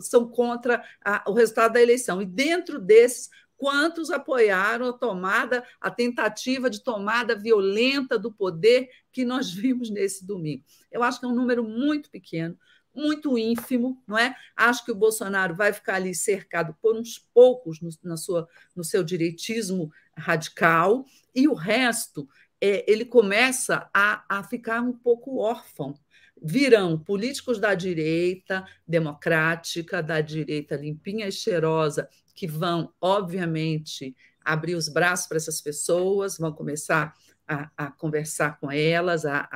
são 0.00 0.28
contra 0.28 0.84
a, 1.04 1.24
o 1.28 1.32
resultado 1.32 1.72
da 1.72 1.82
eleição 1.82 2.20
e 2.20 2.26
dentro 2.26 2.78
desses 2.78 3.30
quantos 3.56 4.10
apoiaram 4.10 4.90
a 4.90 4.92
tomada, 4.92 5.64
a 5.80 5.90
tentativa 5.90 6.68
de 6.68 6.82
tomada 6.82 7.34
violenta 7.34 8.18
do 8.18 8.30
poder 8.30 8.90
que 9.16 9.24
nós 9.24 9.50
vimos 9.50 9.88
nesse 9.88 10.26
domingo. 10.26 10.62
Eu 10.92 11.02
acho 11.02 11.18
que 11.18 11.24
é 11.24 11.28
um 11.28 11.34
número 11.34 11.64
muito 11.64 12.10
pequeno, 12.10 12.54
muito 12.94 13.38
ínfimo, 13.38 14.02
não 14.06 14.18
é? 14.18 14.36
Acho 14.54 14.84
que 14.84 14.92
o 14.92 14.94
Bolsonaro 14.94 15.54
vai 15.54 15.72
ficar 15.72 15.94
ali 15.94 16.14
cercado 16.14 16.76
por 16.82 16.94
uns 16.94 17.18
poucos 17.32 17.80
no, 17.80 17.88
na 18.04 18.18
sua, 18.18 18.46
no 18.76 18.84
seu 18.84 19.02
direitismo 19.02 19.90
radical, 20.14 21.06
e 21.34 21.48
o 21.48 21.54
resto 21.54 22.28
é, 22.60 22.84
ele 22.86 23.06
começa 23.06 23.88
a, 23.94 24.22
a 24.28 24.42
ficar 24.42 24.82
um 24.82 24.92
pouco 24.92 25.38
órfão. 25.38 25.98
Virão 26.42 26.98
políticos 26.98 27.58
da 27.58 27.74
direita 27.74 28.66
democrática, 28.86 30.02
da 30.02 30.20
direita 30.20 30.76
limpinha 30.76 31.26
e 31.26 31.32
cheirosa, 31.32 32.06
que 32.34 32.46
vão, 32.46 32.92
obviamente, 33.00 34.14
abrir 34.44 34.74
os 34.74 34.90
braços 34.90 35.26
para 35.26 35.38
essas 35.38 35.62
pessoas, 35.62 36.36
vão 36.36 36.52
começar 36.52 37.14
a, 37.46 37.70
a 37.76 37.90
conversar 37.90 38.58
com 38.58 38.70
elas, 38.70 39.24
a, 39.24 39.48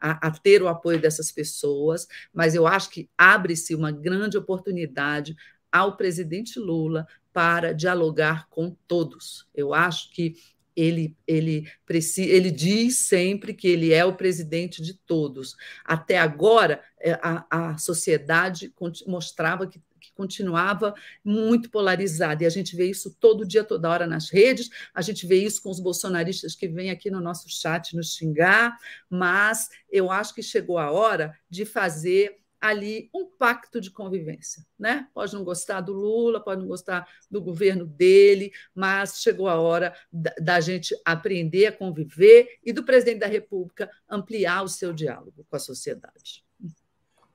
a, 0.00 0.28
a, 0.28 0.30
ter 0.30 0.62
o 0.62 0.68
apoio 0.68 1.00
dessas 1.00 1.32
pessoas, 1.32 2.06
mas 2.32 2.54
eu 2.54 2.66
acho 2.66 2.90
que 2.90 3.08
abre-se 3.16 3.74
uma 3.74 3.90
grande 3.90 4.36
oportunidade 4.36 5.36
ao 5.70 5.96
presidente 5.96 6.58
Lula 6.58 7.06
para 7.32 7.72
dialogar 7.72 8.48
com 8.48 8.76
todos. 8.86 9.48
Eu 9.54 9.72
acho 9.72 10.12
que 10.12 10.34
ele, 10.76 11.16
ele, 11.26 11.68
ele 12.16 12.50
diz 12.50 12.96
sempre 12.96 13.52
que 13.54 13.68
ele 13.68 13.92
é 13.92 14.04
o 14.04 14.14
presidente 14.14 14.82
de 14.82 14.94
todos. 14.94 15.56
Até 15.84 16.18
agora, 16.18 16.82
é, 16.98 17.12
a, 17.22 17.46
a 17.50 17.78
sociedade 17.78 18.72
mostrava 19.06 19.66
que 19.66 19.80
continuava 20.14 20.94
muito 21.24 21.70
polarizada. 21.70 22.42
E 22.42 22.46
a 22.46 22.50
gente 22.50 22.74
vê 22.74 22.86
isso 22.86 23.16
todo 23.20 23.46
dia, 23.46 23.62
toda 23.62 23.90
hora 23.90 24.06
nas 24.06 24.30
redes, 24.30 24.70
a 24.94 25.02
gente 25.02 25.26
vê 25.26 25.36
isso 25.36 25.62
com 25.62 25.70
os 25.70 25.80
bolsonaristas 25.80 26.54
que 26.54 26.68
vêm 26.68 26.90
aqui 26.90 27.10
no 27.10 27.20
nosso 27.20 27.48
chat 27.48 27.94
nos 27.94 28.14
xingar, 28.14 28.76
mas 29.08 29.68
eu 29.90 30.10
acho 30.10 30.34
que 30.34 30.42
chegou 30.42 30.78
a 30.78 30.90
hora 30.90 31.36
de 31.48 31.64
fazer 31.64 32.42
ali 32.62 33.10
um 33.12 33.26
pacto 33.26 33.80
de 33.80 33.90
convivência, 33.90 34.64
né? 34.78 35.08
Pode 35.12 35.34
não 35.34 35.42
gostar 35.42 35.80
do 35.80 35.92
Lula, 35.92 36.38
pode 36.38 36.60
não 36.60 36.68
gostar 36.68 37.08
do 37.28 37.42
governo 37.42 37.84
dele, 37.84 38.52
mas 38.72 39.20
chegou 39.20 39.48
a 39.48 39.60
hora 39.60 39.92
da, 40.12 40.32
da, 40.40 40.60
gente 40.60 40.96
aprender 41.04 41.66
a 41.66 41.72
conviver 41.72 42.60
e 42.64 42.72
do 42.72 42.84
presidente 42.84 43.18
da 43.18 43.26
República 43.26 43.90
ampliar 44.08 44.62
o 44.62 44.68
seu 44.68 44.92
diálogo 44.92 45.44
com 45.50 45.56
a 45.56 45.58
sociedade. 45.58 46.44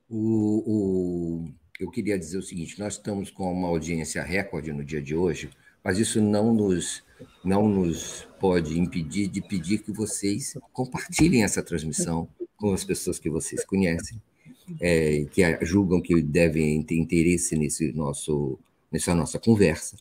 O, 0.09 0.63
o 0.65 1.53
eu 1.80 1.89
queria 1.89 2.17
dizer 2.17 2.38
o 2.38 2.43
seguinte: 2.43 2.80
nós 2.80 2.93
estamos 2.93 3.30
com 3.30 3.51
uma 3.51 3.67
audiência 3.67 4.23
recorde 4.23 4.71
no 4.71 4.84
dia 4.84 5.01
de 5.01 5.15
hoje, 5.15 5.49
mas 5.84 5.99
isso 5.99 6.21
não 6.21 6.53
nos, 6.53 7.03
não 7.43 7.67
nos 7.67 8.28
pode 8.39 8.80
impedir 8.80 9.28
de 9.28 9.41
pedir 9.41 9.80
que 9.80 9.91
vocês 9.91 10.57
compartilhem 10.73 11.43
essa 11.43 11.63
transmissão 11.63 12.28
com 12.57 12.73
as 12.73 12.84
pessoas 12.84 13.19
que 13.19 13.30
vocês 13.30 13.63
conhecem, 13.63 14.21
é, 14.80 15.25
que 15.32 15.41
julgam 15.65 16.01
que 16.01 16.21
devem 16.21 16.82
ter 16.84 16.95
interesse 16.95 17.55
nesse 17.55 17.91
nosso, 17.93 18.57
nessa 18.91 19.13
nossa 19.13 19.39
conversa. 19.39 19.95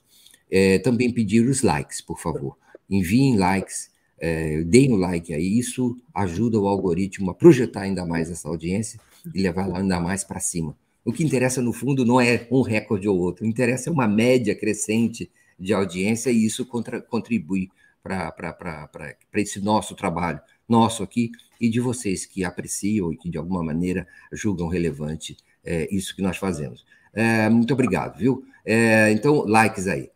É, 0.51 0.79
também 0.79 1.13
pedir 1.13 1.47
os 1.47 1.63
likes, 1.63 2.01
por 2.01 2.19
favor. 2.19 2.57
Enviem 2.89 3.37
likes, 3.37 3.91
é, 4.19 4.63
deem 4.63 4.93
o 4.93 4.97
like 4.97 5.35
aí, 5.35 5.59
isso 5.59 5.97
ajuda 6.15 6.59
o 6.59 6.67
algoritmo 6.67 7.31
a 7.31 7.35
projetar 7.35 7.83
ainda 7.83 8.07
mais 8.07 8.31
essa 8.31 8.49
audiência 8.49 8.99
e 9.35 9.43
levar 9.43 9.67
lá 9.67 9.79
ainda 9.79 10.01
mais 10.01 10.25
para 10.25 10.41
cima. 10.41 10.77
O 11.07 11.13
que 11.13 11.23
interessa, 11.23 11.63
no 11.63 11.73
fundo, 11.73 12.05
não 12.05 12.21
é 12.21 12.49
um 12.51 12.63
recorde 12.63 13.09
ou 13.09 13.17
outro, 13.17 13.47
interessa 13.47 13.89
é 13.89 13.93
uma 13.93 14.09
média 14.09 14.57
crescente 14.57 15.31
de 15.57 15.73
audiência 15.73 16.31
e 16.31 16.45
isso 16.45 16.67
contra, 16.67 17.01
contribui 17.01 17.71
para 18.03 19.15
esse 19.37 19.61
nosso 19.61 19.95
trabalho, 19.95 20.41
nosso 20.69 21.05
aqui 21.05 21.31
e 21.61 21.69
de 21.69 21.79
vocês 21.79 22.27
que 22.27 22.43
apreciam 22.43 23.13
e 23.13 23.17
que, 23.17 23.31
de 23.31 23.39
alguma 23.39 23.63
maneira, 23.63 24.05
julgam 24.33 24.67
relevante 24.67 25.37
é, 25.65 25.87
isso 25.95 26.15
que 26.15 26.21
nós 26.21 26.39
fazemos. 26.39 26.85
É, 27.15 27.49
muito 27.49 27.73
obrigado, 27.73 28.19
viu? 28.19 28.45
É, 28.65 29.13
então, 29.13 29.45
likes 29.47 29.87
aí. 29.87 30.11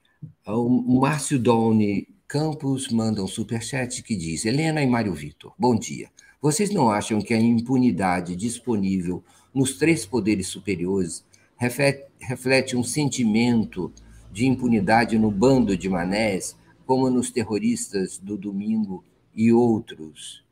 O 0.44 1.00
Márcio 1.00 1.38
Doni 1.38 2.08
Campos 2.26 2.88
manda 2.88 3.22
um 3.22 3.28
superchat 3.28 4.02
que 4.02 4.16
diz: 4.16 4.44
Helena 4.44 4.82
e 4.82 4.88
Mário 4.88 5.14
Vitor, 5.14 5.54
bom 5.56 5.76
dia. 5.76 6.08
Vocês 6.42 6.70
não 6.70 6.90
acham 6.90 7.20
que 7.20 7.32
a 7.32 7.38
impunidade 7.38 8.34
disponível 8.34 9.22
nos 9.54 9.78
três 9.78 10.06
poderes 10.06 10.46
superiores 10.46 11.24
reflete 11.56 12.76
um 12.76 12.82
sentimento 12.82 13.92
de 14.32 14.46
impunidade 14.46 15.18
no 15.18 15.30
bando 15.30 15.76
de 15.76 15.88
manés, 15.88 16.56
como 16.86 17.10
nos 17.10 17.30
terroristas 17.30 18.18
do 18.18 18.36
domingo 18.36 19.04
e 19.34 19.52
outros? 19.52 20.42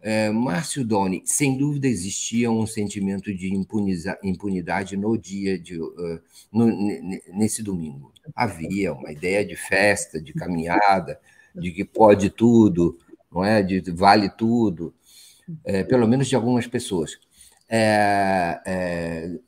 É, 0.00 0.30
Márcio 0.30 0.84
Doni, 0.84 1.22
sem 1.24 1.56
dúvida 1.58 1.88
existia 1.88 2.48
um 2.50 2.66
sentimento 2.66 3.34
de 3.34 3.52
impunidade 4.22 4.96
no 4.96 5.18
dia 5.18 5.58
de 5.58 5.80
uh, 5.80 6.20
no, 6.52 6.66
nesse 7.34 7.60
domingo. 7.62 8.12
Havia 8.34 8.92
uma 8.92 9.10
ideia 9.10 9.44
de 9.44 9.56
festa, 9.56 10.20
de 10.20 10.32
caminhada, 10.32 11.18
de 11.52 11.72
que 11.72 11.84
pode 11.84 12.30
tudo, 12.30 12.96
não 13.32 13.44
é? 13.44 13.62
De 13.62 13.80
vale 13.90 14.28
tudo, 14.28 14.94
é, 15.64 15.82
pelo 15.82 16.06
menos 16.06 16.28
de 16.28 16.36
algumas 16.36 16.66
pessoas. 16.68 17.18
É, 17.68 18.60
é 18.66 19.38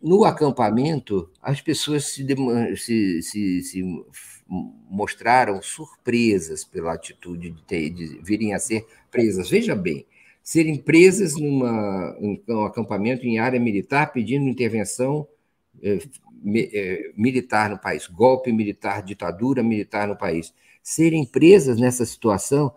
no 0.00 0.24
acampamento, 0.24 1.30
as 1.42 1.60
pessoas 1.60 2.06
se, 2.06 2.26
se, 2.76 3.22
se, 3.22 3.62
se 3.62 4.04
mostraram 4.88 5.60
surpresas 5.60 6.64
pela 6.64 6.94
atitude 6.94 7.50
de, 7.50 7.62
ter, 7.62 7.90
de 7.90 8.20
virem 8.22 8.54
a 8.54 8.58
ser 8.58 8.86
presas. 9.10 9.50
Veja 9.50 9.74
bem, 9.74 10.06
serem 10.42 10.76
presas 10.76 11.36
numa, 11.36 12.16
em 12.20 12.42
um 12.48 12.64
acampamento 12.64 13.26
em 13.26 13.38
área 13.38 13.60
militar 13.60 14.12
pedindo 14.12 14.48
intervenção 14.48 15.26
eh, 15.82 15.98
eh, 16.72 17.12
militar 17.16 17.70
no 17.70 17.78
país, 17.78 18.06
golpe 18.06 18.52
militar, 18.52 19.02
ditadura 19.02 19.62
militar 19.62 20.08
no 20.08 20.16
país. 20.16 20.54
Serem 20.82 21.26
presas 21.26 21.78
nessa 21.78 22.06
situação, 22.06 22.72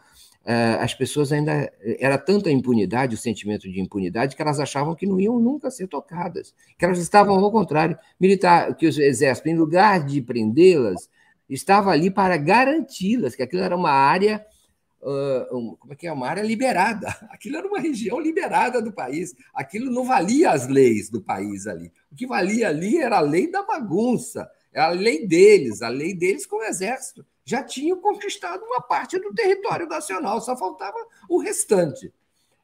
as 0.80 0.94
pessoas 0.94 1.32
ainda. 1.32 1.72
Era 2.00 2.18
tanta 2.18 2.52
impunidade, 2.52 3.16
o 3.16 3.18
sentimento 3.18 3.70
de 3.70 3.80
impunidade, 3.80 4.36
que 4.36 4.41
elas 4.41 4.60
achavam 4.60 4.96
que 4.96 5.06
não 5.06 5.20
iam 5.20 5.39
nunca 5.39 5.72
ser 5.72 5.88
tocadas, 5.88 6.54
que 6.78 6.84
elas 6.84 7.00
estavam 7.00 7.36
ao 7.36 7.52
contrário. 7.52 7.98
Militar, 8.20 8.76
que 8.76 8.86
o 8.86 8.89
exército, 8.89 9.50
em 9.50 9.56
lugar 9.56 10.06
de 10.06 10.22
prendê-las, 10.22 11.10
estava 11.50 11.91
ali 11.91 12.10
para 12.12 12.38
garanti-las, 12.38 13.36
que 13.36 13.44
aquilo 13.44 13.64
era 13.64 13.76
uma 13.76 13.91
área, 13.91 14.46
como 15.50 15.91
é 15.91 15.96
que 15.96 16.08
é? 16.08 16.12
Uma 16.12 16.28
área 16.28 16.41
liberada. 16.41 17.08
Aquilo 17.30 17.58
era 17.58 17.68
uma 17.68 17.80
região 17.80 18.20
liberada 18.20 18.82
do 18.82 18.94
país. 18.94 19.36
Aquilo 19.54 19.91
não 19.91 20.06
valia 20.06 20.52
as 20.52 20.68
leis 20.68 21.10
do 21.10 21.22
país 21.22 21.68
ali. 21.68 21.91
O 22.12 22.16
que 22.16 22.26
valia 22.26 22.70
ali 22.70 22.98
era 22.98 23.18
a 23.18 23.22
lei 23.22 23.52
da 23.52 23.64
bagunça, 23.64 24.50
era 24.72 24.88
a 24.88 24.91
lei 24.91 25.28
deles, 25.28 25.82
a 25.82 25.89
lei 25.89 26.14
deles 26.14 26.46
com 26.46 26.58
o 26.58 26.64
exército. 26.64 27.26
Já 27.46 27.64
tinham 27.64 28.00
conquistado 28.00 28.64
uma 28.64 28.82
parte 28.82 29.20
do 29.20 29.34
território 29.34 29.88
nacional, 29.88 30.39
só 30.41 30.56
faltava 30.56 30.98
o 31.30 31.39
restante. 31.39 32.12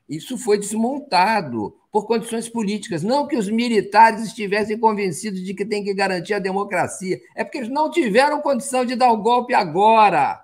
Isso 0.10 0.38
foi 0.38 0.58
desmontado 0.58 1.76
por 1.92 2.08
condições 2.08 2.50
políticas. 2.50 3.04
Não 3.04 3.28
que 3.28 3.38
os 3.38 3.48
militares 3.48 4.24
estivessem 4.24 4.78
convencidos 4.78 5.44
de 5.44 5.54
que 5.54 5.66
tem 5.66 5.84
que 5.84 5.94
garantir 5.94 6.34
a 6.34 6.40
democracia, 6.40 7.22
é 7.36 7.44
porque 7.44 7.60
eles 7.60 7.70
não 7.70 7.92
tiveram 7.92 8.42
condição 8.42 8.84
de 8.84 8.96
dar 8.96 9.12
o 9.12 9.22
golpe 9.22 9.54
agora, 9.54 10.44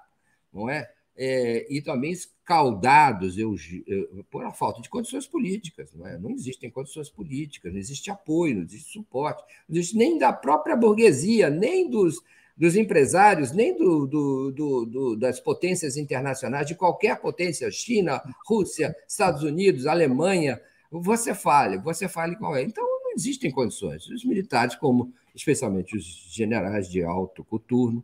não 0.54 0.70
é? 0.70 0.88
é 1.18 1.66
e 1.68 1.82
também 1.82 2.12
escaldados 2.12 3.40
eu, 3.40 3.56
eu, 3.88 4.24
por 4.30 4.46
a 4.46 4.52
falta 4.52 4.82
de 4.82 4.90
condições 4.90 5.26
políticas. 5.26 5.92
Não, 5.96 6.06
é? 6.06 6.18
não 6.20 6.30
existem 6.30 6.70
condições 6.70 7.10
políticas, 7.10 7.74
não 7.74 7.80
existe 7.80 8.12
apoio, 8.12 8.58
não 8.58 8.64
existe 8.64 8.94
suporte, 8.94 9.44
não 9.68 9.78
existe 9.78 9.98
nem 9.98 10.20
da 10.20 10.32
própria 10.32 10.76
burguesia, 10.76 11.50
nem 11.50 11.90
dos 11.90 12.22
dos 12.58 12.76
empresários, 12.76 13.51
nem 13.51 13.78
do, 13.78 14.08
do, 14.08 14.51
do, 14.86 15.16
das 15.16 15.39
potências 15.39 15.97
internacionais, 15.97 16.68
de 16.68 16.76
qualquer 16.76 17.20
potência, 17.20 17.70
China, 17.70 18.22
Rússia, 18.47 18.95
Estados 19.08 19.43
Unidos, 19.43 19.86
Alemanha, 19.86 20.62
você 20.89 21.36
fale, 21.36 21.78
você 21.78 22.08
fale 22.08 22.36
qual 22.38 22.56
é. 22.56 22.64
Então, 22.64 22.84
não 23.03 23.12
existem 23.12 23.51
condições. 23.51 24.08
Os 24.08 24.24
militares, 24.24 24.76
como 24.76 25.14
especialmente 25.34 25.97
os 25.97 26.06
generais 26.32 26.89
de 26.89 27.03
alto 27.03 27.43
coturno, 27.43 28.03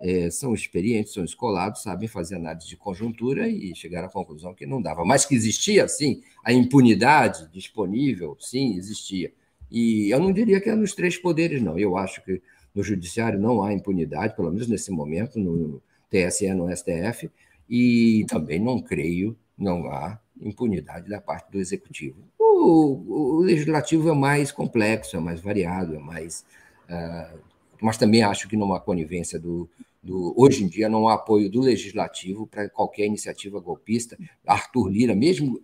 é, 0.00 0.28
são 0.30 0.52
experientes, 0.52 1.12
são 1.12 1.24
escolados, 1.24 1.82
sabem 1.82 2.08
fazer 2.08 2.34
análise 2.34 2.66
de 2.66 2.76
conjuntura 2.76 3.48
e 3.48 3.72
chegaram 3.76 4.08
à 4.08 4.10
conclusão 4.10 4.52
que 4.52 4.66
não 4.66 4.82
dava. 4.82 5.04
Mas 5.04 5.24
que 5.24 5.36
existia, 5.36 5.86
sim, 5.86 6.20
a 6.44 6.52
impunidade 6.52 7.48
disponível, 7.52 8.36
sim, 8.40 8.76
existia. 8.76 9.32
E 9.70 10.12
eu 10.12 10.18
não 10.18 10.32
diria 10.32 10.60
que 10.60 10.68
é 10.68 10.74
nos 10.74 10.92
três 10.92 11.16
poderes, 11.16 11.62
não. 11.62 11.78
Eu 11.78 11.96
acho 11.96 12.22
que 12.24 12.42
no 12.74 12.82
Judiciário 12.82 13.38
não 13.38 13.62
há 13.62 13.72
impunidade, 13.72 14.34
pelo 14.34 14.50
menos 14.50 14.68
nesse 14.68 14.90
momento, 14.90 15.38
no 15.38 15.82
TSE, 16.10 16.52
no 16.54 16.74
STF, 16.74 17.30
e 17.68 18.24
também 18.28 18.58
não 18.58 18.80
creio, 18.80 19.36
não 19.56 19.86
há 19.86 20.18
impunidade 20.40 21.08
da 21.08 21.20
parte 21.20 21.50
do 21.50 21.58
Executivo. 21.58 22.18
O, 22.38 23.36
o 23.36 23.40
Legislativo 23.40 24.08
é 24.08 24.14
mais 24.14 24.50
complexo, 24.50 25.16
é 25.16 25.20
mais 25.20 25.40
variado, 25.40 25.94
é 25.94 25.98
mais. 25.98 26.44
Uh, 26.84 27.38
mas 27.80 27.96
também 27.96 28.22
acho 28.22 28.48
que 28.48 28.56
numa 28.56 28.80
conivência 28.80 29.38
do, 29.38 29.68
do, 30.02 30.34
hoje 30.36 30.64
em 30.64 30.68
dia 30.68 30.88
não 30.88 31.06
há 31.06 31.14
apoio 31.14 31.48
do 31.48 31.60
legislativo 31.60 32.46
para 32.46 32.68
qualquer 32.68 33.06
iniciativa 33.06 33.60
golpista. 33.60 34.18
Arthur 34.44 34.88
Lira, 34.88 35.14
mesmo 35.14 35.62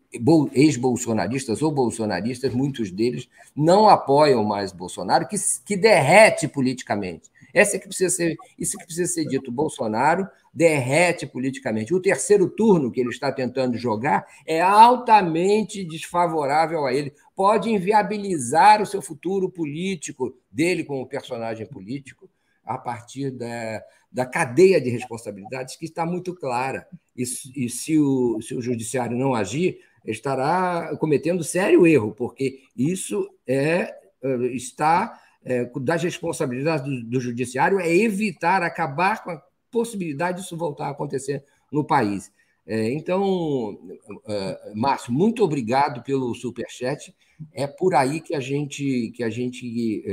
ex-bolsonaristas 0.53 1.61
ou 1.61 1.73
bolsonaristas, 1.73 2.55
muitos 2.55 2.91
deles 2.91 3.29
não 3.55 3.89
apoiam 3.89 4.45
mais 4.45 4.71
Bolsonaro, 4.71 5.27
que, 5.27 5.37
que 5.65 5.77
derrete 5.77 6.47
politicamente. 6.47 7.31
Essa 7.53 7.77
é 7.77 7.79
que 7.81 7.89
precisa 7.89 8.15
ser, 8.15 8.37
isso 8.59 8.77
que 8.77 8.85
precisa 8.85 9.13
ser 9.13 9.25
dito. 9.25 9.51
Bolsonaro 9.51 10.29
derrete 10.53 11.27
politicamente. 11.27 11.95
O 11.95 12.01
terceiro 12.01 12.49
turno 12.49 12.93
que 12.93 13.01
ele 13.01 13.09
está 13.09 13.33
tentando 13.33 13.77
jogar 13.77 14.27
é 14.47 14.61
altamente 14.61 15.85
desfavorável 15.85 16.87
a 16.87 16.93
ele. 16.93 17.13
Pode 17.35 17.71
inviabilizar 17.71 18.83
o 18.83 18.87
seu 18.87 19.01
futuro 19.01 19.51
político 19.51 20.37
dele 20.51 20.85
como 20.85 21.07
personagem 21.07 21.67
político 21.67 22.29
a 22.69 22.77
partir 22.77 23.31
da, 23.31 23.83
da 24.13 24.27
cadeia 24.27 24.79
de 24.79 24.91
responsabilidades 24.91 25.75
que 25.75 25.87
está 25.87 26.05
muito 26.05 26.35
clara. 26.35 26.87
E, 27.17 27.23
e 27.57 27.71
se, 27.71 27.99
o, 27.99 28.41
se 28.43 28.55
o 28.55 28.61
judiciário 28.61 29.17
não 29.17 29.35
agir, 29.35 29.81
estará 30.05 30.95
cometendo 30.99 31.43
sério 31.43 31.87
erro, 31.87 32.13
porque 32.13 32.61
isso 32.77 33.27
é, 33.47 33.95
é 34.23 34.37
está 34.53 35.19
é, 35.43 35.65
das 35.81 36.03
responsabilidades 36.03 36.85
do, 36.85 37.05
do, 37.05 37.21
judiciário 37.21 37.81
é 37.81 37.91
evitar, 37.91 38.63
acabar 38.63 39.25
com 39.25 39.31
a 39.31 39.43
possibilidade 39.71 40.43
disso 40.43 40.57
voltar 40.57 40.89
a 40.89 40.91
acontecer 40.91 41.43
no 41.73 41.85
país. 41.85 42.31
É, 42.71 42.93
então, 42.93 43.79
é, 44.27 44.73
Márcio, 44.75 45.11
muito 45.11 45.43
obrigado 45.43 46.03
pelo 46.03 46.35
superchat. 46.35 47.17
É 47.55 47.67
por 47.67 47.95
aí 47.95 48.21
que 48.21 48.35
a 48.35 48.41
gente, 48.41 49.11
que 49.15 49.25
a 49.25 49.31
gente, 49.31 50.05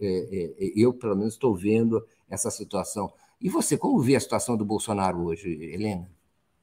é, 0.00 0.72
eu 0.76 0.94
pelo 0.94 1.16
menos 1.16 1.34
estou 1.34 1.56
vendo 1.56 2.06
essa 2.30 2.52
situação. 2.52 3.12
E 3.40 3.48
você, 3.48 3.76
como 3.76 3.98
vê 3.98 4.14
a 4.14 4.20
situação 4.20 4.56
do 4.56 4.64
Bolsonaro 4.64 5.24
hoje, 5.24 5.50
Helena? 5.50 6.08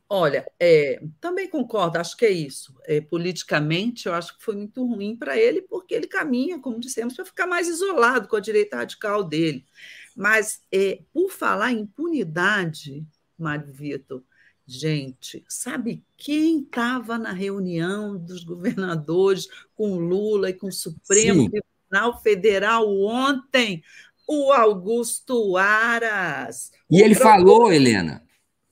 Olha, 0.08 0.46
é, 0.60 1.02
também 1.20 1.50
concordo, 1.50 1.98
acho 1.98 2.16
que 2.16 2.26
é 2.26 2.32
isso. 2.32 2.74
É, 2.86 3.02
politicamente, 3.02 4.08
eu 4.08 4.14
acho 4.14 4.38
que 4.38 4.44
foi 4.44 4.56
muito 4.56 4.86
ruim 4.86 5.16
para 5.18 5.38
ele, 5.38 5.62
porque 5.62 5.94
ele 5.94 6.08
caminha, 6.08 6.60
como 6.60 6.80
dissemos, 6.80 7.14
para 7.14 7.26
ficar 7.26 7.48
mais 7.48 7.68
isolado 7.68 8.28
com 8.28 8.36
a 8.36 8.42
direita 8.42 8.78
radical 8.78 9.24
dele. 9.24 9.66
Mas, 10.16 10.62
é, 10.72 11.02
por 11.14 11.30
falar 11.30 11.72
em 11.72 11.82
impunidade, 11.82 13.06
Mário 13.38 13.72
Vitor, 13.72 14.24
gente, 14.66 15.44
sabe 15.48 16.04
quem 16.18 16.62
estava 16.62 17.18
na 17.18 17.32
reunião 17.32 18.18
dos 18.18 18.44
governadores 18.44 19.48
com 19.76 19.98
Lula 19.98 20.50
e 20.50 20.54
com 20.54 20.68
o 20.68 20.72
Supremo 20.72 21.44
Sim. 21.44 21.50
Tribunal 21.50 22.22
Federal 22.22 22.90
ontem? 23.02 23.84
o 24.32 24.54
Augusto 24.54 25.58
Aras. 25.58 26.72
E 26.90 27.02
ele 27.02 27.16
falou, 27.16 27.72
Helena. 27.72 28.24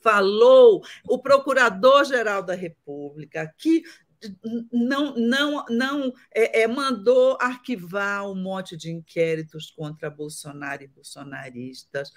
Falou, 0.02 0.82
o 1.06 1.20
Procurador-Geral 1.20 2.42
da 2.42 2.56
República, 2.56 3.54
que 3.58 3.84
não, 4.72 5.16
não, 5.16 5.66
não 5.70 6.14
é, 6.34 6.62
é, 6.62 6.68
mandou 6.68 7.38
arquivar 7.40 8.30
um 8.30 8.36
monte 8.36 8.78
de 8.78 8.90
inquéritos 8.90 9.72
contra 9.72 10.10
Bolsonaro 10.10 10.84
e 10.84 10.88
bolsonaristas, 10.88 12.12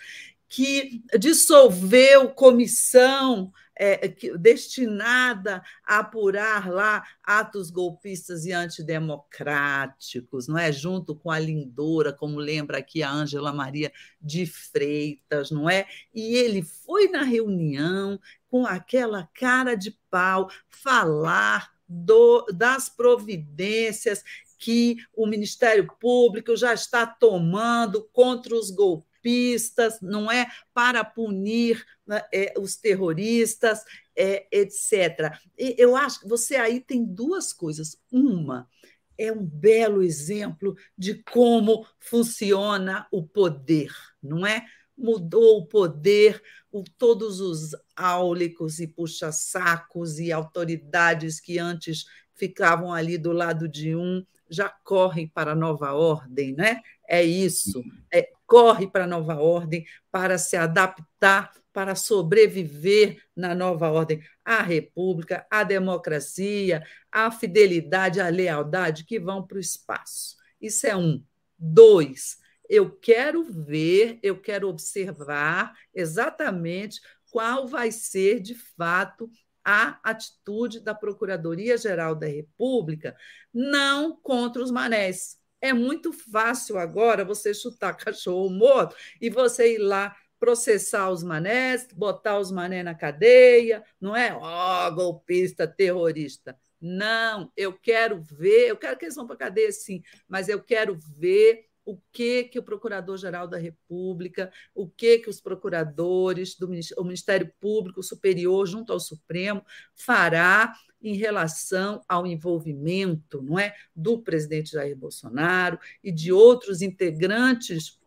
que 0.52 1.02
dissolveu 1.18 2.28
comissão 2.28 3.50
é, 3.74 4.06
destinada 4.38 5.62
a 5.82 6.00
apurar 6.00 6.70
lá 6.70 7.02
atos 7.24 7.70
golpistas 7.70 8.44
e 8.44 8.52
antidemocráticos, 8.52 10.46
não 10.46 10.58
é? 10.58 10.70
Junto 10.70 11.16
com 11.16 11.30
a 11.30 11.38
Lindora, 11.38 12.12
como 12.12 12.38
lembra 12.38 12.76
aqui 12.76 13.02
a 13.02 13.10
Ângela 13.10 13.50
Maria 13.50 13.90
de 14.20 14.44
Freitas, 14.44 15.50
não 15.50 15.70
é? 15.70 15.86
E 16.14 16.34
ele 16.34 16.60
foi 16.60 17.08
na 17.08 17.22
reunião 17.22 18.20
com 18.46 18.66
aquela 18.66 19.26
cara 19.32 19.74
de 19.74 19.98
pau 20.10 20.50
falar 20.68 21.72
do, 21.88 22.44
das 22.52 22.90
providências 22.90 24.22
que 24.58 24.98
o 25.16 25.26
Ministério 25.26 25.88
Público 25.98 26.54
já 26.54 26.74
está 26.74 27.06
tomando 27.06 28.06
contra 28.12 28.54
os 28.54 28.70
golpistas 28.70 29.11
golpistas, 29.22 30.00
não 30.00 30.30
é? 30.30 30.48
Para 30.74 31.04
punir 31.04 31.84
né, 32.06 32.22
é, 32.32 32.54
os 32.58 32.76
terroristas, 32.76 33.80
é, 34.16 34.46
etc. 34.50 35.38
E 35.56 35.74
eu 35.78 35.96
acho 35.96 36.20
que 36.20 36.28
você 36.28 36.56
aí 36.56 36.80
tem 36.80 37.04
duas 37.04 37.52
coisas. 37.52 37.96
Uma, 38.10 38.68
é 39.16 39.32
um 39.32 39.44
belo 39.44 40.02
exemplo 40.02 40.76
de 40.98 41.22
como 41.30 41.86
funciona 42.00 43.06
o 43.10 43.22
poder, 43.22 43.92
não 44.22 44.46
é? 44.46 44.66
Mudou 44.96 45.58
o 45.58 45.66
poder, 45.66 46.42
o, 46.70 46.82
todos 46.98 47.40
os 47.40 47.70
áulicos 47.96 48.80
e 48.80 48.86
puxa-sacos 48.86 50.18
e 50.18 50.32
autoridades 50.32 51.40
que 51.40 51.58
antes 51.58 52.04
ficavam 52.34 52.92
ali 52.92 53.16
do 53.16 53.32
lado 53.32 53.68
de 53.68 53.94
um 53.94 54.24
já 54.50 54.68
correm 54.68 55.26
para 55.26 55.52
a 55.52 55.56
nova 55.56 55.92
ordem, 55.92 56.52
né? 56.52 56.80
É 57.08 57.22
isso, 57.22 57.82
é, 58.12 58.30
corre 58.52 58.86
para 58.86 59.04
a 59.04 59.06
nova 59.06 59.36
ordem 59.36 59.86
para 60.10 60.36
se 60.36 60.58
adaptar, 60.58 61.50
para 61.72 61.94
sobreviver 61.94 63.18
na 63.34 63.54
nova 63.54 63.90
ordem. 63.90 64.22
A 64.44 64.60
república, 64.60 65.46
a 65.50 65.64
democracia, 65.64 66.86
a 67.10 67.30
fidelidade, 67.30 68.20
a 68.20 68.28
lealdade 68.28 69.06
que 69.06 69.18
vão 69.18 69.42
para 69.46 69.56
o 69.56 69.60
espaço. 69.60 70.36
Isso 70.60 70.86
é 70.86 70.94
um. 70.94 71.24
Dois, 71.58 72.36
eu 72.68 72.90
quero 72.90 73.42
ver, 73.42 74.18
eu 74.22 74.38
quero 74.38 74.68
observar 74.68 75.72
exatamente 75.94 77.00
qual 77.30 77.66
vai 77.66 77.90
ser, 77.90 78.38
de 78.38 78.54
fato, 78.54 79.30
a 79.64 79.98
atitude 80.02 80.78
da 80.80 80.94
Procuradoria-Geral 80.94 82.14
da 82.14 82.26
República, 82.26 83.16
não 83.54 84.14
contra 84.14 84.62
os 84.62 84.70
manés. 84.70 85.38
É 85.62 85.72
muito 85.72 86.12
fácil 86.12 86.76
agora 86.76 87.24
você 87.24 87.54
chutar 87.54 87.94
cachorro 87.96 88.50
morto 88.50 88.96
e 89.20 89.30
você 89.30 89.76
ir 89.76 89.78
lá 89.78 90.14
processar 90.38 91.08
os 91.08 91.22
manés, 91.22 91.86
botar 91.94 92.40
os 92.40 92.50
mané 92.50 92.82
na 92.82 92.96
cadeia, 92.96 93.84
não 94.00 94.16
é? 94.16 94.34
Ó, 94.34 94.88
oh, 94.88 94.92
golpista, 94.92 95.68
terrorista. 95.68 96.58
Não, 96.80 97.52
eu 97.56 97.72
quero 97.72 98.20
ver, 98.20 98.70
eu 98.70 98.76
quero 98.76 98.98
que 98.98 99.04
eles 99.04 99.14
vão 99.14 99.24
para 99.24 99.36
a 99.36 99.38
cadeia, 99.38 99.70
sim, 99.70 100.02
mas 100.28 100.48
eu 100.48 100.60
quero 100.60 100.98
ver 101.16 101.71
o 101.84 101.98
que 102.12 102.44
que 102.44 102.58
o 102.58 102.62
Procurador-Geral 102.62 103.48
da 103.48 103.58
República, 103.58 104.52
o 104.74 104.88
que 104.88 105.18
que 105.18 105.30
os 105.30 105.40
procuradores 105.40 106.56
do 106.56 106.66
o 106.96 107.04
Ministério 107.04 107.52
Público 107.60 108.02
Superior 108.02 108.66
junto 108.66 108.92
ao 108.92 109.00
Supremo 109.00 109.64
fará 109.94 110.72
em 111.02 111.16
relação 111.16 112.00
ao 112.08 112.26
envolvimento, 112.26 113.42
não 113.42 113.58
é, 113.58 113.74
do 113.94 114.22
presidente 114.22 114.72
Jair 114.72 114.96
Bolsonaro 114.96 115.78
e 116.02 116.12
de 116.12 116.32
outros 116.32 116.80
integrantes 116.80 117.98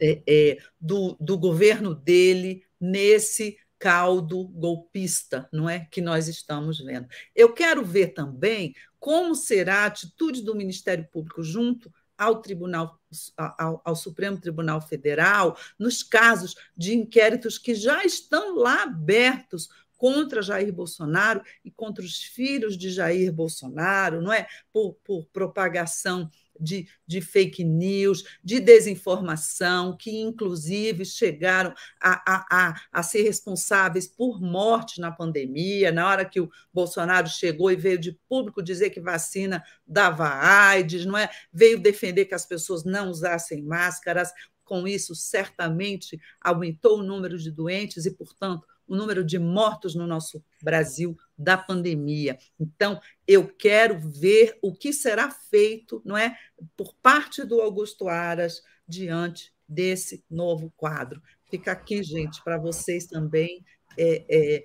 é, 0.00 0.22
é, 0.26 0.58
do, 0.78 1.16
do 1.18 1.38
governo 1.38 1.94
dele 1.94 2.62
nesse 2.78 3.56
caldo 3.78 4.48
golpista, 4.48 5.48
não 5.52 5.68
é, 5.68 5.86
que 5.90 6.00
nós 6.00 6.28
estamos 6.28 6.78
vendo. 6.78 7.06
Eu 7.34 7.52
quero 7.52 7.84
ver 7.84 8.08
também 8.08 8.74
como 8.98 9.34
será 9.34 9.82
a 9.82 9.86
atitude 9.86 10.42
do 10.42 10.54
Ministério 10.54 11.06
Público 11.10 11.42
junto 11.42 11.92
ao 12.16 12.40
Tribunal, 12.40 12.98
ao, 13.36 13.82
ao, 13.84 13.96
Supremo 13.96 14.40
Tribunal 14.40 14.80
Federal, 14.80 15.56
nos 15.78 16.02
casos 16.02 16.54
de 16.76 16.94
inquéritos 16.94 17.58
que 17.58 17.74
já 17.74 18.04
estão 18.04 18.56
lá 18.56 18.82
abertos 18.82 19.68
contra 20.04 20.42
Jair 20.42 20.70
Bolsonaro 20.70 21.42
e 21.64 21.70
contra 21.70 22.04
os 22.04 22.18
filhos 22.18 22.76
de 22.76 22.90
Jair 22.90 23.32
Bolsonaro, 23.32 24.20
não 24.20 24.30
é? 24.30 24.46
Por, 24.70 24.92
por 25.02 25.24
propagação 25.32 26.30
de, 26.60 26.86
de, 27.06 27.22
fake 27.22 27.64
news, 27.64 28.22
de 28.44 28.60
desinformação, 28.60 29.96
que 29.96 30.20
inclusive 30.20 31.06
chegaram 31.06 31.72
a, 31.98 32.34
a, 32.34 32.46
a, 32.50 32.80
a, 32.92 33.02
ser 33.02 33.22
responsáveis 33.22 34.06
por 34.06 34.42
morte 34.42 35.00
na 35.00 35.10
pandemia, 35.10 35.90
na 35.90 36.06
hora 36.06 36.26
que 36.26 36.38
o 36.38 36.50
Bolsonaro 36.70 37.26
chegou 37.26 37.72
e 37.72 37.76
veio 37.76 37.98
de 37.98 38.12
público 38.28 38.62
dizer 38.62 38.90
que 38.90 39.00
vacina 39.00 39.64
dava 39.86 40.28
AIDS, 40.28 41.06
não 41.06 41.16
é? 41.16 41.30
Veio 41.50 41.80
defender 41.80 42.26
que 42.26 42.34
as 42.34 42.44
pessoas 42.44 42.84
não 42.84 43.08
usassem 43.08 43.62
máscaras. 43.62 44.30
Com 44.64 44.86
isso, 44.86 45.14
certamente 45.14 46.18
aumentou 46.40 46.98
o 46.98 47.02
número 47.02 47.38
de 47.38 47.50
doentes 47.50 48.06
e, 48.06 48.10
portanto, 48.10 48.66
o 48.86 48.96
número 48.96 49.24
de 49.24 49.38
mortos 49.38 49.94
no 49.94 50.06
nosso 50.06 50.42
Brasil 50.62 51.16
da 51.36 51.56
pandemia. 51.56 52.38
Então, 52.58 53.00
eu 53.26 53.48
quero 53.48 53.98
ver 53.98 54.58
o 54.62 54.72
que 54.72 54.92
será 54.92 55.30
feito, 55.30 56.02
não 56.04 56.16
é, 56.16 56.36
por 56.76 56.94
parte 56.96 57.44
do 57.44 57.60
Augusto 57.60 58.08
Aras 58.08 58.62
diante 58.86 59.52
desse 59.68 60.24
novo 60.30 60.72
quadro. 60.76 61.22
Fica 61.50 61.72
aqui, 61.72 62.02
gente, 62.02 62.42
para 62.42 62.58
vocês 62.58 63.06
também 63.06 63.64
é, 63.96 64.24
é, 64.28 64.64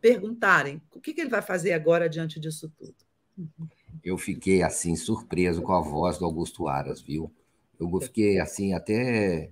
perguntarem 0.00 0.80
o 0.94 1.00
que, 1.00 1.12
que 1.12 1.20
ele 1.20 1.30
vai 1.30 1.42
fazer 1.42 1.72
agora 1.72 2.08
diante 2.08 2.40
disso 2.40 2.72
tudo. 2.76 2.94
Eu 4.02 4.18
fiquei 4.18 4.62
assim 4.62 4.96
surpreso 4.96 5.62
com 5.62 5.72
a 5.72 5.80
voz 5.80 6.18
do 6.18 6.24
Augusto 6.24 6.68
Aras, 6.68 7.00
viu? 7.00 7.32
Eu 7.78 8.00
fiquei 8.00 8.38
assim 8.38 8.74
até, 8.74 9.50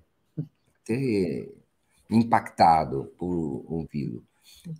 até 0.83 1.49
impactado 2.11 3.13
por 3.19 3.65
ouvi-lo. 3.67 4.25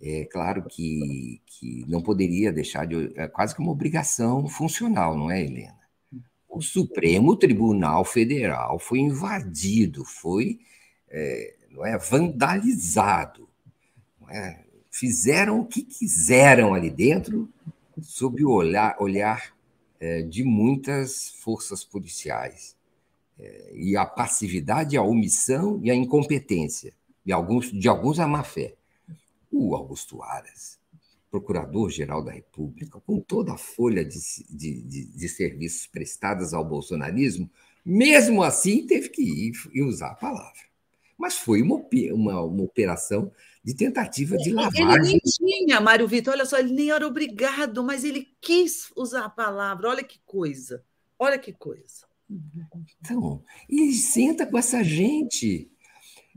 É 0.01 0.25
claro 0.25 0.63
que, 0.63 1.41
que 1.45 1.85
não 1.87 2.01
poderia 2.01 2.51
deixar 2.51 2.85
de. 2.85 3.11
É 3.15 3.27
quase 3.27 3.55
que 3.55 3.61
uma 3.61 3.71
obrigação 3.71 4.47
funcional, 4.47 5.17
não 5.17 5.31
é, 5.31 5.43
Helena? 5.43 5.77
O 6.47 6.61
Supremo 6.61 7.35
Tribunal 7.35 8.03
Federal 8.03 8.79
foi 8.79 8.99
invadido, 8.99 10.03
foi 10.03 10.59
é, 11.09 11.55
não 11.71 11.85
é, 11.85 11.97
vandalizado. 11.97 13.47
Não 14.19 14.29
é? 14.29 14.65
Fizeram 14.91 15.59
o 15.59 15.65
que 15.65 15.83
quiseram 15.83 16.73
ali 16.73 16.89
dentro, 16.89 17.47
sob 18.01 18.43
o 18.43 18.51
olhar, 18.51 18.95
olhar 18.99 19.53
é, 19.99 20.21
de 20.21 20.43
muitas 20.43 21.29
forças 21.29 21.83
policiais. 21.83 22.75
É, 23.37 23.71
e 23.73 23.95
a 23.95 24.05
passividade, 24.05 24.97
a 24.97 25.03
omissão 25.03 25.79
e 25.83 25.89
a 25.89 25.95
incompetência 25.95 26.93
de 27.25 27.31
alguns, 27.31 27.71
de 27.71 27.87
alguns 27.87 28.19
a 28.19 28.27
má 28.27 28.43
fé. 28.43 28.75
O 29.51 29.75
Augusto 29.75 30.21
Aras, 30.21 30.79
procurador-geral 31.31 32.23
da 32.23 32.31
República, 32.31 32.99
com 33.05 33.19
toda 33.19 33.53
a 33.53 33.57
folha 33.57 34.03
de, 34.03 34.19
de, 34.49 34.81
de, 34.81 35.05
de, 35.05 35.29
serviços 35.29 35.87
prestadas 35.87 36.53
ao 36.53 36.63
bolsonarismo, 36.65 37.49
mesmo 37.85 38.43
assim 38.43 38.85
teve 38.85 39.09
que 39.09 39.21
ir 39.21 39.53
e 39.73 39.81
usar 39.81 40.11
a 40.11 40.15
palavra. 40.15 40.69
Mas 41.17 41.37
foi 41.37 41.61
uma, 41.61 41.83
uma, 42.13 42.41
uma 42.41 42.63
operação 42.63 43.31
de 43.63 43.75
tentativa 43.75 44.37
de 44.37 44.51
lavagem. 44.51 44.89
Ele 44.89 45.01
nem 45.01 45.19
tinha, 45.19 45.81
Mário 45.81 46.07
Vitor, 46.07 46.33
olha 46.33 46.45
só, 46.45 46.57
ele 46.57 46.73
nem 46.73 46.91
era 46.91 47.05
obrigado, 47.05 47.83
mas 47.83 48.03
ele 48.03 48.27
quis 48.39 48.91
usar 48.95 49.25
a 49.25 49.29
palavra. 49.29 49.89
Olha 49.89 50.03
que 50.03 50.19
coisa, 50.25 50.83
olha 51.17 51.37
que 51.37 51.51
coisa. 51.51 52.07
Então, 53.01 53.43
e 53.67 53.91
senta 53.93 54.45
com 54.45 54.57
essa 54.57 54.83
gente 54.83 55.69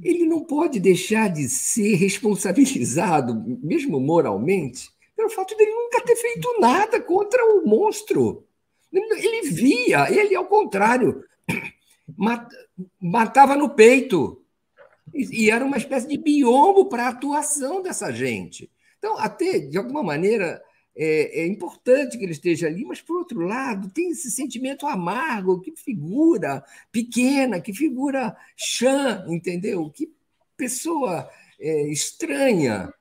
ele 0.01 0.26
não 0.26 0.45
pode 0.45 0.80
deixar 0.80 1.28
de 1.28 1.49
ser 1.49 1.95
responsabilizado, 1.95 3.34
mesmo 3.62 4.01
moralmente, 4.01 4.90
pelo 5.16 5.28
fato 5.30 5.57
dele 5.57 5.70
nunca 5.70 6.01
ter 6.01 6.16
feito 6.16 6.61
nada 6.61 7.01
contra 7.01 7.45
o 7.55 7.66
monstro. 7.66 8.45
Ele 8.93 9.51
via, 9.51 10.11
ele, 10.11 10.34
ao 10.34 10.47
contrário, 10.47 11.24
matava 13.01 13.57
no 13.57 13.70
peito. 13.70 14.43
E 15.14 15.51
era 15.51 15.64
uma 15.64 15.76
espécie 15.76 16.09
de 16.09 16.16
biombo 16.16 16.86
para 16.86 17.05
a 17.07 17.09
atuação 17.09 17.82
dessa 17.82 18.11
gente. 18.11 18.70
Então, 18.99 19.18
até, 19.18 19.59
de 19.59 19.76
alguma 19.76 20.03
maneira, 20.03 20.62
é, 20.95 21.43
é, 21.43 21.47
importante 21.47 22.18
que 22.18 22.24
ele 22.24 22.32
esteja 22.32 22.66
ali, 22.66 22.84
mas, 22.84 23.01
por 23.01 23.16
outro 23.16 23.40
lado, 23.40 23.88
tem 23.90 24.11
esse 24.11 24.30
sentimento 24.30 24.86
amargo, 24.86 25.61
que 25.61 25.72
figura 25.74 26.62
pequena, 26.90 27.61
que 27.61 27.72
figura 27.72 28.36
chã, 28.57 29.24
entendeu? 29.28 29.88
Que 29.90 30.12
pessoa 30.57 31.28
é, 31.59 31.88
estranha, 31.88 32.93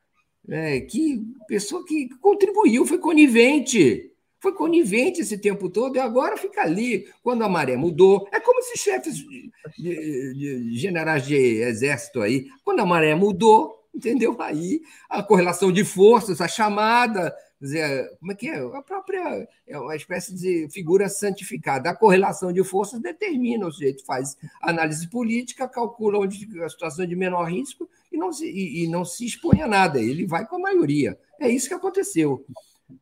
é, 0.48 0.80
que 0.82 1.22
pessoa 1.48 1.86
que 1.86 2.10
contribuiu, 2.22 2.86
foi 2.86 2.98
conivente. 2.98 4.08
Foi 4.40 4.54
conivente 4.54 5.22
esse 5.22 5.38
tempo 5.38 5.70
todo 5.70 5.96
e 5.96 6.00
agora 6.00 6.36
fica 6.36 6.62
ali. 6.62 7.08
Quando 7.22 7.44
a 7.44 7.50
maré 7.50 7.76
mudou, 7.78 8.28
é 8.32 8.40
como 8.40 8.60
esses 8.60 8.80
chefes 8.80 9.18
de, 9.18 9.52
de, 9.78 10.34
de 10.34 10.78
generais 10.80 11.28
de 11.28 11.36
exército 11.36 12.22
aí. 12.22 12.48
Quando 12.64 12.80
a 12.80 12.86
maré 12.86 13.14
mudou, 13.14 13.86
entendeu? 13.94 14.36
Aí 14.40 14.82
a 15.08 15.22
correlação 15.22 15.72
de 15.72 15.84
forças, 15.84 16.42
a 16.42 16.48
chamada 16.48 17.32
dizer, 17.62 18.10
como 18.20 18.32
é 18.32 18.36
que 18.36 18.50
é? 18.50 18.58
A 18.60 18.82
própria 18.82 19.48
é 19.68 19.78
uma 19.78 19.96
espécie 19.96 20.36
de 20.36 20.68
figura 20.70 21.08
santificada. 21.08 21.90
A 21.90 21.96
correlação 21.96 22.52
de 22.52 22.64
forças 22.64 23.00
determina, 23.00 23.68
o 23.68 23.72
sujeito 23.72 24.04
faz 24.06 24.36
análise 24.62 25.08
política, 25.08 25.68
calcula 25.68 26.20
onde 26.20 26.48
a 26.62 26.70
situação 26.70 27.06
de 27.06 27.16
menor 27.16 27.46
risco 27.46 27.88
e 28.12 28.18
não 28.18 28.34
se, 28.34 28.50
e, 28.50 28.84
e 28.84 28.88
não 28.88 29.06
se 29.06 29.26
expõe 29.26 29.62
a 29.62 29.68
nada. 29.68 30.02
Ele 30.02 30.26
vai 30.26 30.46
com 30.46 30.56
a 30.56 30.60
maioria. 30.60 31.18
É 31.40 31.48
isso 31.48 31.68
que 31.68 31.74
aconteceu. 31.74 32.46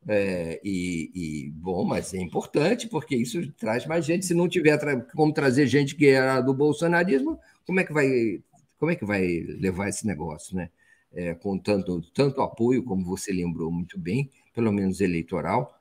É, 0.07 0.60
e, 0.64 1.12
e, 1.16 1.49
bom, 1.51 1.84
mas 1.84 2.14
é 2.14 2.20
importante 2.20 2.88
porque 2.88 3.16
isso 3.16 3.51
traz 3.53 3.86
mais 3.86 4.05
gente. 4.05 4.26
Se 4.26 4.34
não 4.34 4.47
tiver 4.47 4.78
tra 4.78 4.99
como 5.16 5.34
trazer 5.34 5.68
gente 5.68 5.95
que 5.95 6.07
era 6.07 6.41
do 6.41 6.53
bolsonarismo, 6.53 7.39
como 7.66 7.80
é 7.80 7.84
que 7.84 7.93
vai, 7.93 8.41
como 8.78 8.91
é 8.91 8.95
que 8.95 9.05
vai 9.05 9.26
levar 9.60 9.89
esse 9.89 10.05
negócio, 10.05 10.55
né? 10.55 10.70
É, 11.12 11.34
com 11.34 11.57
tanto, 11.57 12.01
tanto 12.14 12.39
apoio, 12.41 12.84
como 12.84 13.03
você 13.03 13.32
lembrou 13.32 13.72
muito 13.72 13.97
bem, 13.99 14.30
pelo 14.54 14.72
menos 14.72 15.02
eleitoral, 15.02 15.80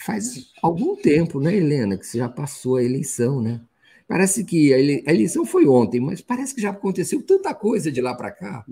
faz 0.00 0.52
algum 0.62 0.96
tempo, 0.96 1.40
né, 1.40 1.54
Helena, 1.54 1.96
que 1.96 2.06
você 2.06 2.18
já 2.18 2.28
passou 2.28 2.76
a 2.76 2.84
eleição, 2.84 3.40
né? 3.40 3.60
Parece 4.08 4.44
que 4.44 4.72
a 4.72 4.78
eleição 4.78 5.44
foi 5.44 5.66
ontem, 5.66 6.00
mas 6.00 6.20
parece 6.20 6.54
que 6.54 6.60
já 6.60 6.70
aconteceu 6.70 7.20
tanta 7.22 7.52
coisa 7.52 7.90
de 7.90 8.00
lá 8.00 8.14
para 8.14 8.30
cá, 8.30 8.64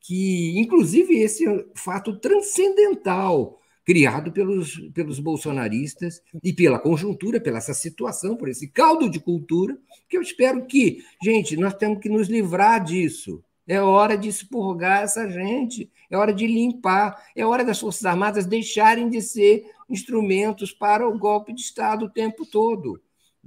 que, 0.00 0.58
inclusive, 0.58 1.14
esse 1.20 1.44
fato 1.74 2.18
transcendental 2.18 3.60
criado 3.84 4.32
pelos, 4.32 4.78
pelos 4.92 5.18
bolsonaristas 5.18 6.20
e 6.42 6.52
pela 6.52 6.78
conjuntura, 6.78 7.40
pela 7.40 7.58
essa 7.58 7.74
situação, 7.74 8.36
por 8.36 8.48
esse 8.48 8.68
caldo 8.68 9.08
de 9.08 9.20
cultura, 9.20 9.76
que 10.08 10.16
eu 10.16 10.22
espero 10.22 10.64
que, 10.66 11.04
gente, 11.22 11.56
nós 11.56 11.74
temos 11.74 12.00
que 12.00 12.08
nos 12.08 12.28
livrar 12.28 12.82
disso. 12.82 13.42
É 13.66 13.80
hora 13.80 14.16
de 14.16 14.28
expurgar 14.28 15.04
essa 15.04 15.28
gente, 15.28 15.90
é 16.12 16.16
hora 16.18 16.34
de 16.34 16.46
limpar, 16.46 17.26
é 17.34 17.44
hora 17.44 17.64
das 17.64 17.80
Forças 17.80 18.04
Armadas 18.04 18.44
deixarem 18.44 19.08
de 19.08 19.22
ser 19.22 19.64
instrumentos 19.88 20.70
para 20.70 21.08
o 21.08 21.18
golpe 21.18 21.54
de 21.54 21.62
Estado 21.62 22.04
o 22.04 22.10
tempo 22.10 22.44
todo. 22.44 23.00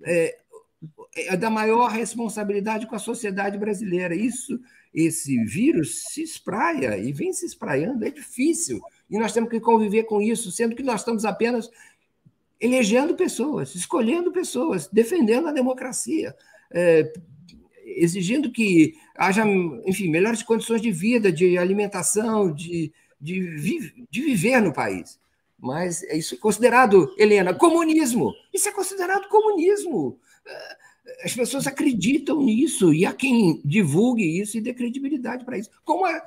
É, 0.03 0.35
é 1.15 1.37
da 1.37 1.51
maior 1.51 1.91
responsabilidade 1.91 2.87
com 2.87 2.95
a 2.95 2.99
sociedade 2.99 3.55
brasileira. 3.59 4.15
Isso, 4.15 4.59
esse 4.91 5.37
vírus 5.45 6.05
se 6.05 6.23
espraia 6.23 6.97
e 6.97 7.13
vem 7.13 7.31
se 7.31 7.45
espraiando, 7.45 8.03
é 8.03 8.09
difícil. 8.09 8.81
E 9.11 9.19
nós 9.19 9.31
temos 9.31 9.51
que 9.51 9.59
conviver 9.59 10.05
com 10.05 10.19
isso, 10.19 10.51
sendo 10.51 10.75
que 10.75 10.81
nós 10.81 11.01
estamos 11.01 11.23
apenas 11.23 11.69
elegendo 12.59 13.13
pessoas, 13.13 13.75
escolhendo 13.75 14.31
pessoas, 14.31 14.87
defendendo 14.87 15.47
a 15.47 15.51
democracia, 15.51 16.35
é, 16.71 17.13
exigindo 17.95 18.51
que 18.51 18.95
haja, 19.17 19.43
enfim, 19.85 20.09
melhores 20.09 20.43
condições 20.43 20.81
de 20.81 20.91
vida, 20.91 21.31
de 21.31 21.57
alimentação, 21.57 22.53
de, 22.53 22.91
de, 23.19 23.39
vi, 23.39 24.07
de 24.09 24.21
viver 24.21 24.61
no 24.61 24.73
país. 24.73 25.19
Mas 25.57 26.03
é 26.03 26.17
isso 26.17 26.35
é 26.35 26.37
considerado, 26.37 27.13
Helena, 27.17 27.53
comunismo. 27.53 28.33
Isso 28.53 28.69
é 28.69 28.71
considerado 28.71 29.27
comunismo. 29.29 30.19
As 31.23 31.33
pessoas 31.33 31.65
acreditam 31.65 32.41
nisso 32.41 32.93
e 32.93 33.05
há 33.05 33.13
quem 33.13 33.61
divulgue 33.63 34.41
isso 34.41 34.57
e 34.57 34.61
dê 34.61 34.73
credibilidade 34.73 35.45
para 35.45 35.57
isso, 35.57 35.69
como 35.83 36.05
a, 36.05 36.21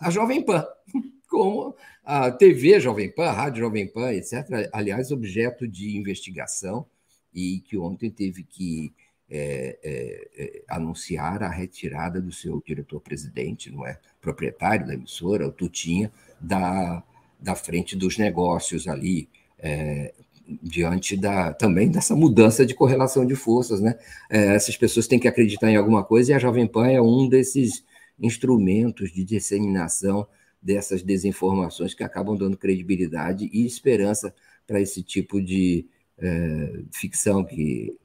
a 0.00 0.10
Jovem 0.10 0.42
Pan, 0.42 0.64
como 1.28 1.76
a 2.04 2.30
TV 2.30 2.80
Jovem 2.80 3.10
Pan, 3.10 3.26
a 3.26 3.32
Rádio 3.32 3.64
Jovem 3.64 3.86
Pan, 3.86 4.12
etc. 4.12 4.68
Aliás, 4.72 5.12
objeto 5.12 5.68
de 5.68 5.96
investigação 5.96 6.86
e 7.34 7.60
que 7.60 7.76
ontem 7.78 8.10
teve 8.10 8.42
que 8.42 8.92
é, 9.34 9.78
é, 9.82 10.28
é, 10.36 10.62
anunciar 10.68 11.42
a 11.42 11.48
retirada 11.48 12.20
do 12.20 12.30
seu 12.30 12.62
diretor-presidente, 12.66 13.72
não 13.72 13.86
é? 13.86 13.98
Proprietário 14.20 14.86
da 14.86 14.92
emissora, 14.92 15.48
o 15.48 15.50
Tutinha, 15.50 16.12
da, 16.38 17.02
da 17.40 17.54
frente 17.54 17.96
dos 17.96 18.18
negócios 18.18 18.86
ali, 18.86 19.30
é, 19.58 20.12
diante 20.62 21.16
da, 21.16 21.54
também 21.54 21.90
dessa 21.90 22.14
mudança 22.14 22.66
de 22.66 22.74
correlação 22.74 23.24
de 23.24 23.34
forças, 23.34 23.80
né? 23.80 23.98
É, 24.28 24.54
essas 24.54 24.76
pessoas 24.76 25.06
têm 25.06 25.18
que 25.18 25.26
acreditar 25.26 25.70
em 25.70 25.76
alguma 25.76 26.04
coisa 26.04 26.32
e 26.32 26.34
a 26.34 26.38
Jovem 26.38 26.66
Pan 26.66 26.88
é 26.88 27.00
um 27.00 27.26
desses 27.26 27.82
instrumentos 28.20 29.10
de 29.10 29.24
disseminação 29.24 30.26
dessas 30.60 31.02
desinformações 31.02 31.94
que 31.94 32.04
acabam 32.04 32.36
dando 32.36 32.58
credibilidade 32.58 33.48
e 33.50 33.64
esperança 33.64 34.34
para 34.66 34.78
esse 34.78 35.02
tipo 35.02 35.40
de 35.40 35.86
ficção 36.92 37.42
que 37.44 37.98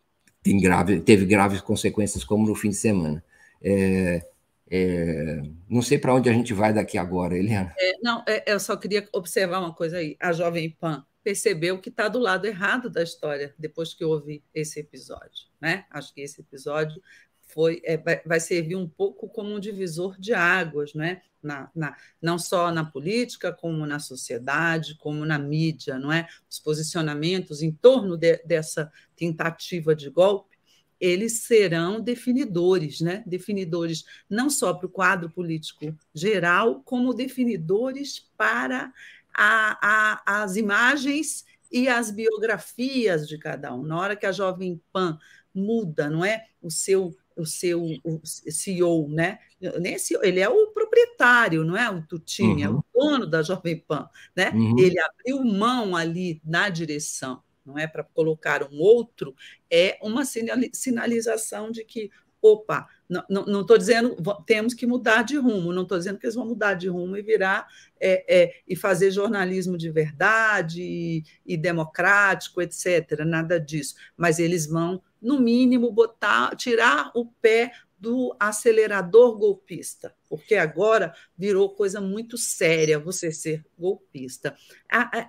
tem 0.48 0.60
grave, 0.60 1.00
teve 1.02 1.26
graves 1.26 1.62
consequências, 1.62 2.24
como 2.24 2.48
no 2.48 2.56
fim 2.56 2.70
de 2.70 2.76
semana. 2.76 3.24
É, 3.62 4.26
é, 4.70 5.42
não 5.70 5.82
sei 5.82 5.98
para 5.98 6.14
onde 6.14 6.30
a 6.30 6.34
gente 6.34 6.54
vai 6.54 6.74
daqui 6.74 6.98
agora, 6.98 7.38
Eliana. 7.38 7.74
É, 7.78 7.94
não, 8.02 8.24
é, 8.28 8.44
eu 8.52 8.60
só 8.60 8.78
queria 8.78 9.08
observar 9.12 9.60
uma 9.60 9.74
coisa 9.74 9.98
aí. 9.98 10.16
A 10.20 10.32
Jovem 10.32 10.70
Pan 10.80 11.06
percebeu 11.24 11.80
que 11.80 11.90
está 11.90 12.08
do 12.08 12.20
lado 12.20 12.48
errado 12.48 12.90
da 12.90 13.04
história 13.04 13.54
depois 13.60 13.94
que 13.94 14.06
houve 14.06 14.42
esse 14.54 14.80
episódio. 14.80 15.48
Né? 15.60 15.86
Acho 15.92 16.14
que 16.14 16.22
esse 16.22 16.40
episódio 16.40 17.02
foi, 17.42 17.82
é, 17.84 17.98
vai, 17.98 18.22
vai, 18.26 18.40
servir 18.40 18.76
um 18.76 18.88
pouco 18.88 19.28
como 19.28 19.54
um 19.54 19.60
divisor 19.60 20.18
de 20.20 20.34
águas, 20.34 20.94
né? 20.94 21.22
Na, 21.42 21.70
na, 21.76 21.96
não 22.22 22.40
só 22.40 22.72
na 22.72 22.84
política, 22.84 23.54
como 23.54 23.86
na 23.86 24.00
sociedade, 24.00 24.98
como 24.98 25.24
na 25.26 25.38
mídia, 25.38 26.00
não 26.00 26.12
é? 26.12 26.28
Os 26.50 26.60
posicionamentos 26.60 27.62
em 27.62 27.72
torno 27.72 28.18
de, 28.18 28.38
dessa 28.44 28.92
tentativa 29.16 29.96
de 29.96 30.10
golpe, 30.10 30.58
eles 31.00 31.42
serão 31.42 32.02
definidores, 32.02 33.02
né? 33.02 33.24
Definidores 33.26 34.04
não 34.30 34.50
só 34.50 34.74
para 34.74 34.88
o 34.88 34.90
quadro 34.90 35.30
político 35.30 35.96
geral, 36.14 36.82
como 36.84 37.14
definidores 37.14 38.32
para 38.36 38.92
a, 39.34 39.78
a, 40.26 40.42
as 40.44 40.56
imagens 40.56 41.46
e 41.72 41.88
as 41.88 42.10
biografias 42.10 43.28
de 43.28 43.38
cada 43.38 43.74
um. 43.74 43.84
Na 43.84 44.00
hora 44.00 44.16
que 44.16 44.26
a 44.26 44.32
Jovem 44.32 44.82
Pan 44.92 45.20
muda, 45.54 46.10
não 46.10 46.26
é? 46.26 46.48
O 46.62 46.72
seu 46.72 47.16
o 47.38 47.46
seu 47.46 47.84
o 48.04 48.22
CEO, 48.24 49.08
né? 49.10 49.40
Nem 49.80 49.98
CEO, 49.98 50.24
ele 50.24 50.40
é 50.40 50.50
o 50.50 50.68
proprietário, 50.68 51.64
não 51.64 51.78
é 51.78 51.90
o 51.90 52.02
Tutinha, 52.06 52.70
uhum. 52.70 52.78
é 52.78 52.80
o 52.80 52.86
dono 52.94 53.28
da 53.28 53.42
Jovem 53.42 53.78
Pan, 53.78 54.10
né? 54.36 54.52
Uhum. 54.52 54.80
Ele 54.80 55.00
abriu 55.00 55.44
mão 55.44 55.96
ali 55.96 56.42
na 56.44 56.70
direção, 56.70 57.42
não 57.66 57.78
é 57.78 57.88
para 57.88 58.04
colocar 58.04 58.64
um 58.64 58.80
outro, 58.80 59.36
é 59.70 59.98
uma 60.02 60.24
sinalização 60.26 61.72
de 61.72 61.84
que 61.84 62.10
opa, 62.42 62.88
não 63.30 63.62
estou 63.62 63.78
dizendo 63.78 64.16
temos 64.46 64.74
que 64.74 64.86
mudar 64.86 65.24
de 65.24 65.38
rumo, 65.38 65.72
não 65.72 65.84
estou 65.84 65.98
dizendo 65.98 66.20
que 66.20 66.26
eles 66.26 66.36
vão 66.36 66.46
mudar 66.46 66.74
de 66.74 66.88
rumo 66.88 67.16
e 67.16 67.22
virar 67.22 67.68
é, 68.00 68.42
é, 68.42 68.54
e 68.68 68.76
fazer 68.76 69.12
jornalismo 69.12 69.78
de 69.78 69.90
verdade 69.90 70.82
e, 70.82 71.24
e, 71.46 71.56
democrático, 71.56 72.62
etc. 72.62 73.24
Nada 73.26 73.60
disso. 73.60 73.96
Mas 74.16 74.40
eles 74.40 74.68
vão, 74.68 75.02
no 75.22 75.40
mínimo, 75.40 75.92
botar, 75.92 76.56
tirar 76.56 77.12
o 77.16 77.26
pé 77.26 77.72
do 78.00 78.36
acelerador 78.40 79.38
golpista, 79.38 80.16
porque 80.30 80.56
agora 80.56 81.16
virou 81.36 81.74
coisa 81.74 82.00
muito 82.00 82.38
séria 82.38 83.00
você 83.00 83.32
ser 83.32 83.66
golpista. 83.78 84.56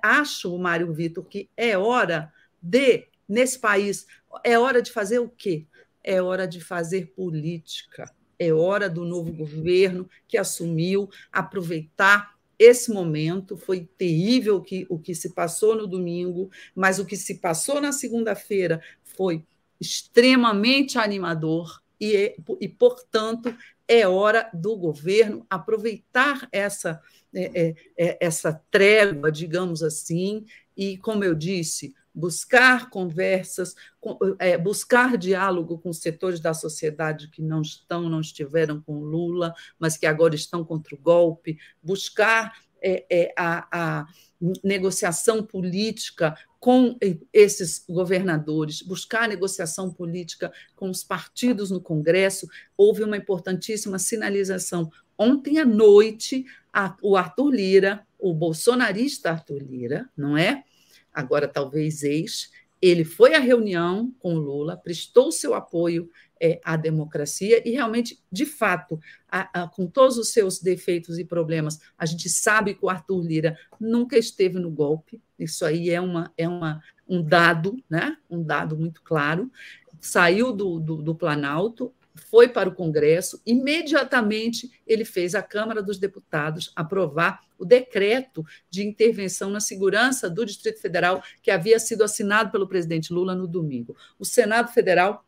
Acho, 0.02 0.56
Mário 0.58 0.92
Vitor, 0.92 1.24
que 1.24 1.48
é 1.56 1.78
hora 1.78 2.30
de, 2.60 3.08
nesse 3.26 3.58
país, 3.58 4.06
é 4.44 4.58
hora 4.58 4.82
de 4.82 4.92
fazer 4.92 5.18
o 5.18 5.30
quê? 5.30 5.66
é 6.08 6.22
hora 6.22 6.48
de 6.48 6.58
fazer 6.58 7.12
política, 7.14 8.10
é 8.38 8.50
hora 8.50 8.88
do 8.88 9.04
novo 9.04 9.30
governo 9.30 10.08
que 10.26 10.38
assumiu 10.38 11.10
aproveitar 11.30 12.34
esse 12.58 12.90
momento. 12.90 13.58
Foi 13.58 13.86
terrível 13.98 14.62
que, 14.62 14.86
o 14.88 14.98
que 14.98 15.14
se 15.14 15.34
passou 15.34 15.76
no 15.76 15.86
domingo, 15.86 16.50
mas 16.74 16.98
o 16.98 17.04
que 17.04 17.14
se 17.14 17.34
passou 17.40 17.78
na 17.78 17.92
segunda-feira 17.92 18.80
foi 19.02 19.44
extremamente 19.80 20.98
animador 20.98 21.80
e, 22.00 22.36
e, 22.60 22.68
portanto, 22.68 23.54
é 23.86 24.06
hora 24.06 24.50
do 24.52 24.76
governo 24.76 25.46
aproveitar 25.48 26.48
essa, 26.52 27.00
é, 27.34 27.68
é, 27.68 27.74
é 27.96 28.18
essa 28.20 28.62
trégua, 28.70 29.32
digamos 29.32 29.82
assim, 29.82 30.44
e, 30.76 30.96
como 30.98 31.24
eu 31.24 31.34
disse, 31.34 31.94
buscar 32.14 32.90
conversas, 32.90 33.74
é, 34.38 34.58
buscar 34.58 35.16
diálogo 35.16 35.78
com 35.78 35.92
setores 35.92 36.40
da 36.40 36.52
sociedade 36.52 37.28
que 37.28 37.40
não 37.40 37.62
estão, 37.62 38.08
não 38.08 38.20
estiveram 38.20 38.80
com 38.80 39.00
Lula, 39.00 39.54
mas 39.78 39.96
que 39.96 40.06
agora 40.06 40.34
estão 40.34 40.64
contra 40.64 40.94
o 40.94 40.98
golpe, 40.98 41.58
buscar 41.82 42.52
é, 42.82 43.04
é, 43.10 43.34
a, 43.36 43.68
a 44.00 44.06
negociação 44.62 45.42
política 45.42 46.36
com 46.58 46.96
esses 47.32 47.84
governadores, 47.88 48.82
buscar 48.82 49.28
negociação 49.28 49.92
política 49.92 50.52
com 50.74 50.90
os 50.90 51.04
partidos 51.04 51.70
no 51.70 51.80
Congresso. 51.80 52.48
Houve 52.76 53.04
uma 53.04 53.16
importantíssima 53.16 53.98
sinalização. 53.98 54.90
Ontem 55.16 55.58
à 55.58 55.64
noite, 55.64 56.44
a, 56.72 56.96
o 57.02 57.16
Arthur 57.16 57.50
Lira, 57.50 58.06
o 58.18 58.34
bolsonarista 58.34 59.30
Arthur 59.30 59.62
Lira, 59.62 60.08
não 60.16 60.36
é? 60.36 60.64
agora 61.18 61.48
talvez 61.48 62.04
ex, 62.04 62.50
ele 62.80 63.04
foi 63.04 63.34
à 63.34 63.40
reunião 63.40 64.14
com 64.20 64.34
Lula, 64.34 64.76
prestou 64.76 65.32
seu 65.32 65.52
apoio 65.52 66.08
é, 66.40 66.60
à 66.64 66.76
democracia 66.76 67.62
e 67.66 67.72
realmente, 67.72 68.20
de 68.30 68.46
fato, 68.46 68.98
a, 69.28 69.62
a, 69.62 69.68
com 69.68 69.86
todos 69.86 70.16
os 70.18 70.28
seus 70.28 70.60
defeitos 70.60 71.18
e 71.18 71.24
problemas, 71.24 71.80
a 71.96 72.06
gente 72.06 72.28
sabe 72.28 72.74
que 72.74 72.84
o 72.84 72.88
Arthur 72.88 73.22
Lira 73.22 73.58
nunca 73.80 74.16
esteve 74.16 74.58
no 74.58 74.70
golpe. 74.70 75.20
Isso 75.38 75.64
aí 75.64 75.90
é, 75.90 76.00
uma, 76.00 76.32
é 76.36 76.48
uma, 76.48 76.82
um 77.08 77.22
dado, 77.22 77.76
né? 77.88 78.16
um 78.30 78.42
dado 78.42 78.76
muito 78.76 79.02
claro. 79.02 79.50
Saiu 80.00 80.52
do, 80.52 80.78
do, 80.78 81.02
do 81.02 81.14
Planalto, 81.14 81.92
foi 82.18 82.48
para 82.48 82.68
o 82.68 82.74
Congresso, 82.74 83.40
imediatamente 83.46 84.70
ele 84.86 85.04
fez 85.04 85.34
a 85.34 85.42
Câmara 85.42 85.82
dos 85.82 85.98
Deputados 85.98 86.72
aprovar 86.74 87.40
o 87.58 87.64
decreto 87.64 88.44
de 88.70 88.86
intervenção 88.86 89.50
na 89.50 89.60
segurança 89.60 90.28
do 90.30 90.44
Distrito 90.44 90.80
Federal 90.80 91.22
que 91.42 91.50
havia 91.50 91.78
sido 91.78 92.04
assinado 92.04 92.50
pelo 92.50 92.68
presidente 92.68 93.12
Lula 93.12 93.34
no 93.34 93.46
domingo. 93.46 93.96
O 94.18 94.24
Senado 94.24 94.72
Federal 94.72 95.24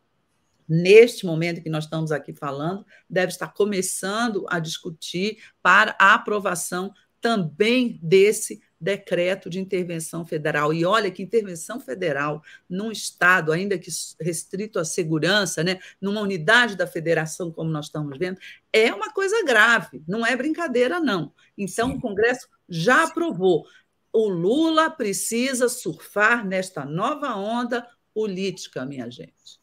neste 0.73 1.25
momento 1.25 1.61
que 1.61 1.69
nós 1.69 1.83
estamos 1.83 2.13
aqui 2.13 2.33
falando, 2.33 2.85
deve 3.09 3.33
estar 3.33 3.49
começando 3.49 4.45
a 4.47 4.57
discutir 4.57 5.43
para 5.61 5.93
a 5.99 6.13
aprovação 6.13 6.93
também 7.19 7.99
desse 8.01 8.61
decreto 8.79 9.49
de 9.49 9.59
intervenção 9.59 10.25
federal. 10.25 10.73
E 10.73 10.85
olha 10.85 11.11
que 11.11 11.21
intervenção 11.21 11.77
federal 11.77 12.41
num 12.69 12.89
Estado, 12.89 13.51
ainda 13.51 13.77
que 13.77 13.91
restrito 14.21 14.79
à 14.79 14.85
segurança, 14.85 15.61
né, 15.61 15.77
numa 15.99 16.21
unidade 16.21 16.77
da 16.77 16.87
federação, 16.87 17.51
como 17.51 17.69
nós 17.69 17.87
estamos 17.87 18.17
vendo, 18.17 18.39
é 18.71 18.93
uma 18.93 19.11
coisa 19.11 19.43
grave, 19.43 20.01
não 20.07 20.25
é 20.25 20.37
brincadeira, 20.37 21.01
não. 21.01 21.33
Então, 21.57 21.89
Sim. 21.89 21.97
o 21.97 22.01
Congresso 22.01 22.47
já 22.69 23.03
aprovou. 23.03 23.67
O 24.13 24.29
Lula 24.29 24.89
precisa 24.89 25.67
surfar 25.67 26.47
nesta 26.47 26.85
nova 26.85 27.35
onda 27.35 27.85
política, 28.13 28.85
minha 28.85 29.11
gente. 29.11 29.60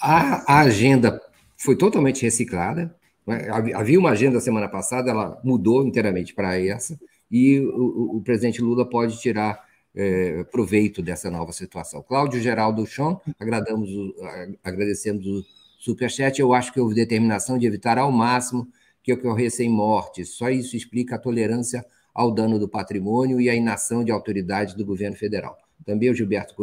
A, 0.00 0.54
a 0.54 0.60
agenda 0.60 1.20
foi 1.56 1.76
totalmente 1.76 2.22
reciclada. 2.22 2.94
Né? 3.26 3.48
Havia 3.74 3.98
uma 3.98 4.10
agenda 4.10 4.40
semana 4.40 4.68
passada, 4.68 5.10
ela 5.10 5.40
mudou 5.42 5.86
inteiramente 5.86 6.34
para 6.34 6.60
essa 6.60 6.98
e 7.30 7.58
o, 7.60 8.16
o 8.16 8.22
presidente 8.22 8.62
Lula 8.62 8.88
pode 8.88 9.18
tirar 9.18 9.64
é, 9.94 10.44
proveito 10.44 11.02
dessa 11.02 11.30
nova 11.30 11.52
situação. 11.52 12.02
Cláudio 12.02 12.40
Geraldo 12.40 12.86
Chon, 12.86 13.20
agradamos 13.38 13.90
agradecemos 14.62 15.26
o 15.26 15.44
superchat. 15.78 16.38
Eu 16.38 16.52
acho 16.52 16.72
que 16.72 16.80
houve 16.80 16.94
determinação 16.94 17.58
de 17.58 17.66
evitar 17.66 17.98
ao 17.98 18.12
máximo 18.12 18.68
que 19.02 19.12
ocorressem 19.12 19.70
mortes. 19.70 20.30
Só 20.30 20.50
isso 20.50 20.76
explica 20.76 21.16
a 21.16 21.18
tolerância 21.18 21.84
ao 22.14 22.30
dano 22.32 22.58
do 22.58 22.68
patrimônio 22.68 23.40
e 23.40 23.48
a 23.48 23.54
inação 23.54 24.04
de 24.04 24.10
autoridades 24.10 24.74
do 24.74 24.84
governo 24.84 25.16
federal. 25.16 25.56
Também 25.84 26.10
o 26.10 26.14
Gilberto 26.14 26.54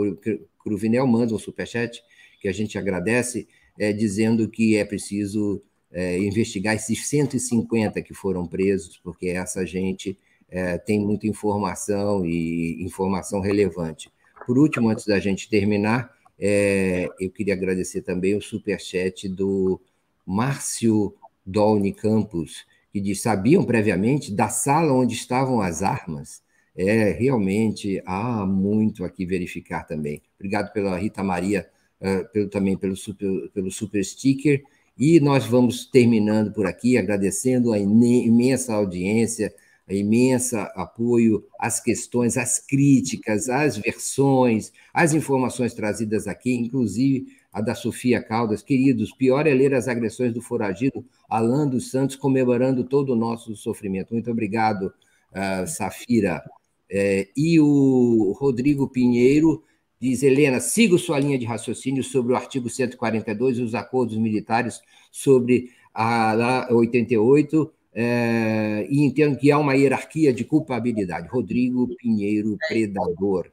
Cruvinel 0.63 1.07
manda 1.07 1.33
um 1.33 1.39
superchat 1.39 2.01
que 2.43 2.49
a 2.49 2.51
gente 2.51 2.77
agradece, 2.77 3.47
é, 3.79 3.93
dizendo 3.93 4.49
que 4.49 4.75
é 4.75 4.83
preciso 4.83 5.63
é, 5.89 6.19
investigar 6.19 6.75
esses 6.75 7.07
150 7.07 8.01
que 8.01 8.13
foram 8.13 8.45
presos, 8.45 8.99
porque 9.01 9.29
essa 9.29 9.65
gente 9.65 10.19
é, 10.49 10.77
tem 10.77 10.99
muita 10.99 11.25
informação 11.25 12.25
e 12.25 12.83
informação 12.83 13.39
relevante. 13.39 14.11
Por 14.45 14.59
último, 14.59 14.89
antes 14.89 15.05
da 15.05 15.21
gente 15.21 15.49
terminar, 15.49 16.11
é, 16.37 17.07
eu 17.17 17.31
queria 17.31 17.53
agradecer 17.53 18.01
também 18.01 18.35
o 18.35 18.41
superchat 18.41 19.29
do 19.29 19.79
Márcio 20.25 21.15
Dolny 21.45 21.93
Campos, 21.93 22.65
que 22.91 22.99
diz: 22.99 23.21
sabiam 23.21 23.63
previamente 23.63 24.33
da 24.33 24.49
sala 24.49 24.91
onde 24.91 25.13
estavam 25.13 25.61
as 25.61 25.81
armas? 25.81 26.43
É, 26.75 27.11
realmente 27.11 28.01
há 28.05 28.45
muito 28.45 29.05
aqui 29.05 29.25
verificar 29.25 29.85
também. 29.85 30.21
Obrigado 30.35 30.73
pela 30.73 30.97
Rita 30.97 31.23
Maria, 31.23 31.69
uh, 32.03 32.31
pelo, 32.31 32.49
também 32.49 32.77
pelo 32.77 32.95
super, 32.95 33.49
pelo 33.53 33.71
super 33.71 34.03
sticker. 34.03 34.61
E 34.97 35.19
nós 35.19 35.45
vamos 35.45 35.85
terminando 35.85 36.53
por 36.53 36.67
aqui, 36.67 36.97
agradecendo 36.97 37.73
a 37.73 37.79
imensa 37.79 38.75
audiência, 38.75 39.53
a 39.87 39.93
imensa 39.93 40.63
apoio 40.75 41.43
às 41.59 41.79
questões, 41.79 42.37
às 42.37 42.59
críticas, 42.59 43.49
às 43.49 43.75
versões, 43.75 44.71
às 44.93 45.13
informações 45.13 45.73
trazidas 45.73 46.27
aqui, 46.27 46.53
inclusive 46.53 47.27
a 47.51 47.59
da 47.59 47.75
Sofia 47.75 48.21
Caldas. 48.21 48.61
Queridos, 48.61 49.11
pior 49.13 49.47
é 49.47 49.53
ler 49.53 49.73
as 49.73 49.87
agressões 49.87 50.33
do 50.33 50.41
foragido 50.41 51.05
Alan 51.29 51.67
dos 51.67 51.89
Santos 51.89 52.15
comemorando 52.15 52.83
todo 52.83 53.13
o 53.13 53.15
nosso 53.15 53.55
sofrimento. 53.55 54.13
Muito 54.13 54.31
obrigado, 54.31 54.93
uh, 55.31 55.67
Safira. 55.67 56.41
É, 56.89 57.27
e 57.35 57.59
o 57.59 58.35
Rodrigo 58.37 58.87
Pinheiro 58.87 59.63
diz: 60.03 60.21
Helena, 60.21 60.59
siga 60.59 60.97
sua 60.97 61.19
linha 61.19 61.39
de 61.39 61.45
raciocínio 61.45 62.03
sobre 62.03 62.33
o 62.33 62.35
artigo 62.35 62.69
142 62.69 63.57
e 63.57 63.61
os 63.61 63.73
acordos 63.73 64.17
militares 64.17 64.81
sobre 65.11 65.71
a, 65.93 66.65
a 66.65 66.73
88 66.73 67.71
é, 67.95 68.85
e 68.89 69.03
entendo 69.03 69.37
que 69.37 69.51
há 69.51 69.57
uma 69.57 69.75
hierarquia 69.75 70.33
de 70.33 70.43
culpabilidade. 70.43 71.29
Rodrigo 71.29 71.87
Pinheiro 71.95 72.57
Predador, 72.67 73.49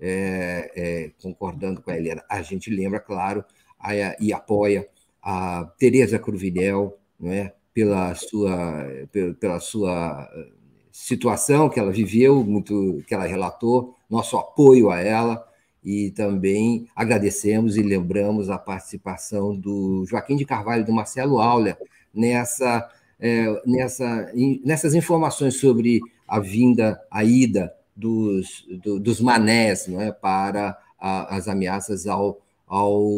é, 0.00 0.70
é, 0.76 1.10
concordando 1.20 1.82
com 1.82 1.90
a 1.90 1.96
Helena. 1.96 2.22
A 2.30 2.42
gente 2.42 2.70
lembra, 2.70 3.00
claro, 3.00 3.44
a, 3.80 3.92
e 4.20 4.32
apoia 4.32 4.86
a 5.22 5.64
Tereza 5.78 6.18
Cruvinel, 6.18 6.96
não 7.18 7.32
é? 7.32 7.52
pela, 7.74 8.14
sua, 8.14 8.86
pela, 9.12 9.34
pela 9.34 9.60
sua 9.60 10.28
eh, 10.34 10.48
situação 10.90 11.68
que 11.68 11.78
ela 11.78 11.92
viveu, 11.92 12.42
muito 12.42 13.04
que 13.06 13.14
ela 13.14 13.24
relatou, 13.24 13.94
nosso 14.10 14.36
apoio 14.36 14.90
a 14.90 14.98
ela, 14.98 15.47
e 15.84 16.10
também 16.10 16.88
agradecemos 16.94 17.76
e 17.76 17.82
lembramos 17.82 18.50
a 18.50 18.58
participação 18.58 19.54
do 19.56 20.04
Joaquim 20.06 20.36
de 20.36 20.44
Carvalho 20.44 20.82
e 20.82 20.86
do 20.86 20.92
Marcelo 20.92 21.40
Auler 21.40 21.76
nessa 22.12 22.90
é, 23.20 23.62
nessa, 23.66 24.32
nessas 24.64 24.94
informações 24.94 25.56
sobre 25.56 26.00
a 26.26 26.38
vinda, 26.38 27.00
a 27.10 27.24
ida 27.24 27.74
dos, 27.96 28.64
do, 28.82 29.00
dos 29.00 29.20
manés 29.20 29.88
não 29.88 30.00
é, 30.00 30.12
para 30.12 30.78
a, 30.98 31.36
as 31.36 31.48
ameaças 31.48 32.06
ao, 32.06 32.40
ao 32.66 33.10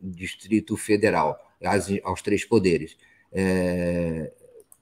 Distrito 0.00 0.76
Federal, 0.76 1.38
as, 1.62 1.88
aos 2.04 2.20
três 2.20 2.44
poderes. 2.44 2.96
É, 3.32 4.30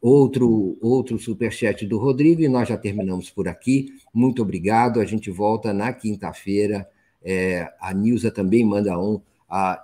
outro, 0.01 0.77
outro 0.81 1.19
superchat 1.19 1.87
do 1.87 1.99
Rodrigo, 1.99 2.43
e 2.43 2.49
nós 2.49 2.69
já 2.69 2.77
terminamos 2.77 3.31
por 3.31 3.47
aqui. 3.47 3.95
Muito 4.13 4.43
obrigado. 4.43 5.01
A 5.01 5.05
gente 5.05 5.31
volta 5.31 5.73
na 5.73 5.93
quinta-feira. 5.93 6.89
É, 7.29 7.69
a 7.81 7.93
Nilza 7.93 8.31
também 8.31 8.65
manda 8.65 8.97
um. 8.97 9.21
A, 9.51 9.83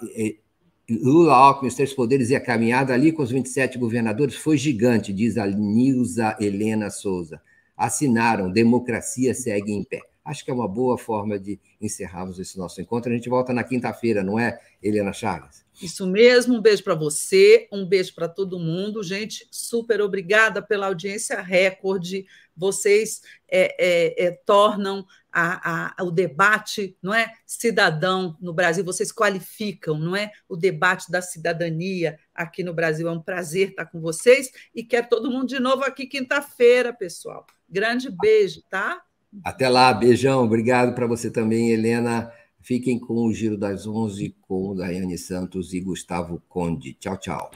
Lula, 0.89 1.35
Alckmin, 1.35 1.69
os 1.69 1.75
três 1.75 1.93
poderes 1.93 2.31
e 2.31 2.37
a 2.37 2.41
caminhada 2.41 2.95
ali 2.95 3.11
com 3.11 3.23
os 3.23 3.33
27 3.33 3.79
governadores 3.79 4.37
foi 4.37 4.57
gigante, 4.57 5.13
diz 5.13 5.37
a 5.37 5.47
Nilza 5.47 6.37
Helena 6.41 6.89
Souza. 6.89 7.41
Assinaram, 7.77 8.51
democracia 8.51 9.35
segue 9.35 9.73
em 9.73 9.83
pé. 9.83 10.12
Acho 10.25 10.45
que 10.45 10.51
é 10.51 10.55
uma 10.55 10.69
boa 10.69 10.97
forma 10.97 11.39
de 11.39 11.59
encerrarmos 11.81 12.39
esse 12.39 12.57
nosso 12.57 12.81
encontro. 12.81 13.11
A 13.11 13.15
gente 13.15 13.29
volta 13.29 13.53
na 13.53 13.65
quinta-feira, 13.65 14.23
não 14.23 14.39
é, 14.39 14.61
Helena 14.81 15.13
Chagas? 15.13 15.65
Isso 15.81 16.07
mesmo, 16.07 16.55
um 16.55 16.61
beijo 16.61 16.85
para 16.85 16.95
você, 16.95 17.67
um 17.73 17.85
beijo 17.85 18.15
para 18.15 18.29
todo 18.29 18.59
mundo. 18.59 19.03
Gente, 19.03 19.49
super 19.51 20.01
obrigada 20.01 20.63
pela 20.63 20.87
audiência 20.87 21.41
recorde. 21.41 22.25
Vocês 22.57 23.23
é, 23.49 23.75
é, 23.79 24.27
é, 24.27 24.31
tornam 24.47 25.05
a, 25.33 25.95
a, 25.99 26.05
o 26.05 26.11
debate 26.11 26.97
não 27.03 27.15
é 27.15 27.33
cidadão 27.47 28.37
no 28.39 28.53
Brasil, 28.53 28.85
vocês 28.85 29.11
qualificam 29.11 29.99
não 29.99 30.15
é 30.15 30.31
o 30.47 30.57
debate 30.57 31.11
da 31.11 31.23
cidadania 31.23 32.19
aqui 32.35 32.63
no 32.63 32.75
Brasil. 32.75 33.09
É 33.09 33.13
um 33.13 33.23
prazer 33.23 33.71
estar 33.71 33.87
com 33.87 34.01
vocês 34.01 34.53
e 34.75 34.85
quero 34.85 35.09
todo 35.09 35.31
mundo 35.31 35.47
de 35.47 35.59
novo 35.59 35.83
aqui 35.83 36.07
quinta-feira, 36.07 36.93
pessoal. 36.93 37.47
Grande 37.69 38.11
beijo, 38.11 38.63
tá? 38.69 39.03
Até 39.45 39.69
lá, 39.69 39.93
beijão. 39.93 40.45
Obrigado 40.45 40.95
para 40.95 41.07
você 41.07 41.31
também, 41.31 41.71
Helena. 41.71 42.31
Fiquem 42.61 42.99
com 42.99 43.27
o 43.27 43.33
Giro 43.33 43.57
das 43.57 43.87
Onze 43.87 44.37
com 44.43 44.75
Daiane 44.75 45.19
Santos 45.19 45.73
e 45.73 45.81
Gustavo 45.81 46.41
Conde. 46.49 46.95
Tchau, 46.95 47.17
tchau. 47.17 47.51